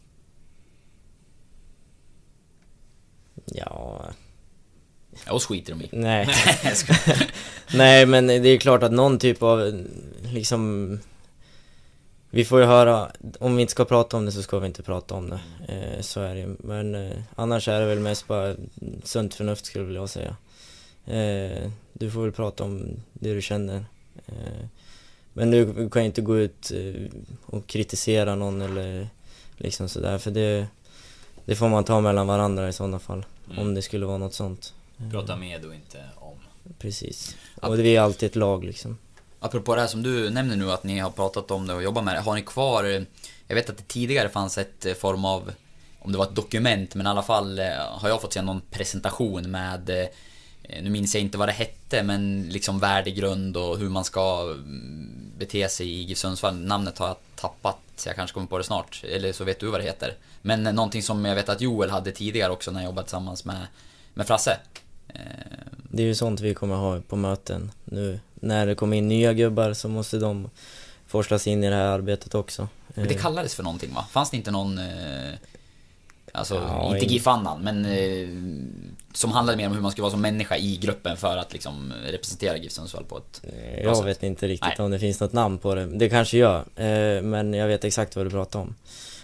Ja... 3.46 4.06
Ja, 5.26 5.34
och 5.34 5.44
skiter 5.44 5.74
de 5.74 5.82
i. 5.82 5.90
Nej. 5.92 6.28
Nej 7.74 8.06
men 8.06 8.28
det 8.28 8.50
är 8.50 8.58
klart 8.58 8.84
att 8.84 8.92
någon 8.92 9.20
typ 9.20 9.44
av 9.44 9.86
liksom 10.24 11.00
Vi 12.30 12.46
får 12.46 12.60
ju 12.60 12.66
höra, 12.66 13.12
om 13.40 13.56
vi 13.56 13.62
inte 13.62 13.72
ska 13.72 13.86
prata 13.86 14.18
om 14.18 14.26
det 14.26 14.32
så 14.32 14.44
ska 14.44 14.60
vi 14.60 14.68
inte 14.68 14.84
prata 14.84 15.16
om 15.16 15.30
det. 15.30 15.40
Eh, 15.68 16.02
så 16.02 16.22
är 16.22 16.36
det. 16.36 16.56
Men 16.60 16.96
eh, 16.96 17.18
annars 17.36 17.68
är 17.68 17.80
det 17.80 17.86
väl 17.86 18.00
mest 18.00 18.28
bara 18.28 18.56
sunt 19.04 19.34
förnuft 19.34 19.66
skulle 19.66 19.94
jag 19.94 20.10
säga. 20.10 20.36
Eh, 21.06 21.72
du 21.94 22.12
får 22.12 22.22
väl 22.22 22.32
prata 22.32 22.64
om 22.64 23.00
det 23.14 23.34
du 23.34 23.42
känner. 23.42 23.86
Eh, 24.26 24.66
men 25.34 25.52
du 25.52 25.90
kan 25.90 26.02
ju 26.02 26.06
inte 26.06 26.22
gå 26.22 26.38
ut 26.38 26.72
eh, 26.72 27.20
och 27.46 27.68
kritisera 27.68 28.36
någon 28.36 28.62
eller 28.62 29.10
liksom 29.58 29.90
sådär 29.90 30.18
för 30.18 30.32
det 30.32 30.68
Det 31.46 31.56
får 31.56 31.70
man 31.70 31.84
ta 31.84 32.02
mellan 32.02 32.28
varandra 32.28 32.70
i 32.70 32.74
sådana 32.74 33.00
fall. 33.00 33.26
Mm. 33.46 33.60
Om 33.60 33.74
det 33.74 33.82
skulle 33.82 34.06
vara 34.06 34.18
något 34.18 34.34
sånt. 34.34 34.74
Prata 35.12 35.36
med 35.36 35.66
och 35.66 35.76
inte 35.76 36.04
om. 36.16 36.38
Precis. 36.80 37.36
Och 37.62 37.80
vi 37.80 37.96
är 37.96 38.02
alltid 38.02 38.28
ett 38.28 38.36
lag 38.36 38.64
liksom. 38.64 38.98
Apropå 39.40 39.76
det 39.76 39.82
här 39.82 39.88
som 39.88 40.04
du 40.04 40.30
nämner 40.30 40.56
nu, 40.56 40.72
att 40.72 40.84
ni 40.84 41.00
har 41.00 41.10
pratat 41.10 41.52
om 41.52 41.68
det 41.68 41.74
och 41.74 41.84
jobbat 41.84 42.04
med 42.04 42.16
det. 42.16 42.20
Har 42.20 42.36
ni 42.36 42.42
kvar, 42.42 43.06
jag 43.48 43.56
vet 43.56 43.70
att 43.70 43.78
det 43.78 43.88
tidigare 43.88 44.30
fanns 44.30 44.58
ett 44.58 44.86
eh, 44.86 44.94
form 44.94 45.26
av, 45.26 45.52
om 46.00 46.12
det 46.12 46.18
var 46.18 46.26
ett 46.26 46.36
dokument, 46.36 46.96
men 46.96 47.06
i 47.06 47.10
alla 47.10 47.24
fall 47.24 47.60
eh, 47.60 47.66
har 47.90 48.10
jag 48.10 48.22
fått 48.22 48.34
se 48.34 48.42
någon 48.42 48.62
presentation 48.72 49.52
med 49.52 49.90
eh, 49.90 50.06
nu 50.82 50.90
minns 50.90 51.16
jag 51.16 51.22
inte 51.22 51.38
vad 51.38 51.48
det 51.48 51.54
hette, 51.54 52.04
men 52.04 52.50
liksom 52.50 52.80
värdegrund 52.80 53.58
och 53.58 53.78
hur 53.78 53.90
man 53.90 54.04
ska 54.04 54.42
mm, 54.42 55.32
bete 55.38 55.70
sig 55.70 55.90
i 55.90 56.04
GIF 56.04 56.18
Sundsvall. 56.18 56.56
Namnet 56.56 56.98
har 56.98 57.08
jag 57.08 57.18
tappat, 57.36 57.80
så 57.96 58.10
jag 58.10 58.16
kanske 58.16 58.34
kommer 58.34 58.48
på 58.48 58.58
det 58.58 58.64
snart. 58.64 59.04
Eller 59.04 59.34
så 59.34 59.44
vet 59.44 59.60
du 59.60 59.68
vad 59.68 59.80
det 59.80 59.84
heter. 59.84 60.14
Men 60.42 60.64
någonting 60.64 61.04
som 61.04 61.26
jag 61.26 61.36
vet 61.36 61.50
att 61.50 61.62
Joel 61.62 61.90
hade 61.90 62.12
tidigare 62.12 62.52
också 62.52 62.72
när 62.72 62.80
jag 62.80 62.86
jobbade 62.86 63.06
tillsammans 63.06 63.46
med, 63.46 63.68
med 64.14 64.28
Frasse. 64.28 64.60
Det 65.90 66.04
är 66.04 66.08
ju 66.08 66.16
sånt 66.16 66.40
vi 66.40 66.54
kommer 66.54 66.76
ha 66.76 67.02
på 67.02 67.16
möten 67.16 67.72
nu. 67.86 68.20
När 68.40 68.66
det 68.66 68.76
kommer 68.76 68.98
in 68.98 69.08
nya 69.08 69.34
gubbar 69.34 69.74
så 69.74 69.90
måste 69.90 70.18
de 70.18 70.50
forslas 71.08 71.48
in 71.48 71.64
i 71.64 71.70
det 71.70 71.76
här 71.76 71.86
arbetet 71.86 72.36
också. 72.36 72.68
Men 72.88 73.08
det 73.08 73.16
eh. 73.16 73.22
kallades 73.22 73.56
för 73.56 73.64
någonting 73.64 73.94
va? 73.94 74.06
Fanns 74.12 74.30
det 74.30 74.38
inte 74.38 74.52
någon... 74.52 74.78
Eh, 74.78 75.34
alltså, 76.32 76.56
ja, 76.56 76.98
inte 76.98 77.14
GIF 77.14 77.28
annan, 77.28 77.62
men 77.62 77.86
eh, 77.86 78.28
som 79.14 79.32
handlade 79.32 79.58
mer 79.58 79.68
om 79.68 79.74
hur 79.74 79.82
man 79.82 79.92
skulle 79.92 80.04
vara 80.04 80.12
som 80.12 80.22
människa 80.22 80.58
i 80.58 80.78
gruppen 80.78 81.18
för 81.18 81.38
att 81.38 81.54
liksom 81.54 81.94
representera 82.06 82.58
GIF 82.58 82.72
Sundsvall 82.72 83.04
på 83.04 83.18
ett 83.18 83.42
Jag 83.84 84.04
vet 84.04 84.24
inte 84.24 84.48
riktigt 84.48 84.78
Nej. 84.78 84.86
om 84.86 84.92
det 84.92 85.00
finns 85.00 85.20
något 85.20 85.34
namn 85.34 85.58
på 85.58 85.76
det. 85.76 85.86
Det 85.86 86.10
kanske 86.10 86.38
gör, 86.38 86.66
men 87.22 87.54
jag 87.54 87.68
vet 87.68 87.84
exakt 87.84 88.16
vad 88.16 88.26
du 88.26 88.30
pratar 88.30 88.60
om. 88.60 88.76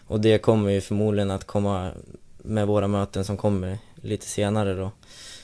Och 0.08 0.20
det 0.20 0.38
kommer 0.38 0.70
ju 0.72 0.82
förmodligen 0.82 1.32
att 1.32 1.44
komma 1.44 1.92
med 2.38 2.68
våra 2.68 2.88
möten 2.88 3.26
som 3.26 3.38
kommer 3.38 3.78
lite 3.96 4.26
senare 4.26 4.74
då. 4.74 4.92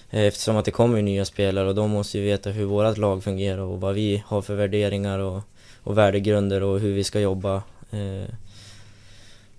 Eh, 0.10 0.24
eftersom 0.24 0.58
att 0.58 0.66
det 0.66 0.72
kommer 0.72 1.02
nya 1.02 1.26
spelare 1.26 1.68
och 1.68 1.76
de 1.76 1.90
måste 1.90 2.18
ju 2.18 2.24
veta 2.24 2.50
hur 2.50 2.66
vårt 2.66 2.98
lag 2.98 3.24
fungerar 3.24 3.62
och 3.62 3.82
vad 3.82 3.96
vi 3.96 4.24
har 4.26 4.42
för 4.42 4.56
värderingar 4.56 5.20
och, 5.20 5.42
och 5.84 5.98
värdegrunder 5.98 6.64
och 6.64 6.80
hur 6.80 6.94
vi 6.94 7.04
ska 7.04 7.20
jobba 7.20 7.64
eh, 7.92 8.34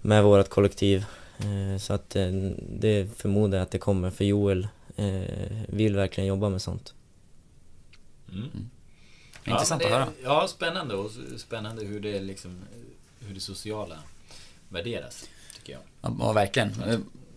med 0.01 0.24
vårt 0.24 0.48
kollektiv. 0.48 1.05
Eh, 1.38 1.78
så 1.78 1.92
att 1.92 2.16
eh, 2.16 2.30
det 2.68 3.16
förmodar 3.16 3.59
jag 3.59 3.62
att 3.62 3.70
det 3.70 3.78
kommer, 3.78 4.11
för 4.11 4.24
Joel 4.24 4.68
eh, 4.96 5.22
vill 5.68 5.96
verkligen 5.96 6.28
jobba 6.28 6.48
med 6.48 6.62
sånt. 6.62 6.94
Mm. 8.28 8.40
Mm. 8.55 8.70
Intressant 9.44 9.82
ja, 9.82 9.88
det, 9.88 9.94
att 9.94 10.01
höra. 10.01 10.12
Ja, 10.22 10.48
spännande 10.48 10.94
och 10.94 11.11
spännande 11.36 11.84
hur 11.84 12.01
det 12.01 12.20
liksom, 12.20 12.61
hur 13.20 13.34
det 13.34 13.40
sociala 13.40 13.98
värderas, 14.68 15.28
tycker 15.57 15.72
jag. 15.72 15.82
Ja, 16.20 16.32
verkligen. 16.32 16.72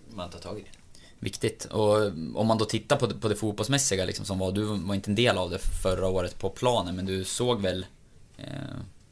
Man 0.09 0.30
tar 0.30 0.39
tag 0.39 0.59
i 0.59 0.61
det 0.61 0.82
viktigt. 1.24 1.65
Och 1.65 2.05
om 2.36 2.47
man 2.47 2.57
då 2.57 2.65
tittar 2.65 2.95
på 2.95 3.07
det, 3.07 3.15
på 3.15 3.30
det 3.30 3.36
fotbollsmässiga 3.36 4.05
liksom 4.05 4.26
som 4.26 4.39
var, 4.39 4.51
du 4.51 4.63
var 4.63 4.95
inte 4.95 5.11
en 5.11 5.15
del 5.15 5.38
av 5.38 5.49
det 5.49 5.59
förra 5.59 6.07
året 6.07 6.39
på 6.39 6.49
planen, 6.49 6.95
men 6.95 7.05
du 7.05 7.24
såg 7.24 7.61
väl 7.61 7.86
eh, 8.38 8.45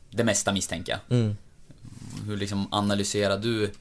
det 0.10 0.24
mesta 0.24 0.54
misstänker 0.54 0.92
jag. 0.92 1.20
Mm. 1.20 1.38
Hur 2.26 2.38
liksom 2.38 2.68
analyserar 2.72 3.38
du 3.38 3.72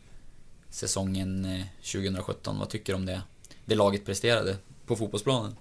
säsongen 0.71 1.65
2017? 1.93 2.55
Eh, 2.55 2.61
Vad 2.61 2.69
tycker 2.69 2.93
du 2.93 2.97
om 2.97 3.07
det, 3.07 3.23
det 3.65 3.75
laget 3.75 4.07
presterade 4.07 4.57
på 4.87 4.97
fotbollsplanen? 4.97 5.57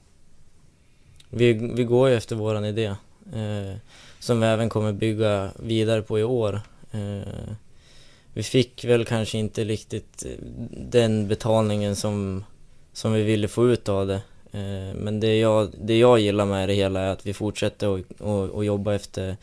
Vi, 1.30 1.54
vi 1.54 1.84
går 1.84 2.10
ju 2.10 2.16
efter 2.16 2.36
våran 2.36 2.66
idé, 2.66 2.86
eh, 3.34 3.78
som 4.20 4.40
vi 4.40 4.48
även 4.48 4.70
kommer 4.70 4.94
bygga 4.94 5.52
vidare 5.60 6.02
på 6.02 6.20
i 6.20 6.24
år. 6.24 6.62
Eh, 6.92 7.54
vi 8.34 8.44
fick 8.44 8.86
väl 8.86 9.06
kanske 9.06 9.38
inte 9.38 9.64
riktigt 9.64 10.26
den 10.72 11.28
betalningen 11.28 11.96
som 11.96 12.44
som 13.00 13.14
vi 13.14 13.24
ville 13.24 13.48
få 13.48 13.70
ut 13.70 13.90
av 13.90 14.08
det. 14.08 14.22
Eh, 14.52 14.96
men 14.96 15.20
det 15.20 15.40
jag, 15.40 15.70
det 15.78 15.98
jag 15.98 16.20
gillar 16.20 16.46
med 16.46 16.70
det 16.70 16.74
hela 16.74 17.00
är 17.00 17.10
att 17.10 17.26
vi 17.26 17.34
fortsätter 17.34 18.04
att 18.60 18.66
jobba 18.66 18.94
efter 18.94 19.38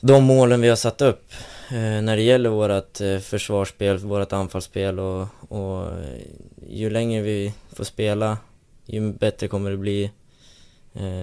de 0.00 0.24
målen 0.24 0.60
vi 0.60 0.68
har 0.68 0.76
satt 0.76 1.02
upp. 1.02 1.32
Eh, 1.70 2.02
när 2.02 2.16
det 2.16 2.22
gäller 2.22 2.50
vårt 2.50 3.00
eh, 3.00 3.18
försvarsspel, 3.18 3.98
vårt 3.98 4.32
anfallsspel 4.32 4.98
och, 4.98 5.26
och 5.48 5.86
ju 6.68 6.90
längre 6.90 7.22
vi 7.22 7.52
får 7.72 7.84
spela, 7.84 8.38
ju 8.86 9.12
bättre 9.12 9.48
kommer 9.48 9.70
det 9.70 9.76
bli. 9.76 10.10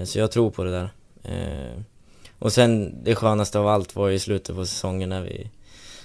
Så 0.06 0.20
jag 0.20 0.32
tror 0.32 0.52
på 0.52 0.64
det 0.64 0.72
där. 0.72 0.90
Och 2.40 2.54
sen 2.54 2.96
det 3.04 3.16
skönaste 3.16 3.60
av 3.60 3.68
allt 3.68 3.96
var 3.96 4.10
i 4.10 4.20
slutet 4.20 4.56
på 4.56 4.66
säsongen 4.66 5.10
när 5.10 5.22
vi, 5.22 5.50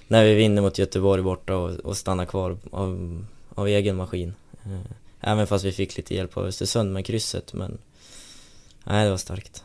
när 0.09 0.25
vi 0.25 0.35
vinner 0.35 0.63
mot 0.63 0.79
Göteborg 0.79 1.23
borta 1.23 1.57
och, 1.57 1.71
och 1.71 1.97
stannar 1.97 2.25
kvar 2.25 2.57
av, 2.71 3.25
av 3.55 3.69
egen 3.69 3.97
maskin. 3.97 4.35
Även 5.23 5.47
fast 5.47 5.65
vi 5.65 5.73
fick 5.73 5.97
lite 5.97 6.15
hjälp 6.15 6.37
av 6.37 6.45
Östersund 6.45 6.93
med 6.93 7.07
krysset, 7.07 7.53
men... 7.53 7.79
Nej, 8.85 9.05
det 9.05 9.11
var 9.11 9.17
starkt. 9.17 9.65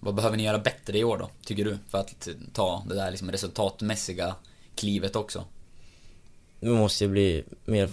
Vad 0.00 0.14
behöver 0.14 0.36
ni 0.36 0.42
göra 0.42 0.58
bättre 0.58 0.98
i 0.98 1.04
år 1.04 1.18
då, 1.18 1.30
tycker 1.44 1.64
du? 1.64 1.78
För 1.88 1.98
att 1.98 2.28
ta 2.52 2.84
det 2.88 2.94
där 2.94 3.10
liksom 3.10 3.30
resultatmässiga 3.30 4.34
klivet 4.74 5.16
också? 5.16 5.44
Vi 6.60 6.70
måste 6.70 7.04
ju 7.04 7.10
bli 7.10 7.44
mer 7.64 7.88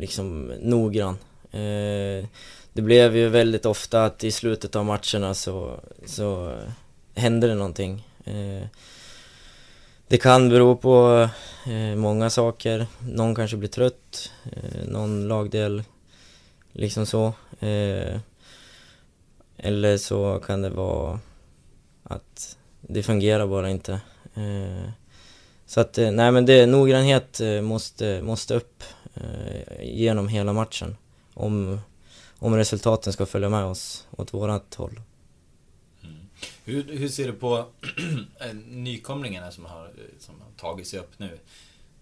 liksom 0.00 0.46
noggrann. 0.46 1.18
Eh, 1.50 2.26
det 2.72 2.82
blev 2.82 3.16
ju 3.16 3.28
väldigt 3.28 3.66
ofta 3.66 4.04
att 4.04 4.24
i 4.24 4.30
slutet 4.30 4.76
av 4.76 4.84
matcherna 4.84 5.34
så, 5.34 5.80
så 6.06 6.58
hände 7.14 7.46
det 7.46 7.54
någonting. 7.54 8.08
Eh, 8.24 8.66
det 10.08 10.18
kan 10.18 10.48
bero 10.48 10.76
på 10.76 11.28
eh, 11.66 11.96
många 11.96 12.30
saker. 12.30 12.86
Någon 12.98 13.34
kanske 13.34 13.56
blir 13.56 13.68
trött, 13.68 14.32
någon 14.88 15.28
lagdel 15.28 15.82
Liksom 16.76 17.06
så. 17.06 17.26
Eh, 17.60 18.20
eller 19.56 19.96
så 19.98 20.42
kan 20.46 20.62
det 20.62 20.70
vara 20.70 21.20
att 22.02 22.58
det 22.80 23.02
fungerar 23.02 23.46
bara 23.46 23.70
inte. 23.70 23.92
Eh, 24.34 24.90
så 25.66 25.80
att, 25.80 25.98
eh, 25.98 26.10
nej 26.10 26.32
men 26.32 26.46
det, 26.46 26.66
noggrannhet 26.66 27.40
eh, 27.40 27.60
måste, 27.60 28.22
måste 28.22 28.54
upp 28.54 28.82
eh, 29.14 29.82
genom 29.82 30.28
hela 30.28 30.52
matchen. 30.52 30.96
Om, 31.34 31.80
om 32.38 32.56
resultaten 32.56 33.12
ska 33.12 33.26
följa 33.26 33.48
med 33.48 33.64
oss 33.64 34.06
åt 34.10 34.34
vårat 34.34 34.74
håll. 34.74 35.00
Mm. 36.02 36.16
Hur, 36.64 36.98
hur 36.98 37.08
ser 37.08 37.26
du 37.26 37.32
på 37.32 37.56
eh, 38.40 38.54
nykomlingarna 38.68 39.50
som 39.50 39.64
har, 39.64 39.90
som 40.18 40.34
har 40.40 40.50
tagit 40.56 40.86
sig 40.86 41.00
upp 41.00 41.18
nu? 41.18 41.38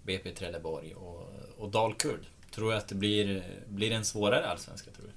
BP 0.03 0.31
Trelleborg 0.31 0.95
och, 0.95 1.33
och 1.59 1.71
Dalkurd. 1.71 2.21
Tror 2.55 2.71
du 2.71 2.77
att 2.77 2.89
det 2.89 2.95
blir, 2.95 3.43
blir 3.69 3.93
en 3.93 4.05
svårare 4.05 4.47
allsvenska, 4.47 4.91
tror 4.91 5.07
du? 5.07 5.13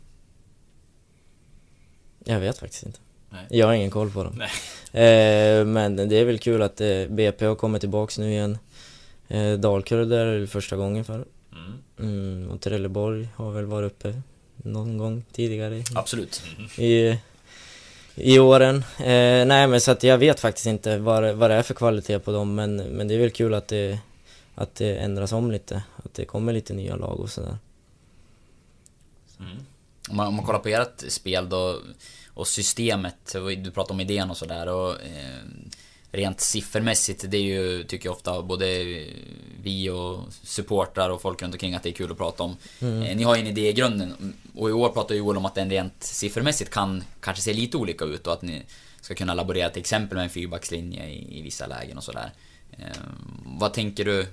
Jag 2.31 2.39
vet 2.39 2.57
faktiskt 2.57 2.83
inte. 2.83 2.99
Nej. 3.29 3.45
Jag 3.49 3.67
har 3.67 3.73
ingen 3.73 3.89
koll 3.89 4.11
på 4.11 4.23
dem. 4.23 4.43
Eh, 4.88 5.65
men 5.65 5.95
det 5.95 6.15
är 6.15 6.25
väl 6.25 6.39
kul 6.39 6.61
att 6.61 6.81
eh, 6.81 7.05
BP 7.09 7.45
har 7.45 7.55
kommit 7.55 7.81
tillbaks 7.81 8.17
nu 8.17 8.31
igen. 8.31 8.57
Eh, 9.27 9.53
Dalkurd 9.53 10.11
är 10.11 10.39
det 10.39 10.47
första 10.47 10.75
gången 10.75 11.05
för. 11.05 11.25
Mm. 11.51 11.73
Mm, 11.99 12.49
och 12.51 12.61
Trelleborg 12.61 13.27
har 13.35 13.51
väl 13.51 13.65
varit 13.65 13.91
uppe 13.91 14.21
någon 14.55 14.97
gång 14.97 15.23
tidigare. 15.31 15.83
Absolut. 15.95 16.43
I, 16.77 17.17
i 18.15 18.39
åren. 18.39 18.75
Eh, 18.99 19.45
nej 19.45 19.67
men 19.67 19.81
så 19.81 19.91
att 19.91 20.03
jag 20.03 20.17
vet 20.17 20.39
faktiskt 20.39 20.67
inte 20.67 20.97
vad, 20.97 21.35
vad 21.35 21.49
det 21.49 21.55
är 21.55 21.63
för 21.63 21.73
kvalitet 21.73 22.19
på 22.19 22.31
dem 22.31 22.55
men, 22.55 22.75
men 22.77 23.07
det 23.07 23.15
är 23.15 23.19
väl 23.19 23.31
kul 23.31 23.53
att 23.53 23.67
det 23.67 23.99
att 24.58 24.76
det 24.76 24.97
ändras 24.97 25.32
om 25.32 25.51
lite, 25.51 25.84
att 25.95 26.14
det 26.14 26.26
kommer 26.26 26.53
lite 26.53 26.74
nya 26.74 26.95
lag 26.95 27.20
och 27.20 27.30
sådär. 27.30 27.58
Mm. 29.39 29.58
Om, 30.10 30.18
man, 30.18 30.28
om 30.28 30.36
man 30.36 30.45
kollar 30.45 30.60
på 30.60 30.70
ert 30.70 31.03
spel 31.08 31.49
då 31.49 31.80
och 32.28 32.47
systemet, 32.47 33.36
du 33.58 33.72
pratar 33.72 33.93
om 33.93 33.99
idén 33.99 34.30
och 34.30 34.38
sådär 34.38 34.68
och 34.68 34.91
eh, 34.91 35.43
rent 36.12 36.41
siffermässigt, 36.41 37.26
det 37.28 37.38
är 37.38 37.41
ju, 37.41 37.84
tycker 37.84 38.10
jag 38.10 38.16
ofta, 38.16 38.41
både 38.41 38.66
vi 39.62 39.89
och 39.89 40.20
supportrar 40.43 41.10
och 41.10 41.22
folk 41.22 41.41
runt 41.41 41.53
omkring 41.53 41.76
att 41.76 41.84
det 41.84 41.89
är 41.89 41.93
kul 41.93 42.12
att 42.12 42.18
prata 42.18 42.43
om. 42.43 42.58
Mm. 42.82 43.01
Eh, 43.01 43.18
ni 43.18 43.24
har 43.24 43.36
ju 43.36 43.41
en 43.41 43.47
idé 43.47 43.70
i 43.70 43.74
grunden 43.74 44.34
och 44.55 44.70
i 44.70 44.72
år 44.72 44.89
pratar 44.89 45.16
Joel 45.16 45.38
om 45.38 45.45
att 45.45 45.55
den 45.55 45.70
rent 45.70 46.03
siffermässigt 46.03 46.72
kan 46.72 47.03
kanske 47.20 47.43
se 47.43 47.53
lite 47.53 47.78
olika 47.78 48.05
ut 48.05 48.28
och 48.28 48.34
att 48.34 48.41
ni 48.41 48.64
ska 49.01 49.16
kunna 49.16 49.34
laborera 49.34 49.70
till 49.70 49.80
exempel 49.80 50.16
med 50.16 50.24
en 50.24 50.30
fyrbackslinje 50.30 51.10
i, 51.10 51.39
i 51.39 51.41
vissa 51.41 51.68
lägen 51.68 51.97
och 51.97 52.03
sådär. 52.03 52.32
Eh, 52.72 52.97
vad 53.45 53.74
tänker 53.74 54.05
du 54.05 54.28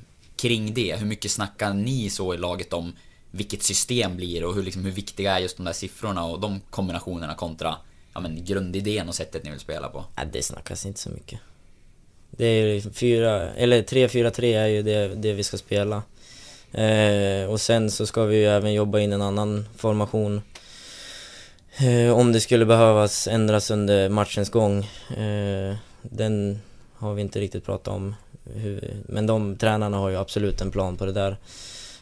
kring 0.45 0.74
det? 0.74 0.97
Hur 0.97 1.07
mycket 1.07 1.30
snackar 1.30 1.74
ni 1.74 2.11
så 2.11 2.34
i 2.34 2.36
laget 2.36 2.72
om 2.72 2.92
vilket 3.30 3.62
system 3.62 4.16
blir 4.16 4.45
och 4.45 4.55
hur, 4.55 4.62
liksom, 4.62 4.84
hur 4.84 4.90
viktiga 4.90 5.36
är 5.36 5.38
just 5.38 5.57
de 5.57 5.64
där 5.64 5.72
siffrorna 5.72 6.24
och 6.24 6.40
de 6.40 6.61
kombinationerna 6.70 7.34
kontra 7.34 7.76
ja, 8.14 8.20
men, 8.20 8.45
grundidén 8.45 9.09
och 9.09 9.14
sättet 9.14 9.45
ni 9.45 9.51
vill 9.51 9.61
spela 9.61 9.88
på? 9.88 10.05
Ja, 10.16 10.22
det 10.32 10.42
snackas 10.42 10.86
inte 10.86 11.01
så 11.01 11.11
mycket. 11.11 11.40
Det 12.30 12.45
är 12.45 12.74
liksom 12.74 12.92
fyra, 12.92 13.51
eller 13.51 13.82
3-4-3 13.82 14.59
är 14.59 14.66
ju 14.66 14.82
det, 14.82 15.14
det 15.14 15.32
vi 15.32 15.42
ska 15.42 15.57
spela. 15.57 16.03
Eh, 16.72 17.51
och 17.51 17.61
sen 17.61 17.90
så 17.90 18.07
ska 18.07 18.24
vi 18.24 18.36
ju 18.36 18.47
även 18.47 18.72
jobba 18.72 18.99
in 18.99 19.12
en 19.12 19.22
annan 19.22 19.68
formation. 19.76 20.42
Eh, 21.76 22.18
om 22.18 22.32
det 22.32 22.40
skulle 22.40 22.66
behövas 22.66 23.28
ändras 23.28 23.70
under 23.70 24.09
matchens 24.09 24.51
gång. 24.51 24.78
Eh, 25.16 25.76
den 26.03 26.61
har 26.95 27.14
vi 27.14 27.22
inte 27.22 27.40
riktigt 27.40 27.64
pratat 27.64 27.95
om 27.95 28.14
hur, 28.45 28.97
men 29.09 29.26
de 29.26 29.57
tränarna 29.57 29.97
har 29.97 30.09
ju 30.11 30.16
absolut 30.16 30.61
en 30.61 30.70
plan 30.70 30.97
på 30.97 31.07
det 31.07 31.12
där. 31.12 31.30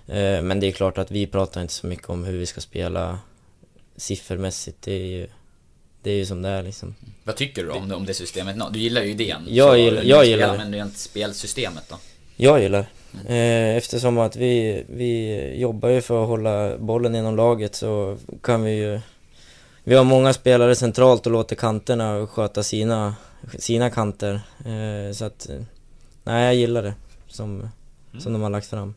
Eh, 0.07 0.43
men 0.43 0.61
det 0.61 0.67
är 0.67 0.73
klart 0.73 0.99
att 0.99 1.11
vi 1.11 1.27
pratar 1.27 1.61
inte 1.63 1.73
så 1.75 1.87
mycket 1.87 2.11
om 2.11 2.25
hur 2.25 2.39
vi 2.39 2.47
ska 2.47 2.61
spela 2.61 3.19
siffermässigt. 3.97 4.83
Det 4.83 4.93
är 4.93 5.07
ju, 5.07 5.27
det 6.03 6.11
är 6.11 6.15
ju 6.15 6.27
som 6.27 6.43
det 6.43 6.49
är 6.49 6.63
liksom. 6.63 6.95
Vad 7.25 7.37
tycker 7.37 7.65
du 7.65 7.71
om 7.71 7.89
det, 7.89 7.95
om 7.95 8.07
det 8.07 8.15
systemet? 8.15 8.57
Du 8.73 8.79
gillar 8.79 9.03
ju 9.03 9.11
idén. 9.11 9.43
Jag 9.49 9.79
gillar- 9.79 10.03
jag 10.03 10.25
gillar 10.25 10.53
det. 10.53 10.59
Men 10.59 10.75
rent 10.75 10.97
spelsystemet 10.99 11.85
då? 11.89 11.97
Jag 12.37 12.63
gillar 12.63 12.87
eh, 13.29 13.77
Eftersom 13.77 14.19
att 14.19 14.37
vi, 14.37 14.85
vi 14.89 15.39
jobbar 15.61 15.89
ju 15.89 16.01
för 16.01 16.23
att 16.23 16.29
hålla 16.29 16.79
bollen 16.79 17.15
inom 17.15 17.37
laget 17.37 17.75
så 17.75 18.19
kan 18.43 18.63
vi 18.65 18.71
ju 18.73 19.01
Vi 19.85 19.95
har 19.95 20.05
många 20.05 20.33
spelare 20.33 20.75
centralt 20.75 21.27
och 21.27 21.33
låter 21.33 21.57
kanterna 21.57 22.27
sköta 22.27 22.63
sina, 22.63 23.15
sina 23.59 23.91
kanter 23.91 24.41
eh, 24.67 25.13
Så 25.15 25.25
att, 25.25 25.51
nej 26.25 26.45
jag 26.45 26.55
gillar 26.55 26.83
det 26.83 26.95
som, 27.29 27.69
som 28.19 28.33
de 28.33 28.43
har 28.43 28.51
lagt 28.51 28.67
fram 28.67 28.95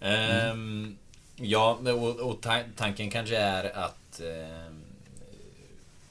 Ehm, 0.00 0.96
ja, 1.36 1.78
men- 1.82 1.94
och, 1.94 2.20
och 2.20 2.40
ta- 2.42 2.62
tanken 2.76 3.10
kanske 3.10 3.36
är 3.36 3.76
att, 3.78 4.20
ehm, 4.20 4.82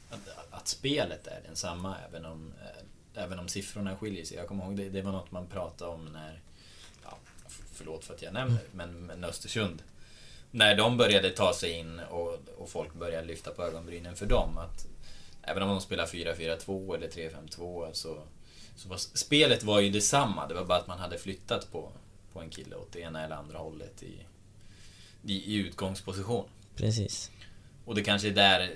att, 0.09 0.19
att 0.51 0.67
spelet 0.67 1.27
är 1.27 1.41
densamma 1.47 1.95
även 2.09 2.25
om, 2.25 2.53
eh, 2.61 3.23
även 3.23 3.39
om 3.39 3.47
siffrorna 3.47 3.97
skiljer 3.97 4.25
sig. 4.25 4.37
Jag 4.37 4.47
kommer 4.47 4.63
ihåg 4.65 4.77
det, 4.77 4.89
det 4.89 5.01
var 5.01 5.11
något 5.11 5.31
man 5.31 5.47
pratade 5.47 5.91
om 5.91 6.05
när, 6.05 6.39
ja, 7.03 7.17
förlåt 7.73 8.05
för 8.05 8.13
att 8.13 8.21
jag 8.21 8.33
nämner 8.33 8.55
det, 8.57 8.77
men, 8.77 9.05
men 9.05 9.23
Östersund. 9.23 9.81
När 10.51 10.75
de 10.77 10.97
började 10.97 11.29
ta 11.29 11.53
sig 11.53 11.71
in 11.71 11.99
och, 11.99 12.39
och 12.57 12.69
folk 12.69 12.93
började 12.93 13.27
lyfta 13.27 13.51
på 13.51 13.63
ögonbrynen 13.63 14.15
för 14.15 14.25
dem. 14.25 14.57
Att 14.57 14.87
även 15.41 15.63
om 15.63 15.69
de 15.69 15.81
spelar 15.81 16.05
4-4-2 16.05 16.95
eller 16.95 17.07
3-5-2 17.07 17.89
så, 17.93 18.17
så 18.75 18.89
var, 18.89 18.97
spelet 18.97 19.63
var 19.63 19.79
ju 19.79 19.89
detsamma. 19.89 20.47
Det 20.47 20.53
var 20.53 20.65
bara 20.65 20.77
att 20.77 20.87
man 20.87 20.99
hade 20.99 21.17
flyttat 21.17 21.71
på, 21.71 21.91
på 22.33 22.39
en 22.41 22.49
kille 22.49 22.75
åt 22.75 22.91
det 22.91 22.99
ena 22.99 23.25
eller 23.25 23.35
andra 23.35 23.57
hållet 23.57 24.03
i, 24.03 24.13
i, 25.23 25.53
i 25.53 25.55
utgångsposition. 25.55 26.45
Precis 26.75 27.31
Och 27.85 27.95
det 27.95 28.03
kanske 28.03 28.27
är 28.27 28.31
där, 28.31 28.75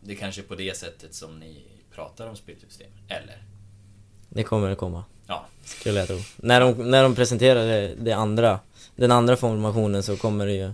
det 0.00 0.14
kanske 0.14 0.40
är 0.40 0.44
på 0.44 0.54
det 0.54 0.76
sättet 0.76 1.14
som 1.14 1.40
ni 1.40 1.62
pratar 1.94 2.26
om 2.26 2.36
spelsystem. 2.36 2.90
Eller? 3.08 3.42
Det 4.28 4.42
kommer 4.42 4.68
det 4.68 4.76
komma 4.76 5.04
Ja. 5.26 5.46
Skulle 5.64 5.98
jag 5.98 6.08
tro 6.08 6.18
När 6.36 6.60
de, 6.60 6.90
när 6.90 7.02
de 7.02 7.14
presenterar 7.14 7.66
det, 7.66 7.94
det 7.94 8.12
andra 8.12 8.60
Den 8.96 9.12
andra 9.12 9.36
formationen 9.36 10.02
så 10.02 10.16
kommer 10.16 10.46
det 10.46 10.52
ju 10.52 10.72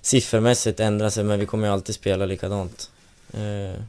Siffermässigt 0.00 0.80
ändra 0.80 1.10
sig 1.10 1.24
men 1.24 1.40
vi 1.40 1.46
kommer 1.46 1.66
ju 1.66 1.72
alltid 1.72 1.94
spela 1.94 2.26
likadant 2.26 2.90
eh, 3.32 3.82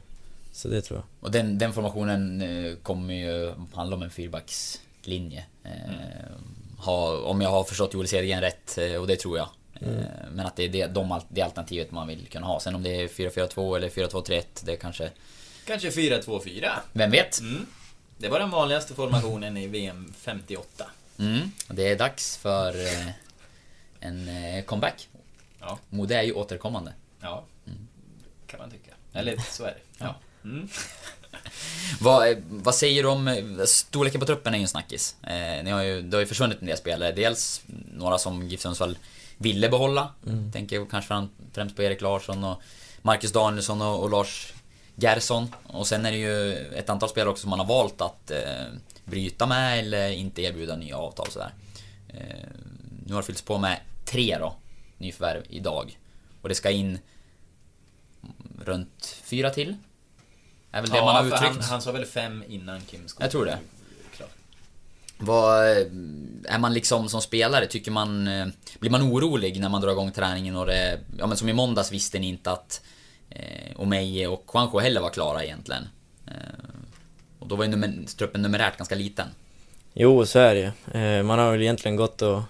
Så 0.58 0.68
det 0.68 0.82
tror 0.82 0.98
jag 0.98 1.04
Och 1.20 1.30
den, 1.30 1.58
den 1.58 1.72
formationen 1.72 2.42
eh, 2.42 2.76
kommer 2.76 3.14
ju 3.14 3.54
handla 3.74 3.96
om 3.96 4.02
en 4.02 4.10
fyrbackslinje. 4.10 5.44
Eh, 5.64 5.70
ha, 6.78 7.20
om 7.20 7.40
jag 7.40 7.50
har 7.50 7.64
förstått 7.64 7.94
Joel 7.94 8.08
Cedergren 8.08 8.40
rätt, 8.40 8.78
eh, 8.78 8.94
och 8.94 9.06
det 9.06 9.16
tror 9.16 9.38
jag. 9.38 9.48
Mm. 9.80 10.04
Men 10.32 10.46
att 10.46 10.56
det 10.56 10.64
är 10.64 10.68
det, 10.68 10.86
de, 10.86 11.20
det 11.28 11.42
alternativet 11.42 11.90
man 11.90 12.08
vill 12.08 12.26
kunna 12.26 12.46
ha. 12.46 12.60
Sen 12.60 12.74
om 12.74 12.82
det 12.82 12.90
är 12.90 13.08
4-4-2 13.08 13.76
eller 13.76 13.88
4-2-3-1, 13.88 14.44
det 14.64 14.72
är 14.72 14.76
kanske... 14.76 15.10
Kanske 15.66 15.90
4-2-4. 15.90 16.68
Vem 16.92 17.10
vet? 17.10 17.40
Mm. 17.40 17.66
Det 18.18 18.28
var 18.28 18.38
den 18.38 18.50
vanligaste 18.50 18.94
formationen 18.94 19.56
i 19.56 19.66
VM 19.66 20.12
58. 20.16 20.84
Mm, 21.18 21.52
det 21.68 21.88
är 21.88 21.98
dags 21.98 22.36
för 22.36 22.74
en 24.00 24.28
comeback. 24.62 25.08
Ja. 25.60 25.78
Mode 25.90 26.14
är 26.14 26.22
ju 26.22 26.32
återkommande. 26.32 26.92
Ja, 27.20 27.44
kan 28.46 28.60
man 28.60 28.70
tycka. 28.70 28.92
Eller 29.12 29.36
så 29.36 29.64
är 29.64 29.68
det. 29.68 30.04
Ja. 30.04 30.14
Mm. 30.48 30.68
Vad, 32.00 32.30
eh, 32.30 32.36
vad 32.48 32.74
säger 32.74 33.02
du 33.02 33.08
om 33.08 33.28
eh, 33.28 33.64
storleken 33.66 34.20
på 34.20 34.26
truppen 34.26 34.54
är 34.54 34.58
ju 34.58 34.62
en 34.62 34.68
snackis. 34.68 35.16
Eh, 35.22 35.64
ni 35.64 35.70
har 35.70 35.82
ju, 35.82 36.02
det 36.02 36.16
har 36.16 36.20
ju 36.20 36.26
försvunnit 36.26 36.60
en 36.60 36.66
del 36.66 36.76
spelare. 36.76 37.12
Dels 37.12 37.62
några 37.94 38.18
som 38.18 38.48
GIF 38.48 38.60
Sundsvall 38.60 38.98
ville 39.36 39.68
behålla. 39.68 40.12
Mm. 40.26 40.52
Tänker 40.52 40.86
kanske 40.90 41.08
fram- 41.08 41.30
främst 41.52 41.76
på 41.76 41.82
Erik 41.82 42.00
Larsson 42.00 42.44
och 42.44 42.62
Marcus 43.02 43.32
Danielsson 43.32 43.82
och, 43.82 44.02
och 44.02 44.10
Lars 44.10 44.52
Gerson. 44.94 45.54
Och 45.66 45.86
sen 45.86 46.06
är 46.06 46.10
det 46.12 46.18
ju 46.18 46.52
ett 46.68 46.90
antal 46.90 47.08
spelare 47.08 47.30
också 47.30 47.40
som 47.40 47.50
man 47.50 47.58
har 47.58 47.66
valt 47.66 48.00
att 48.00 48.30
eh, 48.30 48.64
bryta 49.04 49.46
med 49.46 49.78
eller 49.78 50.10
inte 50.10 50.42
erbjuda 50.42 50.76
nya 50.76 50.96
avtal 50.96 51.30
sådär. 51.30 51.54
Eh, 52.08 52.48
nu 53.06 53.14
har 53.14 53.20
det 53.20 53.26
fyllts 53.26 53.42
på 53.42 53.58
med 53.58 53.80
tre 54.04 54.38
då, 54.38 54.54
nyförvärv 54.98 55.42
idag. 55.48 55.98
Och 56.42 56.48
det 56.48 56.54
ska 56.54 56.70
in 56.70 56.98
runt 58.64 59.16
fyra 59.24 59.50
till. 59.50 59.76
Är 60.78 60.82
väl 60.82 60.90
det 60.90 61.00
man 61.00 61.16
har 61.16 61.24
uttryckt. 61.26 61.42
Han, 61.44 61.62
han 61.62 61.82
sa 61.82 61.92
väl 61.92 62.04
fem 62.04 62.44
innan 62.48 62.80
Kim 62.80 63.08
Skog 63.08 63.24
Jag 63.24 63.30
tror 63.30 63.44
det. 63.44 63.58
Vad, 65.20 65.70
eh, 65.70 65.76
är 66.44 66.58
man 66.58 66.74
liksom 66.74 67.08
som 67.08 67.20
spelare, 67.20 67.66
tycker 67.66 67.90
man... 67.90 68.28
eh, 68.28 68.46
Blir 68.80 68.90
man 68.90 69.02
orolig 69.02 69.60
när 69.60 69.68
man 69.68 69.80
drar 69.80 69.90
igång 69.92 70.12
träningen 70.12 70.56
och 70.56 70.66
det... 70.66 71.00
Ja 71.18 71.26
men 71.26 71.36
som 71.36 71.48
i 71.48 71.52
måndags 71.52 71.92
visste 71.92 72.18
ni 72.18 72.28
inte 72.28 72.50
att 72.50 72.82
eh, 73.30 73.80
Omeje 73.80 74.26
och 74.26 74.50
Juanjo 74.54 74.78
heller 74.78 75.00
var 75.00 75.10
klara 75.10 75.44
egentligen. 75.44 75.88
Eh, 76.26 76.32
och 77.38 77.46
då 77.46 77.56
var 77.56 77.64
ju 77.64 77.70
nummer, 77.70 77.92
truppen 78.16 78.42
numerärt 78.42 78.76
ganska 78.76 78.94
liten. 78.94 79.26
Jo, 79.94 80.26
så 80.26 80.38
är 80.38 80.54
det 80.54 80.60
ju. 80.60 81.00
Eh, 81.00 81.22
man 81.22 81.38
har 81.38 81.50
väl 81.52 81.62
egentligen 81.62 81.96
gått 81.96 82.22
och 82.22 82.42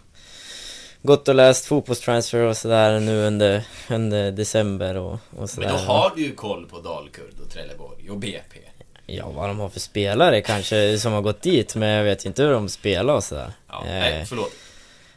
Gått 1.02 1.28
och 1.28 1.34
läst 1.34 1.66
fotbollstransfer 1.66 2.40
och 2.40 2.56
sådär 2.56 3.00
nu 3.00 3.26
under, 3.26 3.64
under 3.90 4.32
december 4.32 4.94
och, 4.96 5.18
och 5.36 5.50
sådär. 5.50 5.68
Men 5.68 5.76
då 5.76 5.92
har 5.92 6.12
du 6.16 6.22
ju 6.22 6.34
koll 6.34 6.66
på 6.66 6.78
Dalkurd 6.80 7.40
och 7.44 7.50
Trelleborg 7.50 8.10
och 8.10 8.18
BP. 8.18 8.58
Ja, 9.06 9.30
vad 9.30 9.48
de 9.48 9.58
har 9.58 9.68
för 9.68 9.80
spelare 9.80 10.40
kanske 10.40 10.98
som 10.98 11.12
har 11.12 11.22
gått 11.22 11.42
dit, 11.42 11.76
men 11.76 11.88
jag 11.88 12.04
vet 12.04 12.24
inte 12.24 12.42
hur 12.42 12.52
de 12.52 12.68
spelar 12.68 13.14
och 13.14 13.24
sådär. 13.24 13.52
Ja, 13.68 13.84
Eh, 13.86 13.90
nej, 13.90 14.26
förlåt. 14.26 14.52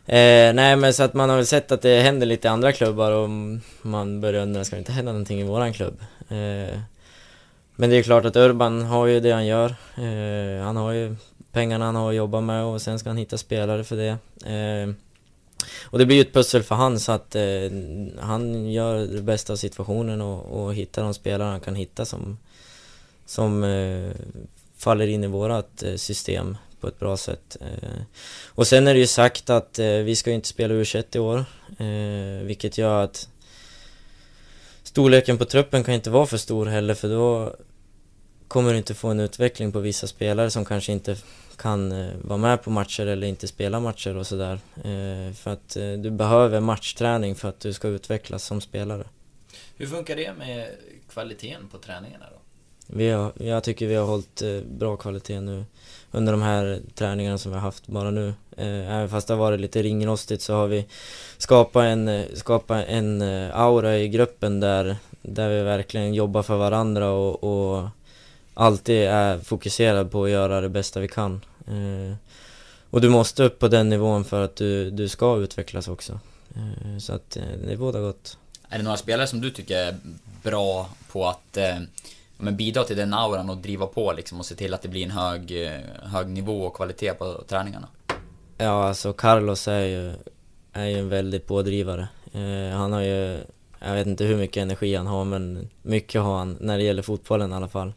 Eh, 0.05 0.53
nej 0.53 0.75
men 0.75 0.93
så 0.93 1.03
att 1.03 1.13
man 1.13 1.29
har 1.29 1.35
väl 1.37 1.45
sett 1.45 1.71
att 1.71 1.81
det 1.81 1.99
händer 2.01 2.27
lite 2.27 2.47
i 2.47 2.51
andra 2.51 2.71
klubbar 2.71 3.11
och 3.11 3.29
man 3.81 4.21
börjar 4.21 4.41
undra, 4.41 4.63
ska 4.63 4.75
det 4.75 4.79
inte 4.79 4.91
hända 4.91 5.11
någonting 5.11 5.39
i 5.39 5.43
våran 5.43 5.73
klubb? 5.73 5.99
Eh, 6.29 6.79
men 7.75 7.89
det 7.89 7.95
är 7.95 8.03
klart 8.03 8.25
att 8.25 8.35
Urban 8.35 8.81
har 8.81 9.05
ju 9.05 9.19
det 9.19 9.31
han 9.31 9.45
gör. 9.45 9.75
Eh, 9.97 10.63
han 10.63 10.75
har 10.77 10.91
ju 10.91 11.15
pengarna 11.51 11.85
han 11.85 11.95
har 11.95 12.09
att 12.09 12.15
jobba 12.15 12.41
med 12.41 12.63
och 12.63 12.81
sen 12.81 12.99
ska 12.99 13.09
han 13.09 13.17
hitta 13.17 13.37
spelare 13.37 13.83
för 13.83 13.95
det. 13.95 14.17
Och 15.83 15.99
det 15.99 16.05
blir 16.05 16.15
ju 16.15 16.21
ett 16.21 16.33
pussel 16.33 16.63
för 16.63 16.75
han 16.75 16.99
så 16.99 17.11
att 17.11 17.35
eh, 17.35 17.71
han 18.19 18.71
gör 18.71 19.07
det 19.07 19.21
bästa 19.21 19.53
av 19.53 19.57
situationen 19.57 20.21
och, 20.21 20.63
och 20.63 20.73
hittar 20.73 21.03
de 21.03 21.13
spelare 21.13 21.49
han 21.49 21.59
kan 21.59 21.75
hitta 21.75 22.05
som, 22.05 22.37
som 23.25 23.63
eh, 23.63 24.11
faller 24.77 25.07
in 25.07 25.23
i 25.23 25.27
vårat 25.27 25.83
eh, 25.83 25.95
system 25.95 26.57
på 26.81 26.87
ett 26.87 26.99
bra 26.99 27.17
sätt. 27.17 27.57
Eh, 27.61 28.01
och 28.47 28.67
sen 28.67 28.87
är 28.87 28.93
det 28.93 28.99
ju 28.99 29.07
sagt 29.07 29.49
att 29.49 29.79
eh, 29.79 29.87
vi 29.87 30.15
ska 30.15 30.29
ju 30.29 30.35
inte 30.35 30.47
spela 30.47 30.73
U21 30.73 31.03
i 31.15 31.19
år, 31.19 31.45
eh, 31.79 32.45
vilket 32.45 32.77
gör 32.77 33.03
att 33.03 33.29
storleken 34.83 35.37
på 35.37 35.45
truppen 35.45 35.83
kan 35.83 35.93
inte 35.93 36.09
vara 36.09 36.25
för 36.25 36.37
stor 36.37 36.65
heller 36.65 36.93
för 36.93 37.09
då 37.09 37.55
kommer 38.47 38.71
du 38.71 38.77
inte 38.77 38.93
få 38.93 39.07
en 39.07 39.19
utveckling 39.19 39.71
på 39.71 39.79
vissa 39.79 40.07
spelare 40.07 40.49
som 40.49 40.65
kanske 40.65 40.91
inte 40.91 41.15
kan 41.57 41.91
eh, 41.91 42.13
vara 42.21 42.37
med 42.37 42.63
på 42.63 42.69
matcher 42.69 43.05
eller 43.05 43.27
inte 43.27 43.47
spela 43.47 43.79
matcher 43.79 44.17
och 44.17 44.27
sådär. 44.27 44.59
Eh, 44.75 45.33
för 45.33 45.51
att 45.51 45.75
eh, 45.75 45.91
du 45.91 46.11
behöver 46.11 46.59
matchträning 46.59 47.35
för 47.35 47.49
att 47.49 47.59
du 47.59 47.73
ska 47.73 47.87
utvecklas 47.87 48.43
som 48.43 48.61
spelare. 48.61 49.03
Hur 49.77 49.87
funkar 49.87 50.15
det 50.15 50.33
med 50.33 50.67
kvaliteten 51.09 51.67
på 51.71 51.77
träningarna 51.77 52.25
då? 52.31 52.37
Vi 52.87 53.09
har, 53.09 53.31
jag 53.35 53.63
tycker 53.63 53.87
vi 53.87 53.95
har 53.95 54.05
hållit 54.05 54.41
bra 54.65 54.97
kvalitet 54.97 55.41
nu 55.41 55.65
under 56.11 56.31
de 56.31 56.41
här 56.41 56.79
träningarna 56.95 57.37
som 57.37 57.51
vi 57.51 57.55
har 57.57 57.61
haft 57.61 57.87
bara 57.87 58.11
nu. 58.11 58.33
Även 58.57 59.09
fast 59.09 59.27
det 59.27 59.33
har 59.33 59.39
varit 59.39 59.59
lite 59.59 59.81
ringrostigt 59.81 60.41
så 60.41 60.53
har 60.53 60.67
vi 60.67 60.85
skapat 61.37 61.83
en, 61.83 62.25
skapat 62.33 62.85
en 62.87 63.21
aura 63.53 63.97
i 63.97 64.07
gruppen 64.09 64.59
där, 64.59 64.95
där 65.21 65.49
vi 65.49 65.61
verkligen 65.61 66.13
jobbar 66.13 66.43
för 66.43 66.57
varandra 66.57 67.11
och, 67.11 67.43
och 67.43 67.89
alltid 68.61 69.03
är 69.03 69.39
fokuserade 69.39 70.09
på 70.09 70.23
att 70.23 70.29
göra 70.29 70.61
det 70.61 70.69
bästa 70.69 70.99
vi 70.99 71.07
kan. 71.07 71.41
Eh, 71.67 72.15
och 72.89 73.01
du 73.01 73.09
måste 73.09 73.43
upp 73.43 73.59
på 73.59 73.67
den 73.67 73.89
nivån 73.89 74.25
för 74.25 74.43
att 74.43 74.55
du, 74.55 74.91
du 74.91 75.09
ska 75.09 75.37
utvecklas 75.37 75.87
också. 75.87 76.19
Eh, 76.55 76.97
så 76.99 77.13
att 77.13 77.37
eh, 77.37 77.43
det 77.67 77.77
båda 77.77 77.99
gott. 77.99 78.37
Är 78.69 78.77
det 78.77 78.83
några 78.83 78.97
spelare 78.97 79.27
som 79.27 79.41
du 79.41 79.49
tycker 79.49 79.77
är 79.77 79.95
bra 80.43 80.89
på 81.11 81.27
att 81.27 81.57
eh, 81.57 81.79
men 82.37 82.57
bidra 82.57 82.83
till 82.83 82.97
den 82.97 83.13
auran 83.13 83.49
och 83.49 83.57
driva 83.57 83.87
på 83.87 84.13
liksom 84.13 84.39
och 84.39 84.45
se 84.45 84.55
till 84.55 84.73
att 84.73 84.81
det 84.81 84.87
blir 84.87 85.03
en 85.03 85.11
hög, 85.11 85.65
eh, 85.65 85.79
hög 86.03 86.27
nivå 86.27 86.63
och 86.63 86.75
kvalitet 86.75 87.13
på 87.13 87.43
träningarna? 87.47 87.87
Ja, 88.57 88.87
alltså 88.87 89.13
Carlos 89.13 89.67
är 89.67 89.85
ju, 89.85 90.13
är 90.73 90.85
ju 90.85 90.99
en 90.99 91.09
väldigt 91.09 91.47
pådrivare. 91.47 92.07
Eh, 92.33 92.77
han 92.77 92.93
har 92.93 93.01
ju, 93.01 93.39
jag 93.79 93.93
vet 93.93 94.07
inte 94.07 94.23
hur 94.23 94.37
mycket 94.37 94.61
energi 94.61 94.95
han 94.95 95.07
har, 95.07 95.25
men 95.25 95.69
mycket 95.81 96.21
har 96.21 96.37
han 96.37 96.57
när 96.59 96.77
det 96.77 96.83
gäller 96.83 97.01
fotbollen 97.01 97.51
i 97.51 97.55
alla 97.55 97.67
fall. 97.67 97.93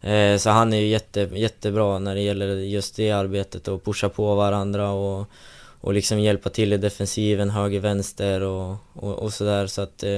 Eh, 0.00 0.36
så 0.38 0.50
han 0.50 0.72
är 0.72 0.76
ju 0.80 0.86
jätte, 0.86 1.20
jättebra 1.20 1.98
när 1.98 2.14
det 2.14 2.20
gäller 2.20 2.46
just 2.56 2.96
det 2.96 3.10
arbetet 3.10 3.68
och 3.68 3.84
pusha 3.84 4.08
på 4.08 4.34
varandra 4.34 4.90
och, 4.90 5.26
och 5.80 5.92
liksom 5.94 6.20
hjälpa 6.20 6.50
till 6.50 6.72
i 6.72 6.76
defensiven, 6.76 7.50
höger, 7.50 7.80
vänster 7.80 8.40
och, 8.40 8.76
och, 8.92 9.14
och 9.18 9.32
sådär. 9.32 9.66
Så 9.66 9.82
att 9.82 10.02
eh, 10.02 10.10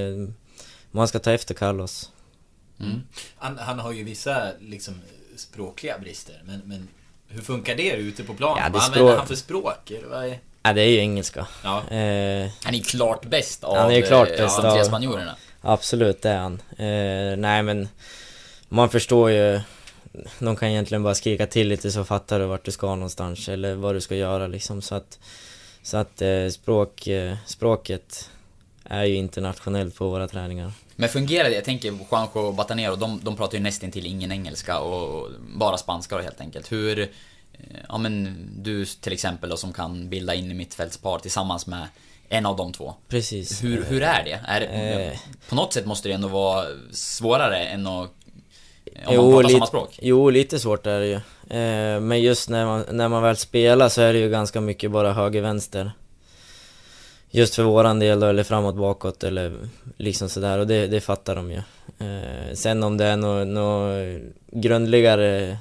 man 0.90 1.08
ska 1.08 1.18
ta 1.18 1.32
efter 1.32 1.54
Carlos. 1.54 2.10
Mm. 2.80 3.02
Han, 3.36 3.58
han 3.58 3.78
har 3.78 3.92
ju 3.92 4.04
vissa 4.04 4.46
liksom 4.60 4.94
språkliga 5.36 5.98
brister, 5.98 6.42
men, 6.44 6.62
men 6.64 6.88
hur 7.28 7.42
funkar 7.42 7.74
det 7.76 7.90
ute 7.92 8.24
på 8.24 8.34
planen? 8.34 8.62
Ja, 8.62 8.68
det 8.68 8.72
Vad 8.72 8.82
språk- 8.82 8.96
använder 8.96 9.16
han 9.18 9.26
för 9.26 9.34
språk? 9.34 9.92
Vad 10.10 10.24
är... 10.24 10.38
Ja, 10.62 10.72
det 10.72 10.82
är 10.82 10.86
ju 10.88 10.96
engelska. 10.98 11.46
Ja. 11.64 11.78
Eh, 11.78 12.50
Han 12.64 12.74
är 12.74 12.82
klart 12.84 13.24
bäst 13.26 13.64
av 13.64 13.76
Han 13.76 13.92
är 13.92 14.02
klart 14.02 14.28
eh, 14.30 14.36
bäst 14.36 14.62
de 14.62 14.70
tre 14.72 14.80
av- 14.80 14.84
spanjorerna. 14.84 15.36
Absolut, 15.60 16.22
det 16.22 16.28
är 16.30 16.38
han. 16.38 16.62
Eh, 16.76 17.36
nej 17.38 17.62
men 17.62 17.88
man 18.72 18.90
förstår 18.90 19.30
ju, 19.30 19.60
de 20.38 20.56
kan 20.56 20.68
egentligen 20.68 21.02
bara 21.02 21.14
skrika 21.14 21.46
till 21.46 21.68
lite 21.68 21.92
så 21.92 22.04
fattar 22.04 22.40
du 22.40 22.46
vart 22.46 22.64
du 22.64 22.70
ska 22.70 22.94
någonstans 22.94 23.48
eller 23.48 23.74
vad 23.74 23.94
du 23.94 24.00
ska 24.00 24.16
göra 24.16 24.46
liksom. 24.46 24.82
Så 24.82 24.94
att, 24.94 25.18
så 25.82 25.96
att 25.96 26.22
eh, 26.22 26.48
språk, 26.48 27.06
eh, 27.06 27.36
språket 27.46 28.30
är 28.84 29.04
ju 29.04 29.14
internationellt 29.14 29.96
på 29.96 30.08
våra 30.08 30.28
träningar. 30.28 30.72
Men 30.96 31.08
fungerar 31.08 31.48
det? 31.48 31.54
Jag 31.54 31.64
tänker 31.64 31.98
Juanjo 32.10 32.40
och 32.40 32.54
Batanero, 32.54 32.96
de, 32.96 33.20
de 33.22 33.36
pratar 33.36 33.58
ju 33.58 33.62
nästan 33.64 33.90
till 33.90 34.06
ingen 34.06 34.32
engelska 34.32 34.80
och 34.80 35.30
bara 35.56 35.76
spanska 35.76 36.16
då 36.16 36.22
helt 36.22 36.40
enkelt. 36.40 36.72
Hur, 36.72 37.00
eh, 37.00 37.08
ja 37.88 37.98
men 37.98 38.46
du 38.56 38.84
till 38.84 39.12
exempel 39.12 39.50
då 39.50 39.56
som 39.56 39.72
kan 39.72 40.08
bilda 40.08 40.34
in 40.34 40.50
i 40.50 40.54
mittfältspar 40.54 41.18
tillsammans 41.18 41.66
med 41.66 41.86
en 42.28 42.46
av 42.46 42.56
de 42.56 42.72
två. 42.72 42.94
Precis. 43.08 43.64
Hur, 43.64 43.84
hur 43.84 44.02
är 44.02 44.24
det? 44.24 44.40
Är 44.46 44.60
Eh. 45.10 45.18
På 45.48 45.54
något 45.54 45.72
sätt 45.72 45.86
måste 45.86 46.08
det 46.08 46.14
ändå 46.14 46.28
vara 46.28 46.66
svårare 46.92 47.64
än 47.64 47.86
att... 47.86 48.10
Om 48.86 49.02
man 49.06 49.14
Jo, 49.14 49.30
pratar 49.32 49.42
lite, 49.48 49.52
samma 49.58 49.66
språk. 49.66 49.98
jo, 50.02 50.30
lite 50.30 50.58
svårt 50.58 50.86
är 50.86 51.00
det 51.00 51.06
ju. 51.06 51.14
Eh, 51.58 52.00
men 52.00 52.20
just 52.20 52.48
när 52.48 52.66
man, 52.66 52.84
när 52.90 53.08
man 53.08 53.22
väl 53.22 53.36
spelar 53.36 53.88
så 53.88 54.02
är 54.02 54.12
det 54.12 54.18
ju 54.18 54.30
ganska 54.30 54.60
mycket 54.60 54.90
bara 54.90 55.12
höger-vänster. 55.12 55.92
Just 57.30 57.54
för 57.54 57.62
våran 57.62 57.98
del 57.98 58.20
då, 58.20 58.26
eller 58.26 58.42
framåt, 58.42 58.74
bakåt 58.76 59.24
eller 59.24 59.68
liksom 59.96 60.28
sådär. 60.28 60.58
Och 60.58 60.66
det, 60.66 60.86
det 60.86 61.00
fattar 61.00 61.36
de 61.36 61.50
ju. 61.50 61.56
Eh, 61.98 62.54
sen 62.54 62.82
om 62.82 62.96
det 62.96 63.04
är 63.04 63.16
några 63.16 63.44
nå 63.44 63.88
grundligare 64.52 65.58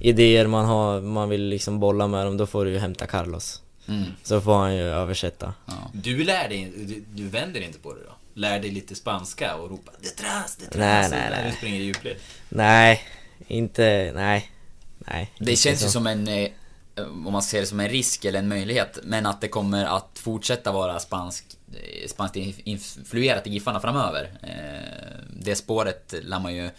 idéer 0.00 0.46
man 0.46 0.64
har, 0.64 1.00
man 1.00 1.28
vill 1.28 1.42
liksom 1.42 1.80
bolla 1.80 2.06
med 2.06 2.26
dem, 2.26 2.36
då 2.36 2.46
får 2.46 2.64
du 2.64 2.70
ju 2.70 2.78
hämta 2.78 3.06
Carlos. 3.06 3.62
Mm. 3.88 4.04
Så 4.22 4.40
får 4.40 4.54
han 4.54 4.76
ju 4.76 4.82
översätta. 4.82 5.54
Du 5.92 6.24
lär 6.24 6.48
dig, 6.48 6.72
du, 6.76 7.04
du 7.22 7.28
vänder 7.28 7.60
inte 7.60 7.78
på 7.78 7.94
det 7.94 8.00
då? 8.06 8.12
Lär 8.38 8.60
dig 8.60 8.70
lite 8.70 8.94
spanska 8.94 9.54
och 9.56 9.70
ropa 9.70 9.92
detras, 10.02 10.56
detras 10.56 10.76
Nej, 10.76 11.10
nej, 11.10 11.30
när 11.30 11.42
nej. 11.42 11.50
du 11.50 11.56
springer 11.56 11.80
i 11.80 11.82
djupled? 11.82 12.16
Nej, 12.48 13.02
inte, 13.46 14.12
nej. 14.14 14.52
Nej. 14.98 15.32
Det 15.38 15.50
inte 15.50 15.62
känns 15.62 15.82
ju 15.82 15.86
så. 15.86 15.90
som 15.92 16.06
en, 16.06 16.28
eh, 16.28 16.50
om 16.96 17.32
man 17.32 17.42
ser 17.42 17.60
det 17.60 17.66
som 17.66 17.80
en 17.80 17.88
risk 17.88 18.24
eller 18.24 18.38
en 18.38 18.48
möjlighet, 18.48 18.98
men 19.02 19.26
att 19.26 19.40
det 19.40 19.48
kommer 19.48 19.84
att 19.84 20.08
fortsätta 20.18 20.72
vara 20.72 20.98
spansk, 21.00 21.44
eh, 21.72 22.08
spanskt 22.08 22.36
influerat 22.36 23.46
i 23.46 23.50
Giffarna 23.50 23.80
framöver. 23.80 24.30
Eh, 24.42 25.24
Det 25.40 25.56
spåret 25.56 26.14
lär 26.22 26.40
man 26.40 26.54
ju 26.54 26.70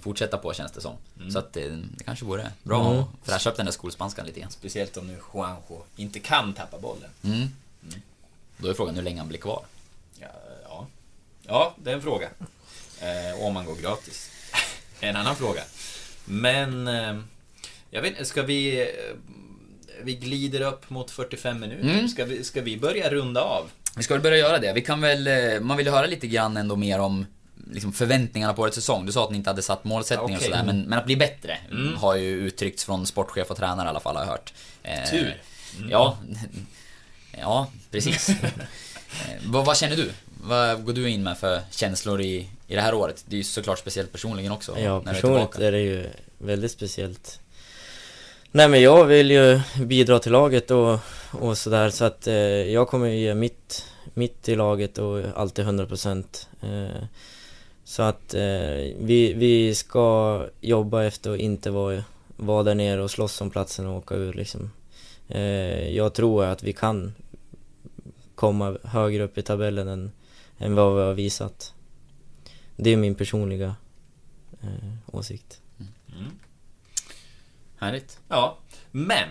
fortsätta 0.00 0.38
på 0.38 0.52
känns 0.54 0.72
det 0.72 0.80
som. 0.80 0.96
Mm. 1.18 1.30
Så 1.30 1.38
att 1.38 1.56
eh, 1.56 1.62
det 1.96 2.04
kanske 2.04 2.24
vore 2.24 2.50
bra 2.62 2.90
Mm. 2.90 2.98
att 3.02 3.06
fräscha 3.22 3.50
upp 3.50 3.56
den 3.56 3.66
där 3.66 3.72
skolspanskan 3.72 4.26
lite 4.26 4.40
grann. 4.40 4.50
Speciellt 4.50 4.96
om 4.96 5.06
nu 5.06 5.18
Juanjo 5.34 5.82
inte 5.96 6.18
kan 6.18 6.52
tappa 6.52 6.78
bollen. 6.78 7.10
Mm. 7.24 7.48
Då 8.56 8.68
är 8.68 8.74
frågan 8.74 8.94
hur 8.94 9.02
länge 9.02 9.18
han 9.18 9.28
blir 9.28 9.38
kvar. 9.38 9.62
Ja, 11.46 11.74
det 11.82 11.90
är 11.90 11.94
en 11.94 12.02
fråga. 12.02 12.28
Eh, 13.00 13.42
om 13.44 13.54
man 13.54 13.64
går 13.64 13.76
gratis. 13.76 14.30
en 15.00 15.16
annan 15.16 15.36
fråga. 15.36 15.62
Men, 16.24 16.88
eh, 16.88 17.20
jag 17.90 18.02
vet 18.02 18.10
inte, 18.10 18.24
ska 18.24 18.42
vi... 18.42 18.80
Eh, 18.82 18.86
vi 20.02 20.14
glider 20.14 20.60
upp 20.60 20.90
mot 20.90 21.10
45 21.10 21.60
minuter. 21.60 21.88
Mm. 21.88 22.08
Ska, 22.08 22.24
vi, 22.24 22.44
ska 22.44 22.60
vi 22.60 22.76
börja 22.76 23.10
runda 23.10 23.40
av? 23.40 23.70
Vi 23.96 24.02
ska 24.02 24.14
väl 24.14 24.22
börja 24.22 24.36
göra 24.38 24.58
det. 24.58 24.72
Vi 24.72 24.80
kan 24.80 25.00
väl, 25.00 25.26
eh, 25.26 25.60
man 25.60 25.76
vill 25.76 25.86
ju 25.86 25.92
höra 25.92 26.06
lite 26.06 26.26
grann 26.26 26.56
ändå 26.56 26.76
mer 26.76 26.98
om 26.98 27.26
liksom 27.72 27.92
förväntningarna 27.92 28.54
på 28.54 28.62
årets 28.62 28.74
säsong. 28.74 29.06
Du 29.06 29.12
sa 29.12 29.24
att 29.24 29.30
ni 29.30 29.36
inte 29.36 29.50
hade 29.50 29.62
satt 29.62 29.84
målsättningar 29.84 30.24
Okej. 30.24 30.36
och 30.36 30.42
sådär, 30.42 30.64
men, 30.66 30.82
men 30.82 30.98
att 30.98 31.04
bli 31.06 31.16
bättre 31.16 31.58
Mm. 31.70 31.96
har 31.96 32.14
ju 32.16 32.46
uttryckts 32.46 32.84
från 32.84 33.06
sportchef 33.06 33.50
och 33.50 33.56
tränare 33.56 33.86
i 33.86 33.88
alla 33.88 34.00
fall, 34.00 34.16
har 34.16 34.22
jag 34.22 34.30
hört. 34.30 34.52
Eh, 34.82 35.10
Tur. 35.10 35.42
Mm. 35.78 35.90
Ja, 35.90 36.18
ja 37.40 37.70
precis. 37.90 38.28
eh, 38.28 38.34
vad, 39.44 39.64
vad 39.64 39.76
känner 39.76 39.96
du? 39.96 40.10
Vad 40.46 40.84
går 40.84 40.92
du 40.92 41.10
in 41.10 41.22
med 41.22 41.38
för 41.38 41.60
känslor 41.70 42.20
i, 42.20 42.48
i 42.66 42.74
det 42.74 42.80
här 42.80 42.94
året? 42.94 43.24
Det 43.28 43.36
är 43.36 43.38
ju 43.38 43.44
såklart 43.44 43.78
speciellt 43.78 44.12
personligen 44.12 44.52
också. 44.52 44.78
Ja, 44.78 45.02
när 45.04 45.12
är 45.12 45.14
personligt 45.14 45.20
tillbaka. 45.20 45.66
är 45.66 45.72
det 45.72 45.80
ju 45.80 46.06
väldigt 46.38 46.70
speciellt. 46.70 47.40
Nej 48.50 48.68
men 48.68 48.82
jag 48.82 49.04
vill 49.04 49.30
ju 49.30 49.60
bidra 49.80 50.18
till 50.18 50.32
laget 50.32 50.70
och, 50.70 50.98
och 51.30 51.58
sådär 51.58 51.90
så 51.90 52.04
att 52.04 52.26
eh, 52.26 52.34
jag 52.72 52.88
kommer 52.88 53.06
ju 53.06 53.16
ge 53.16 53.34
mitt, 53.34 53.86
mitt 54.14 54.48
i 54.48 54.54
laget 54.54 54.98
och 54.98 55.22
alltid 55.36 55.64
100% 55.64 56.46
eh, 56.62 57.04
Så 57.84 58.02
att 58.02 58.34
eh, 58.34 58.40
vi, 58.98 59.34
vi 59.36 59.74
ska 59.74 60.46
jobba 60.60 61.04
efter 61.04 61.30
att 61.30 61.38
inte 61.38 61.70
vara, 61.70 62.04
vara 62.36 62.62
där 62.62 62.74
nere 62.74 63.02
och 63.02 63.10
slåss 63.10 63.40
om 63.40 63.50
platsen 63.50 63.86
och 63.86 63.96
åka 63.96 64.14
ur 64.14 64.32
liksom. 64.32 64.70
Eh, 65.28 65.96
jag 65.96 66.14
tror 66.14 66.44
att 66.44 66.62
vi 66.62 66.72
kan 66.72 67.14
komma 68.34 68.76
högre 68.84 69.22
upp 69.22 69.38
i 69.38 69.42
tabellen 69.42 69.88
än, 69.88 70.12
än 70.58 70.74
vad 70.74 70.96
vi 70.96 71.02
har 71.02 71.14
visat. 71.14 71.74
Det 72.76 72.90
är 72.90 72.96
min 72.96 73.14
personliga 73.14 73.76
eh, 74.62 75.16
åsikt. 75.16 75.60
Mm. 76.12 76.38
Härligt. 77.78 78.18
Ja, 78.28 78.58
men 78.90 79.28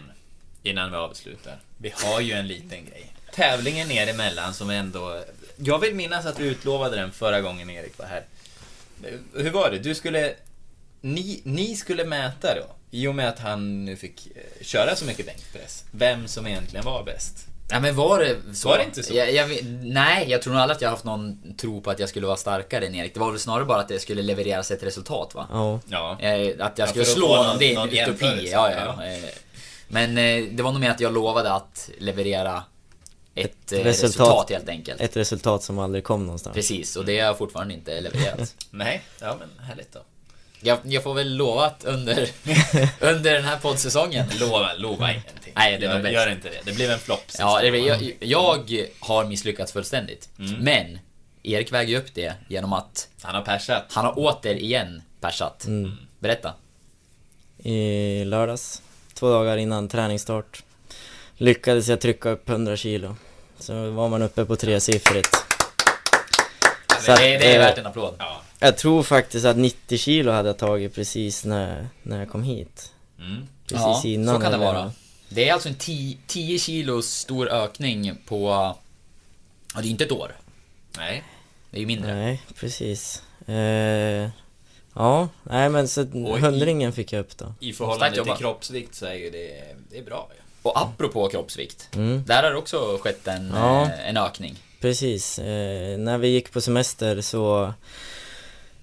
innan 0.64 0.92
vi 0.92 0.98
avslutar. 0.98 1.60
Vi 1.78 1.94
har 1.96 2.20
ju 2.20 2.34
en 2.34 2.48
liten 2.48 2.86
grej. 2.86 3.14
Tävlingen 3.34 3.92
er 3.92 4.08
emellan 4.08 4.54
som 4.54 4.70
ändå... 4.70 5.24
Jag 5.58 5.80
vill 5.80 5.96
minnas 5.96 6.26
att 6.26 6.38
du 6.38 6.44
utlovade 6.44 6.96
den 6.96 7.12
förra 7.12 7.42
gången 7.42 7.70
Erik 7.70 7.98
var 7.98 8.06
här. 8.06 8.26
Hur 9.34 9.52
var 9.52 9.72
det? 9.72 9.80
Du 9.80 9.96
skulle... 9.96 10.36
Ni, 11.02 11.42
ni 11.44 11.76
skulle 11.76 12.06
mäta 12.06 12.56
då, 12.56 12.76
i 12.92 13.08
och 13.08 13.16
med 13.16 13.30
att 13.30 13.40
han 13.40 13.86
nu 13.86 13.96
fick 13.96 14.28
eh, 14.28 14.64
köra 14.64 14.96
så 14.96 15.06
mycket 15.06 15.26
bänkpress, 15.26 15.86
vem 15.92 16.28
som 16.28 16.48
egentligen 16.48 16.86
var 16.86 17.04
bäst. 17.04 17.48
Ja 17.70 17.80
men 17.80 17.96
var 17.96 18.20
det 18.20 18.56
så? 18.56 18.68
Var 18.70 18.78
det 18.78 18.84
inte 18.84 19.04
så? 19.04 19.14
Jag, 19.14 19.32
jag, 19.34 19.50
nej, 19.84 20.30
jag 20.30 20.42
tror 20.42 20.54
nog 20.54 20.62
aldrig 20.62 20.76
att 20.76 20.82
jag 20.82 20.90
har 20.90 20.96
haft 20.96 21.04
någon 21.06 21.54
tro 21.58 21.82
på 21.82 21.92
att 21.92 22.00
jag 22.00 22.10
skulle 22.10 22.28
vara 22.28 22.38
starkare 22.38 22.86
än 22.88 22.96
Erik. 22.96 23.14
Det 23.14 23.20
var 23.20 23.32
väl 23.32 23.40
snarare 23.40 23.66
bara 23.66 23.80
att 23.80 23.88
det 23.88 24.00
skulle 24.00 24.22
levereras 24.22 24.72
ett 24.72 24.84
resultat 24.84 25.36
va? 25.36 25.48
Ja. 25.52 25.80
Ja. 25.90 26.18
Eh, 26.20 26.48
att 26.50 26.58
Ja, 26.60 26.72
jag 26.76 26.90
skulle 26.90 27.02
att 27.02 27.08
slå 27.12 27.28
honom, 27.28 27.46
någon- 27.48 27.58
det 27.60 27.74
är 28.00 28.04
en 28.08 28.10
utopi. 28.10 28.50
Ja, 28.52 28.72
ja. 28.72 29.06
Eh, 29.06 29.24
Men 29.88 30.18
eh, 30.18 30.44
det 30.52 30.64
var 30.64 30.72
nog 30.72 30.82
mer 30.82 30.92
att 30.92 31.00
jag 31.00 31.14
lovade 31.14 31.54
att 31.54 31.90
leverera 31.98 32.64
ett, 33.36 33.72
eh, 33.72 33.78
resultat. 33.80 34.04
resultat. 34.04 34.50
helt 34.50 34.70
enkelt. 34.70 35.02
Ett 35.02 35.18
resultat 35.18 35.64
som 35.64 35.80
aldrig 35.80 36.04
kom 36.04 36.26
någonstans. 36.26 36.54
Precis, 36.56 36.96
och 36.96 37.06
det 37.06 37.20
har 37.20 37.28
jag 37.28 37.38
fortfarande 37.38 37.74
inte 37.74 38.02
levererat. 38.02 38.56
Nej, 38.70 39.04
ja 39.22 39.36
men 39.40 39.66
härligt 39.68 39.92
då. 39.94 40.00
Jag, 40.64 40.80
jag 40.84 41.04
får 41.04 41.14
väl 41.14 41.36
lova 41.36 41.66
att 41.66 41.84
under, 41.86 42.30
under 43.00 43.34
den 43.34 43.44
här 43.46 43.58
poddsäsongen 43.58 44.26
Lova, 44.40 44.74
lova 44.74 45.12
ingenting. 45.12 45.54
Nej, 45.56 45.78
det 45.80 45.88
var 45.88 45.94
gör, 45.96 46.02
bäst. 46.02 46.14
gör 46.14 46.32
inte 46.32 46.50
det. 46.50 46.60
Det 46.66 46.74
blev 46.76 46.92
en 46.92 47.00
flopp. 47.00 47.24
Ja, 47.40 47.62
det, 47.62 47.68
jag, 47.68 48.18
jag 48.20 48.90
har 49.00 49.26
misslyckats 49.26 49.72
fullständigt. 49.72 50.30
Mm. 50.40 50.60
Men 50.60 51.00
Erik 51.44 51.72
väger 51.72 51.98
upp 51.98 52.14
det 52.14 52.34
genom 52.48 52.74
att 52.74 53.08
Han 53.22 53.36
har 53.36 53.42
persat. 53.42 53.86
han 53.92 54.06
har 54.06 54.14
återigen 54.18 55.02
persat. 55.22 55.66
Mm. 55.66 55.98
Berätta. 56.20 56.54
I 57.64 58.24
lördags, 58.26 58.82
två 59.14 59.30
dagar 59.32 59.58
innan 59.58 59.88
träningsstart, 59.90 60.64
lyckades 61.38 61.88
jag 61.88 62.02
trycka 62.02 62.30
upp 62.30 62.50
100 62.50 62.78
kilo. 62.78 63.16
Så 63.60 63.90
var 63.92 64.10
man 64.10 64.22
uppe 64.22 64.46
på 64.46 64.56
tresiffrigt. 64.56 65.36
Så 67.06 67.12
Det, 67.12 67.38
det 67.38 67.56
är 67.56 67.60
värt 67.60 67.78
en 67.78 67.86
applåd. 67.86 68.16
Ja. 68.20 68.42
Jag 68.64 68.78
tror 68.78 69.04
faktiskt 69.04 69.46
att 69.46 69.58
90 69.58 69.98
kilo 69.98 70.32
hade 70.32 70.50
jag 70.50 70.58
tagit 70.58 70.96
precis 70.96 71.46
när, 71.46 71.88
när 72.04 72.20
jag 72.20 72.30
kom 72.30 72.44
hit. 72.44 72.92
Mm. 73.20 73.48
Precis 73.68 73.82
ja, 73.86 74.02
innan. 74.04 74.36
så 74.36 74.42
kan 74.42 74.52
det 74.52 74.58
eller- 74.58 74.66
vara. 74.74 74.92
Det 75.30 75.50
är 75.50 75.54
alltså 75.54 75.70
en 75.70 75.76
10 75.76 76.18
10 76.28 76.60
kilos 76.60 77.08
stor 77.10 77.50
ökning 77.50 78.18
på... 78.26 78.48
Ja, 79.76 79.82
det 79.82 79.88
är 79.88 79.90
inte 79.92 80.04
ett 80.04 80.12
år. 80.12 80.32
Nej. 80.98 81.24
Det 81.72 81.78
är 81.78 81.82
ju 81.82 81.88
mindre. 81.88 82.14
Nej, 82.16 82.42
precis. 82.60 83.24
Eh, 83.48 84.30
ja, 84.94 85.28
nej 85.44 85.70
men 85.70 85.88
så 85.88 86.02
i- 86.02 86.40
hundringen 86.42 86.94
fick 86.94 87.14
jag 87.14 87.20
upp 87.20 87.38
då. 87.38 87.46
I 87.60 87.66
Starkt 87.74 87.78
förhållande 87.78 88.10
till 88.12 88.18
jobbat. 88.18 88.40
kroppsvikt 88.40 88.96
så 88.96 89.06
är 89.06 89.14
ju 89.14 89.30
det, 89.30 89.64
det 89.92 89.98
är 89.98 90.04
bra 90.04 90.30
ju. 90.36 90.42
Och 90.62 90.82
apropå 90.82 91.28
kroppsvikt. 91.30 91.90
Mm. 91.96 92.24
Där 92.28 92.44
har 92.44 92.52
det 92.52 92.58
också 92.58 92.98
skett 93.02 93.28
en, 93.28 93.52
Ja. 93.56 93.84
eh, 93.84 94.10
en 94.10 94.18
ökning. 94.18 94.56
Precis. 94.82 95.40
Eh, 95.40 95.98
när 95.98 96.18
vi 96.18 96.28
gick 96.28 96.52
på 96.52 96.62
semester 96.62 97.22
så 97.22 97.74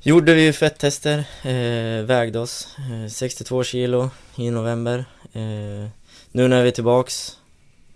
gjorde 0.03 0.35
vi 0.35 0.43
ju 0.43 0.53
fettester, 0.53 1.19
eh, 1.43 2.05
vägde 2.05 2.39
oss, 2.39 2.69
eh, 2.79 3.09
62 3.11 3.65
kilo 3.65 4.11
i 4.37 4.51
november. 4.51 5.05
Eh, 5.33 5.89
nu 6.33 6.49
när 6.49 6.63
vi 6.63 6.69
är 6.69 6.73
tillbaks, 6.73 7.37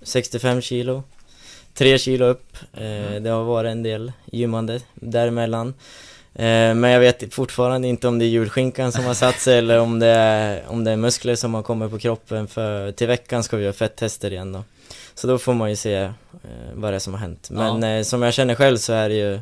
65 0.02 0.60
kilo. 0.62 1.02
3 1.74 1.98
kilo 1.98 2.24
upp. 2.26 2.56
Eh, 2.72 3.20
det 3.20 3.30
har 3.30 3.44
varit 3.44 3.70
en 3.70 3.82
del 3.82 4.12
gymmande 4.32 4.80
däremellan. 4.94 5.74
Eh, 6.34 6.74
men 6.74 6.84
jag 6.90 7.00
vet 7.00 7.34
fortfarande 7.34 7.88
inte 7.88 8.08
om 8.08 8.18
det 8.18 8.24
är 8.24 8.28
julskinkan 8.28 8.92
som 8.92 9.04
har 9.04 9.14
satt 9.14 9.40
sig 9.40 9.58
eller 9.58 9.78
om 9.80 9.98
det 9.98 10.06
är, 10.06 10.62
om 10.68 10.84
det 10.84 10.90
är 10.90 10.96
muskler 10.96 11.34
som 11.36 11.54
har 11.54 11.62
kommit 11.62 11.90
på 11.90 11.98
kroppen 11.98 12.48
för 12.48 12.92
till 12.92 13.06
veckan 13.06 13.42
ska 13.42 13.56
vi 13.56 13.62
göra 13.62 13.72
fettester 13.72 14.30
igen 14.30 14.52
då. 14.52 14.64
Så 15.14 15.26
då 15.26 15.38
får 15.38 15.54
man 15.54 15.70
ju 15.70 15.76
se 15.76 15.94
eh, 15.94 16.10
vad 16.74 16.92
det 16.92 16.96
är 16.96 16.98
som 17.00 17.12
har 17.14 17.20
hänt. 17.20 17.48
Men 17.50 17.82
Ja. 17.82 18.04
som 18.04 18.22
jag 18.22 18.34
känner 18.34 18.54
själv 18.54 18.76
så 18.76 18.92
är 18.92 19.08
det 19.08 19.14
ju, 19.14 19.40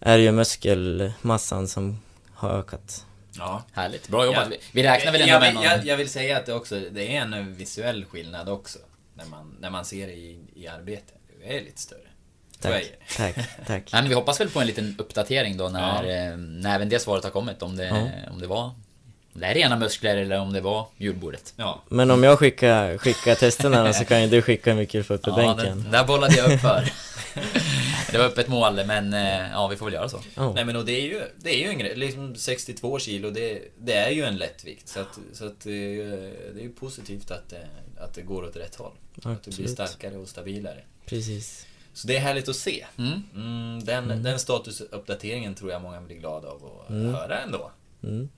är 0.00 0.18
det 0.18 0.24
ju 0.24 0.32
muskelmassan 0.32 1.68
som 1.68 2.00
har 2.34 2.50
ökat. 2.50 3.04
Ja. 3.38 3.62
Härligt. 3.72 4.08
Bra 4.08 4.24
jobbat. 4.24 4.48
Ja. 4.50 4.56
Vi- 4.72 4.82
räknar 4.82 5.12
väl 5.12 5.20
ändå 5.20 5.32
jag, 5.32 5.40
med 5.40 5.48
vill, 5.48 5.54
någon... 5.54 5.64
jag, 5.64 5.86
jag 5.86 5.96
vill 5.96 6.08
säga 6.08 6.36
att 6.36 6.46
det 6.46 6.54
också, 6.54 6.80
det 6.90 7.16
är 7.16 7.20
en 7.20 7.54
visuell 7.54 8.04
skillnad 8.04 8.48
också. 8.48 8.78
När 9.14 9.24
man, 9.24 9.56
när 9.60 9.70
man 9.70 9.84
ser 9.84 10.06
det 10.06 10.12
i, 10.12 10.38
i 10.54 10.68
arbete. 10.68 11.12
Det 11.40 11.56
är 11.56 11.60
lite 11.60 11.80
större. 11.80 12.00
Tack, 12.60 12.84
tack, 13.16 13.34
tack. 13.66 13.92
Nej, 13.92 14.02
men 14.02 14.08
vi 14.08 14.14
hoppas 14.14 14.40
väl 14.40 14.50
på 14.50 14.60
en 14.60 14.66
liten 14.66 14.94
uppdatering 14.98 15.56
då 15.56 15.68
när, 15.68 16.04
ja. 16.04 16.36
när 16.36 16.74
även 16.74 16.88
det 16.88 16.98
svaret 16.98 17.24
har 17.24 17.30
kommit. 17.30 17.62
Om 17.62 17.76
det, 17.76 17.84
ja. 17.84 18.30
om 18.30 18.40
det 18.40 18.46
var 18.46 18.70
det 19.32 19.46
är 19.46 19.54
rena 19.54 19.76
muskler 19.76 20.16
eller 20.16 20.40
om 20.40 20.52
det 20.52 20.60
var 20.60 20.86
julbordet. 20.96 21.52
Ja. 21.56 21.82
Men 21.88 22.10
om 22.10 22.22
jag 22.22 22.38
skickar, 22.38 22.98
skickar 22.98 23.34
testerna 23.34 23.92
så 23.92 24.04
kan 24.04 24.22
ju 24.22 24.28
du 24.28 24.42
skicka 24.42 24.74
får 24.74 25.14
upp 25.14 25.26
i 25.26 25.30
ja, 25.30 25.36
bänken. 25.36 25.82
Den, 25.82 25.92
där 25.92 26.04
bollade 26.04 26.36
jag 26.36 26.52
upp 26.52 26.60
för. 26.60 26.84
det 28.12 28.18
var 28.18 28.24
öppet 28.24 28.48
mål, 28.48 28.86
men 28.86 29.14
eh, 29.14 29.50
ja, 29.50 29.68
vi 29.68 29.76
får 29.76 29.86
väl 29.86 29.94
göra 29.94 30.08
så. 30.08 30.16
Oh. 30.36 30.54
Nej 30.54 30.64
men 30.64 30.76
och 30.76 30.84
det 30.84 30.92
är 30.92 31.06
ju, 31.06 31.22
det 31.36 31.54
är 31.54 31.58
ju 31.58 31.68
en 31.68 31.78
grej, 31.78 31.96
liksom 31.96 32.36
62 32.36 32.98
kilo, 32.98 33.30
det, 33.30 33.62
det 33.78 33.94
är 33.94 34.10
ju 34.10 34.24
en 34.24 34.36
lättvikt. 34.36 34.88
Så 34.88 35.00
att, 35.00 35.18
så 35.32 35.46
att 35.46 35.66
eh, 35.66 35.72
det 35.72 36.58
är 36.58 36.62
ju 36.62 36.72
positivt 36.72 37.30
att, 37.30 37.54
att 37.98 38.14
det 38.14 38.22
går 38.22 38.44
åt 38.44 38.56
rätt 38.56 38.74
håll. 38.74 38.92
Absolut. 39.16 39.38
Att 39.38 39.44
du 39.44 39.50
blir 39.50 39.68
starkare 39.68 40.16
och 40.16 40.28
stabilare. 40.28 40.82
Precis. 41.06 41.66
Så 41.92 42.06
det 42.06 42.16
är 42.16 42.20
härligt 42.20 42.48
att 42.48 42.56
se. 42.56 42.86
Mm. 42.96 43.22
Mm, 43.34 43.84
den, 43.84 44.04
mm. 44.04 44.22
den 44.22 44.38
statusuppdateringen 44.38 45.54
tror 45.54 45.70
jag 45.70 45.82
många 45.82 46.00
blir 46.00 46.16
glada 46.16 46.48
av 46.48 46.80
att 46.80 46.90
mm. 46.90 47.14
höra 47.14 47.40
ändå. 47.40 47.70
Mm. 48.02 48.28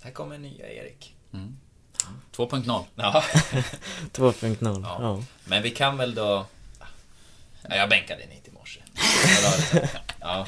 Här 0.00 0.10
kommer 0.10 0.38
nya 0.38 0.72
Erik. 0.72 1.14
Mm. 1.32 1.56
2.0. 2.32 2.84
Ja. 2.94 3.24
2.0. 4.12 4.56
Ja. 4.60 4.98
ja. 5.00 5.22
Men 5.44 5.62
vi 5.62 5.70
kan 5.70 5.96
väl 5.96 6.14
då... 6.14 6.46
Ja, 7.62 7.76
jag 7.76 7.88
bänkade 7.88 8.20
den 8.20 8.30
hit 8.30 8.47
i 8.47 8.47
morse. 8.47 8.47
Ja. 10.20 10.46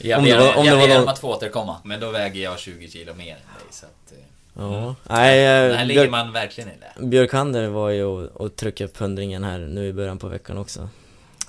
Jag 0.00 0.22
ber, 0.22 0.40
om 0.40 0.60
om 0.60 0.66
jag 0.66 0.88
ber 0.88 1.02
om 1.02 1.08
att 1.08 1.18
få 1.18 1.28
återkomma. 1.34 1.76
Men 1.84 2.00
då 2.00 2.10
väger 2.10 2.42
jag 2.42 2.58
20 2.58 2.88
kilo 2.88 3.14
mer 3.14 3.22
än 3.22 3.28
dig 3.28 3.66
så 3.70 3.86
att... 3.86 4.12
eh, 4.12 4.18
Ja, 4.56 4.78
mm. 4.78 4.94
nej, 5.02 5.38
Det 5.38 5.72
eh, 5.72 5.76
här 5.76 5.84
ligger 5.84 6.08
man 6.08 6.32
verkligen 6.32 6.70
i 6.70 6.72
det. 6.80 7.06
Björkander 7.06 7.68
var 7.68 7.90
ju 7.90 8.04
och, 8.04 8.22
och 8.22 8.56
tryckte 8.56 8.84
upp 8.84 8.96
hundringen 8.96 9.44
här 9.44 9.58
nu 9.58 9.86
i 9.86 9.92
början 9.92 10.18
på 10.18 10.28
veckan 10.28 10.58
också. 10.58 10.88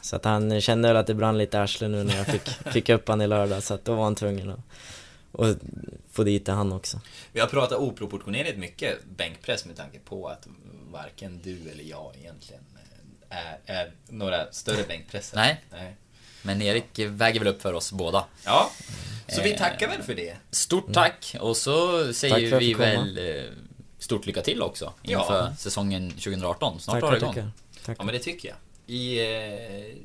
Så 0.01 0.15
att 0.15 0.25
han 0.25 0.61
kände 0.61 0.87
väl 0.87 0.97
att 0.97 1.07
det 1.07 1.13
brann 1.13 1.37
lite 1.37 1.57
i 1.57 1.59
arslet 1.59 1.91
nu 1.91 2.03
när 2.03 2.17
jag 2.17 2.25
fick, 2.27 2.41
fick 2.73 2.89
upp 2.89 3.07
han 3.07 3.21
i 3.21 3.27
lördag, 3.27 3.63
så 3.63 3.73
att 3.73 3.85
då 3.85 3.95
var 3.95 4.03
han 4.03 4.15
tvungen 4.15 4.49
att 4.49 4.59
och 5.31 5.55
få 6.11 6.23
dit 6.23 6.45
det 6.45 6.51
han 6.51 6.73
också. 6.73 6.99
Vi 7.31 7.39
har 7.39 7.47
pratat 7.47 7.77
oproportionerligt 7.77 8.57
mycket 8.57 9.05
bänkpress 9.17 9.65
med 9.65 9.77
tanke 9.77 9.99
på 9.99 10.27
att 10.27 10.47
varken 10.91 11.39
du 11.43 11.69
eller 11.71 11.83
jag 11.83 12.15
egentligen 12.19 12.63
är, 13.29 13.57
är 13.65 13.91
några 14.09 14.51
större 14.51 14.83
bänkpressare. 14.87 15.41
Nej. 15.41 15.63
Nej. 15.71 15.95
Men 16.45 16.61
Erik 16.61 16.99
väger 16.99 17.39
väl 17.39 17.47
upp 17.47 17.61
för 17.61 17.73
oss 17.73 17.91
båda. 17.91 18.25
Ja, 18.45 18.71
så 19.27 19.41
vi 19.41 19.57
tackar 19.57 19.87
väl 19.87 20.01
för 20.01 20.15
det. 20.15 20.35
Stort 20.51 20.93
tack 20.93 21.35
och 21.39 21.57
så 21.57 22.13
säger 22.13 22.59
vi 22.59 22.73
väl 22.73 23.17
eh, 23.17 23.43
stort 23.99 24.25
lycka 24.25 24.41
till 24.41 24.61
också 24.61 24.93
inför 25.03 25.45
Ja. 25.49 25.55
säsongen 25.57 26.09
2018. 26.11 26.79
Snart 26.79 26.99
drar 27.01 27.11
det 27.11 27.17
igång. 27.17 27.51
Tack. 27.85 27.97
Ja, 27.99 28.03
men 28.03 28.13
det 28.13 28.19
tycker 28.19 28.47
jag. 28.49 28.57
I, 28.87 29.19
eh, 29.19 29.25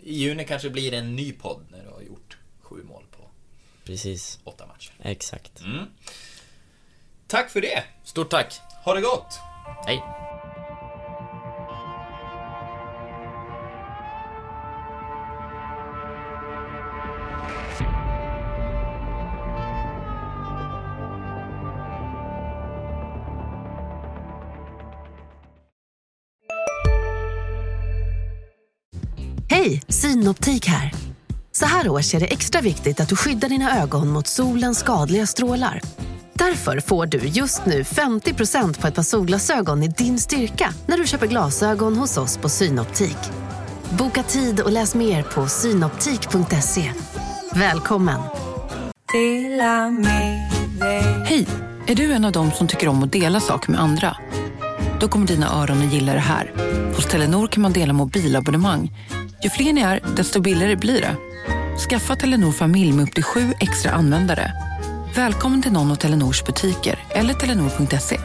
I 0.05 0.15
juni 0.15 0.45
kanske 0.45 0.71
blir 0.71 0.91
det 0.91 0.97
en 0.97 1.17
ny 1.17 1.33
podd 1.33 1.65
när 1.71 1.85
du 1.85 1.91
har 1.91 2.01
gjort 2.01 2.37
sju 2.63 2.83
mål 2.85 3.03
på 3.11 3.25
Precis. 3.85 4.39
åtta 4.45 4.67
matcher. 4.67 4.93
Exakt. 5.03 5.61
Mm. 5.61 5.85
Tack 7.27 7.51
för 7.51 7.61
det! 7.61 7.85
Stort 8.05 8.31
tack! 8.31 8.61
Ha 8.85 8.95
det 8.95 9.01
gott! 9.01 9.39
Hej! 9.87 10.03
Hej, 29.65 29.83
Synoptik 29.89 30.67
här. 30.67 30.93
Så 31.53 31.65
här 31.65 31.89
års 31.89 32.15
är 32.15 32.21
det 32.21 32.27
extra 32.27 32.61
viktigt 32.61 33.01
att 33.01 33.09
du 33.09 33.17
skyddar 33.17 33.49
dina 33.49 33.83
ögon 33.83 34.09
mot 34.09 34.27
solens 34.27 34.79
skadliga 34.79 35.27
strålar. 35.27 35.81
Därför 36.33 36.81
får 36.81 37.07
du 37.07 37.19
just 37.19 37.67
nu 37.67 37.83
50% 37.83 38.81
på 38.81 38.87
ett 38.87 38.95
par 38.95 39.03
solglasögon 39.03 39.83
i 39.83 39.89
din 39.89 40.19
styrka 40.19 40.75
när 40.87 40.99
du 40.99 41.07
köper 41.07 41.27
glasögon 41.27 41.97
hos 41.97 42.17
oss 42.17 42.37
på 42.37 42.49
Synoptik. 42.49 43.17
Boka 43.99 44.23
tid 44.23 44.61
och 44.61 44.73
läs 44.73 44.95
mer 44.95 45.23
på 45.23 45.47
synoptik.se. 45.47 46.93
Välkommen! 47.55 48.21
Hej! 51.25 51.47
Är 51.87 51.95
du 51.95 52.13
en 52.13 52.25
av 52.25 52.33
dem 52.33 52.51
som 52.51 52.69
tycker 52.69 52.89
om 52.89 53.03
att 53.03 53.13
dela 53.13 53.41
saker 53.41 53.71
med 53.71 53.81
andra? 53.81 54.17
Då 55.01 55.09
kommer 55.09 55.27
dina 55.27 55.63
öron 55.63 55.87
att 55.87 55.93
gilla 55.93 56.13
det 56.13 56.19
här. 56.19 56.53
Hos 56.97 57.07
Telenor 57.07 57.47
kan 57.47 57.63
man 57.63 57.73
dela 57.73 57.93
mobilabonnemang. 57.93 58.93
Ju 59.43 59.51
fler 59.51 59.73
ni 59.73 59.81
är, 59.81 60.01
desto 60.17 60.41
billigare 60.41 60.77
blir 60.77 61.01
det. 61.01 61.17
Skaffa 61.89 62.17
Telenor 62.17 62.53
familj 62.53 62.93
med 62.93 63.03
upp 63.03 63.15
till 63.15 63.25
sju 63.25 63.53
extra 63.61 63.91
användare. 63.93 64.53
Välkommen 65.17 65.63
till 65.63 65.73
någon 65.73 65.91
av 65.91 65.95
Telenors 65.95 66.45
butiker 66.45 66.99
eller 67.11 67.35
telenor.se. 67.35 68.21